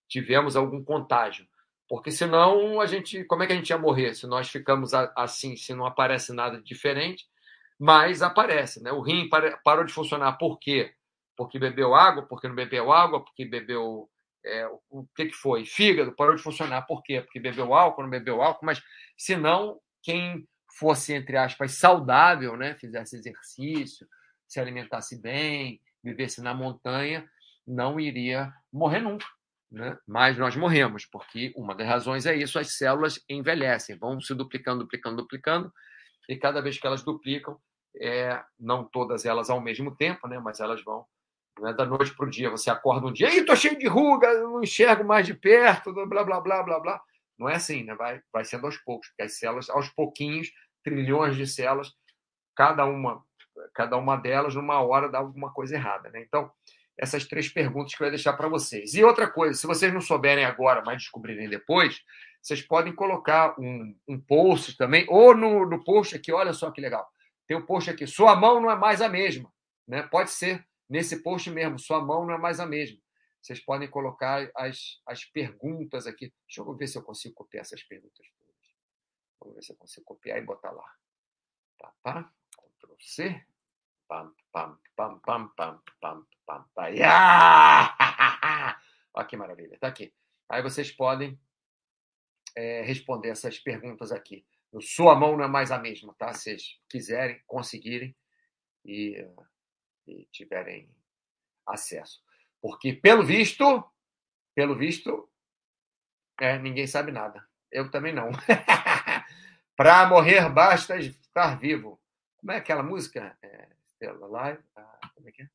tivemos 0.07 0.55
algum 0.55 0.83
contágio. 0.83 1.47
Porque 1.89 2.11
senão 2.11 2.81
a 2.81 2.85
gente, 2.85 3.23
como 3.25 3.43
é 3.43 3.47
que 3.47 3.53
a 3.53 3.55
gente 3.55 3.69
ia 3.69 3.77
morrer 3.77 4.13
se 4.13 4.27
nós 4.27 4.49
ficamos 4.49 4.93
assim, 4.93 5.55
se 5.55 5.73
não 5.73 5.85
aparece 5.85 6.33
nada 6.33 6.61
diferente? 6.61 7.25
Mas 7.79 8.21
aparece, 8.21 8.81
né? 8.83 8.91
O 8.91 9.01
rim 9.01 9.29
parou 9.63 9.85
de 9.85 9.93
funcionar 9.93 10.33
por 10.33 10.57
quê? 10.59 10.93
Porque 11.35 11.59
bebeu 11.59 11.93
água, 11.93 12.23
porque 12.23 12.47
não 12.47 12.55
bebeu 12.55 12.91
água, 12.91 13.23
porque 13.23 13.45
bebeu 13.45 14.09
é, 14.43 14.67
o 14.89 15.05
que, 15.15 15.27
que 15.27 15.35
foi? 15.35 15.65
Fígado 15.65 16.15
parou 16.15 16.35
de 16.35 16.41
funcionar 16.41 16.81
por 16.83 17.03
quê? 17.03 17.21
Porque 17.21 17.39
bebeu 17.39 17.73
álcool, 17.73 18.03
não 18.03 18.09
bebeu 18.09 18.41
álcool, 18.41 18.65
mas 18.65 18.81
se 19.17 19.35
não, 19.35 19.79
quem 20.01 20.47
fosse, 20.77 21.13
entre 21.13 21.37
aspas, 21.37 21.73
saudável, 21.73 22.57
né? 22.57 22.75
Fizesse 22.75 23.15
exercício, 23.15 24.07
se 24.47 24.59
alimentasse 24.59 25.21
bem, 25.21 25.79
vivesse 26.03 26.41
na 26.41 26.53
montanha, 26.53 27.27
não 27.65 27.99
iria 27.99 28.53
morrer 28.71 29.01
nunca. 29.01 29.25
Né? 29.71 29.97
Mas 30.07 30.37
nós 30.37 30.55
morremos, 30.55 31.05
porque 31.05 31.53
uma 31.55 31.75
das 31.75 31.87
razões 31.87 32.25
é 32.25 32.35
isso: 32.35 32.57
as 32.57 32.77
células 32.77 33.23
envelhecem, 33.29 33.97
vão 33.97 34.19
se 34.21 34.33
duplicando, 34.33 34.83
duplicando, 34.83 35.17
duplicando, 35.17 35.73
e 36.29 36.37
cada 36.37 36.61
vez 36.61 36.77
que 36.79 36.87
elas 36.87 37.03
duplicam, 37.03 37.59
é, 37.99 38.41
não 38.59 38.85
todas 38.85 39.25
elas 39.25 39.49
ao 39.49 39.59
mesmo 39.59 39.95
tempo, 39.95 40.27
né? 40.27 40.39
mas 40.39 40.59
elas 40.59 40.83
vão 40.83 41.05
né? 41.59 41.73
da 41.73 41.85
noite 41.85 42.15
para 42.15 42.25
o 42.25 42.29
dia. 42.29 42.49
Você 42.49 42.69
acorda 42.69 43.07
um 43.07 43.13
dia, 43.13 43.29
estou 43.29 43.55
cheio 43.55 43.77
de 43.77 43.87
ruga, 43.87 44.33
não 44.41 44.61
enxergo 44.61 45.03
mais 45.03 45.25
de 45.25 45.33
perto, 45.33 45.93
blá, 45.93 46.23
blá, 46.23 46.39
blá, 46.39 46.63
blá, 46.63 46.79
blá. 46.79 47.01
Não 47.37 47.47
é 47.49 47.55
assim, 47.55 47.83
né? 47.83 47.93
vai, 47.95 48.21
vai 48.31 48.45
sendo 48.45 48.65
aos 48.65 48.77
poucos, 48.77 49.09
porque 49.09 49.23
as 49.23 49.37
células, 49.37 49.69
aos 49.69 49.89
pouquinhos, 49.89 50.51
trilhões 50.83 51.35
de 51.35 51.45
células, 51.45 51.93
cada 52.55 52.85
uma, 52.85 53.23
cada 53.73 53.97
uma 53.97 54.17
delas, 54.17 54.55
numa 54.55 54.81
hora, 54.81 55.09
dá 55.09 55.19
alguma 55.19 55.51
coisa 55.51 55.75
errada. 55.75 56.09
Né? 56.09 56.21
Então, 56.21 56.51
essas 56.97 57.25
três 57.25 57.47
perguntas 57.47 57.93
que 57.93 58.01
eu 58.01 58.05
ia 58.05 58.11
deixar 58.11 58.33
para 58.33 58.47
vocês. 58.47 58.93
E 58.93 59.03
outra 59.03 59.29
coisa, 59.29 59.53
se 59.53 59.67
vocês 59.67 59.93
não 59.93 60.01
souberem 60.01 60.45
agora, 60.45 60.81
mas 60.85 61.03
descobrirem 61.03 61.47
depois, 61.47 62.01
vocês 62.41 62.61
podem 62.61 62.93
colocar 62.93 63.59
um, 63.59 63.95
um 64.07 64.19
post 64.19 64.75
também, 64.77 65.05
ou 65.09 65.35
no, 65.35 65.65
no 65.65 65.83
post 65.83 66.15
aqui, 66.15 66.31
olha 66.31 66.53
só 66.53 66.71
que 66.71 66.81
legal. 66.81 67.07
Tem 67.47 67.55
um 67.55 67.65
post 67.65 67.89
aqui, 67.89 68.07
sua 68.07 68.35
mão 68.35 68.59
não 68.59 68.71
é 68.71 68.75
mais 68.75 69.01
a 69.01 69.07
mesma. 69.07 69.51
Né? 69.87 70.03
Pode 70.03 70.31
ser 70.31 70.65
nesse 70.89 71.21
post 71.21 71.49
mesmo, 71.51 71.77
sua 71.77 72.01
mão 72.03 72.25
não 72.25 72.33
é 72.33 72.37
mais 72.37 72.59
a 72.59 72.65
mesma. 72.65 72.97
Vocês 73.41 73.59
podem 73.59 73.89
colocar 73.89 74.49
as, 74.55 74.99
as 75.05 75.23
perguntas 75.23 76.07
aqui. 76.07 76.33
Deixa 76.47 76.61
eu 76.61 76.75
ver 76.75 76.87
se 76.87 76.97
eu 76.97 77.03
consigo 77.03 77.35
copiar 77.35 77.61
essas 77.61 77.83
perguntas. 77.83 78.25
Vamos 79.39 79.55
ver 79.55 79.63
se 79.63 79.71
eu 79.71 79.77
consigo 79.77 80.05
copiar 80.05 80.37
e 80.37 80.41
botar 80.41 80.71
lá. 80.71 80.91
Tá, 81.77 81.93
tá. 82.03 82.31
Ctrl 82.57 82.95
C. 82.99 83.45
Pam, 84.07 84.33
pam, 84.51 84.79
pam, 84.95 85.19
pam, 85.19 85.49
pam, 85.49 85.81
pam, 85.99 86.25
pam, 86.45 86.65
pam. 86.73 86.85
Olha 89.13 89.27
que 89.27 89.35
maravilha. 89.37 89.77
Tá 89.79 89.87
aqui. 89.87 90.13
Aí 90.49 90.61
vocês 90.61 90.91
podem 90.91 91.39
é, 92.55 92.81
responder 92.81 93.29
essas 93.29 93.59
perguntas 93.59 94.11
aqui. 94.11 94.45
No 94.71 94.81
sua 94.81 95.15
mão 95.15 95.37
não 95.37 95.45
é 95.45 95.47
mais 95.47 95.71
a 95.71 95.77
mesma, 95.77 96.13
tá? 96.13 96.33
Se 96.33 96.43
vocês 96.43 96.79
quiserem, 96.89 97.41
conseguirem 97.45 98.15
e, 98.85 99.25
e 100.07 100.25
tiverem 100.31 100.89
acesso. 101.65 102.21
Porque, 102.61 102.93
pelo 102.93 103.23
visto, 103.23 103.83
pelo 104.55 104.75
visto, 104.75 105.29
é, 106.39 106.57
ninguém 106.57 106.87
sabe 106.87 107.11
nada. 107.11 107.45
Eu 107.71 107.91
também 107.91 108.13
não. 108.13 108.29
Para 109.75 110.07
morrer 110.07 110.49
basta 110.49 110.97
estar 110.97 111.59
vivo. 111.59 112.01
Como 112.37 112.51
é 112.51 112.57
aquela 112.57 112.81
música? 112.81 113.37
É, 113.41 113.69
Live. 114.01 114.63
Ah, 114.75 114.99
como 115.15 115.29
é 115.29 115.31
que 115.31 115.43
é? 115.43 115.47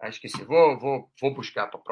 Ah, 0.00 0.08
esqueci. 0.08 0.44
Vou, 0.44 0.78
vou, 0.78 1.12
vou 1.20 1.34
buscar 1.34 1.66
para 1.68 1.78
o 1.78 1.82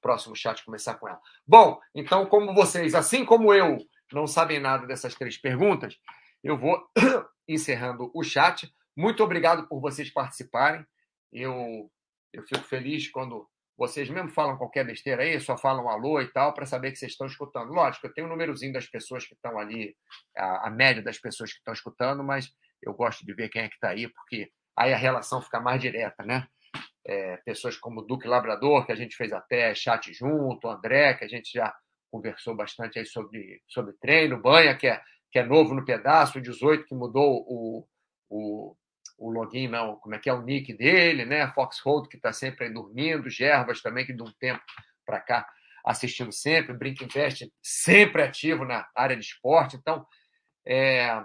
próximo 0.00 0.36
chat 0.36 0.64
começar 0.64 0.94
com 0.94 1.08
ela. 1.08 1.20
Bom, 1.46 1.80
então, 1.94 2.26
como 2.26 2.54
vocês, 2.54 2.94
assim 2.94 3.24
como 3.24 3.52
eu, 3.52 3.78
não 4.12 4.26
sabem 4.26 4.60
nada 4.60 4.86
dessas 4.86 5.14
três 5.14 5.36
perguntas, 5.38 5.98
eu 6.42 6.58
vou 6.58 6.86
encerrando 7.48 8.10
o 8.14 8.22
chat. 8.22 8.70
Muito 8.96 9.24
obrigado 9.24 9.66
por 9.66 9.80
vocês 9.80 10.10
participarem. 10.10 10.84
Eu, 11.32 11.90
eu 12.32 12.42
fico 12.44 12.62
feliz 12.64 13.08
quando 13.08 13.48
vocês 13.76 14.08
mesmo 14.08 14.30
falam 14.30 14.56
qualquer 14.56 14.86
besteira 14.86 15.22
aí, 15.22 15.40
só 15.40 15.58
falam 15.58 15.88
alô 15.88 16.20
e 16.20 16.28
tal, 16.28 16.54
para 16.54 16.64
saber 16.64 16.92
que 16.92 16.98
vocês 16.98 17.12
estão 17.12 17.26
escutando. 17.26 17.72
Lógico, 17.72 18.06
eu 18.06 18.14
tenho 18.14 18.26
um 18.28 18.30
númerozinho 18.30 18.72
das 18.72 18.86
pessoas 18.86 19.26
que 19.26 19.34
estão 19.34 19.58
ali, 19.58 19.96
a, 20.36 20.68
a 20.68 20.70
média 20.70 21.02
das 21.02 21.18
pessoas 21.18 21.52
que 21.52 21.58
estão 21.58 21.74
escutando, 21.74 22.22
mas 22.22 22.52
eu 22.80 22.94
gosto 22.94 23.26
de 23.26 23.34
ver 23.34 23.48
quem 23.48 23.62
é 23.62 23.68
que 23.68 23.74
está 23.74 23.88
aí, 23.88 24.06
porque 24.06 24.52
aí 24.76 24.92
a 24.92 24.96
relação 24.96 25.40
fica 25.40 25.60
mais 25.60 25.80
direta, 25.80 26.24
né? 26.24 26.46
É, 27.06 27.36
pessoas 27.38 27.76
como 27.76 28.02
Duque 28.02 28.26
Labrador, 28.26 28.86
que 28.86 28.92
a 28.92 28.96
gente 28.96 29.16
fez 29.16 29.32
até 29.32 29.74
chat 29.74 30.12
junto, 30.12 30.68
André, 30.68 31.14
que 31.14 31.24
a 31.24 31.28
gente 31.28 31.52
já 31.52 31.74
conversou 32.10 32.54
bastante 32.56 32.98
aí 32.98 33.04
sobre, 33.04 33.60
sobre 33.68 33.92
treino, 34.00 34.40
Banha, 34.40 34.76
que 34.76 34.86
é, 34.86 35.02
que 35.30 35.38
é 35.38 35.44
novo 35.44 35.74
no 35.74 35.84
pedaço, 35.84 36.38
o 36.38 36.42
18, 36.42 36.86
que 36.86 36.94
mudou 36.94 37.44
o, 37.46 37.86
o, 38.30 38.76
o 39.18 39.30
login, 39.30 39.68
não, 39.68 39.96
como 39.96 40.14
é 40.14 40.18
que 40.18 40.30
é 40.30 40.32
o 40.32 40.42
nick 40.42 40.72
dele, 40.72 41.24
né? 41.24 41.46
Foxhold, 41.48 42.08
que 42.08 42.16
está 42.16 42.32
sempre 42.32 42.66
aí 42.66 42.72
dormindo, 42.72 43.28
Gerbas 43.28 43.82
também, 43.82 44.06
que 44.06 44.12
de 44.12 44.22
um 44.22 44.32
tempo 44.38 44.62
para 45.04 45.20
cá 45.20 45.46
assistindo 45.84 46.32
sempre, 46.32 46.72
Brinca 46.72 47.04
Invest 47.04 47.52
sempre 47.62 48.22
ativo 48.22 48.64
na 48.64 48.88
área 48.96 49.16
de 49.16 49.24
esporte. 49.24 49.76
Então, 49.76 50.06
é, 50.66 51.22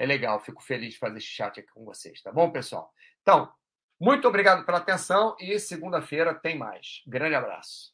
é 0.00 0.06
legal, 0.06 0.40
fico 0.40 0.62
feliz 0.62 0.94
de 0.94 0.98
fazer 0.98 1.18
esse 1.18 1.26
chat 1.26 1.60
aqui 1.60 1.68
com 1.74 1.84
vocês, 1.84 2.22
tá 2.22 2.32
bom, 2.32 2.50
pessoal? 2.50 2.90
Então, 3.20 3.52
muito 4.00 4.26
obrigado 4.26 4.64
pela 4.64 4.78
atenção 4.78 5.36
e 5.38 5.58
segunda-feira 5.58 6.34
tem 6.34 6.56
mais. 6.56 7.02
Grande 7.06 7.34
abraço. 7.34 7.92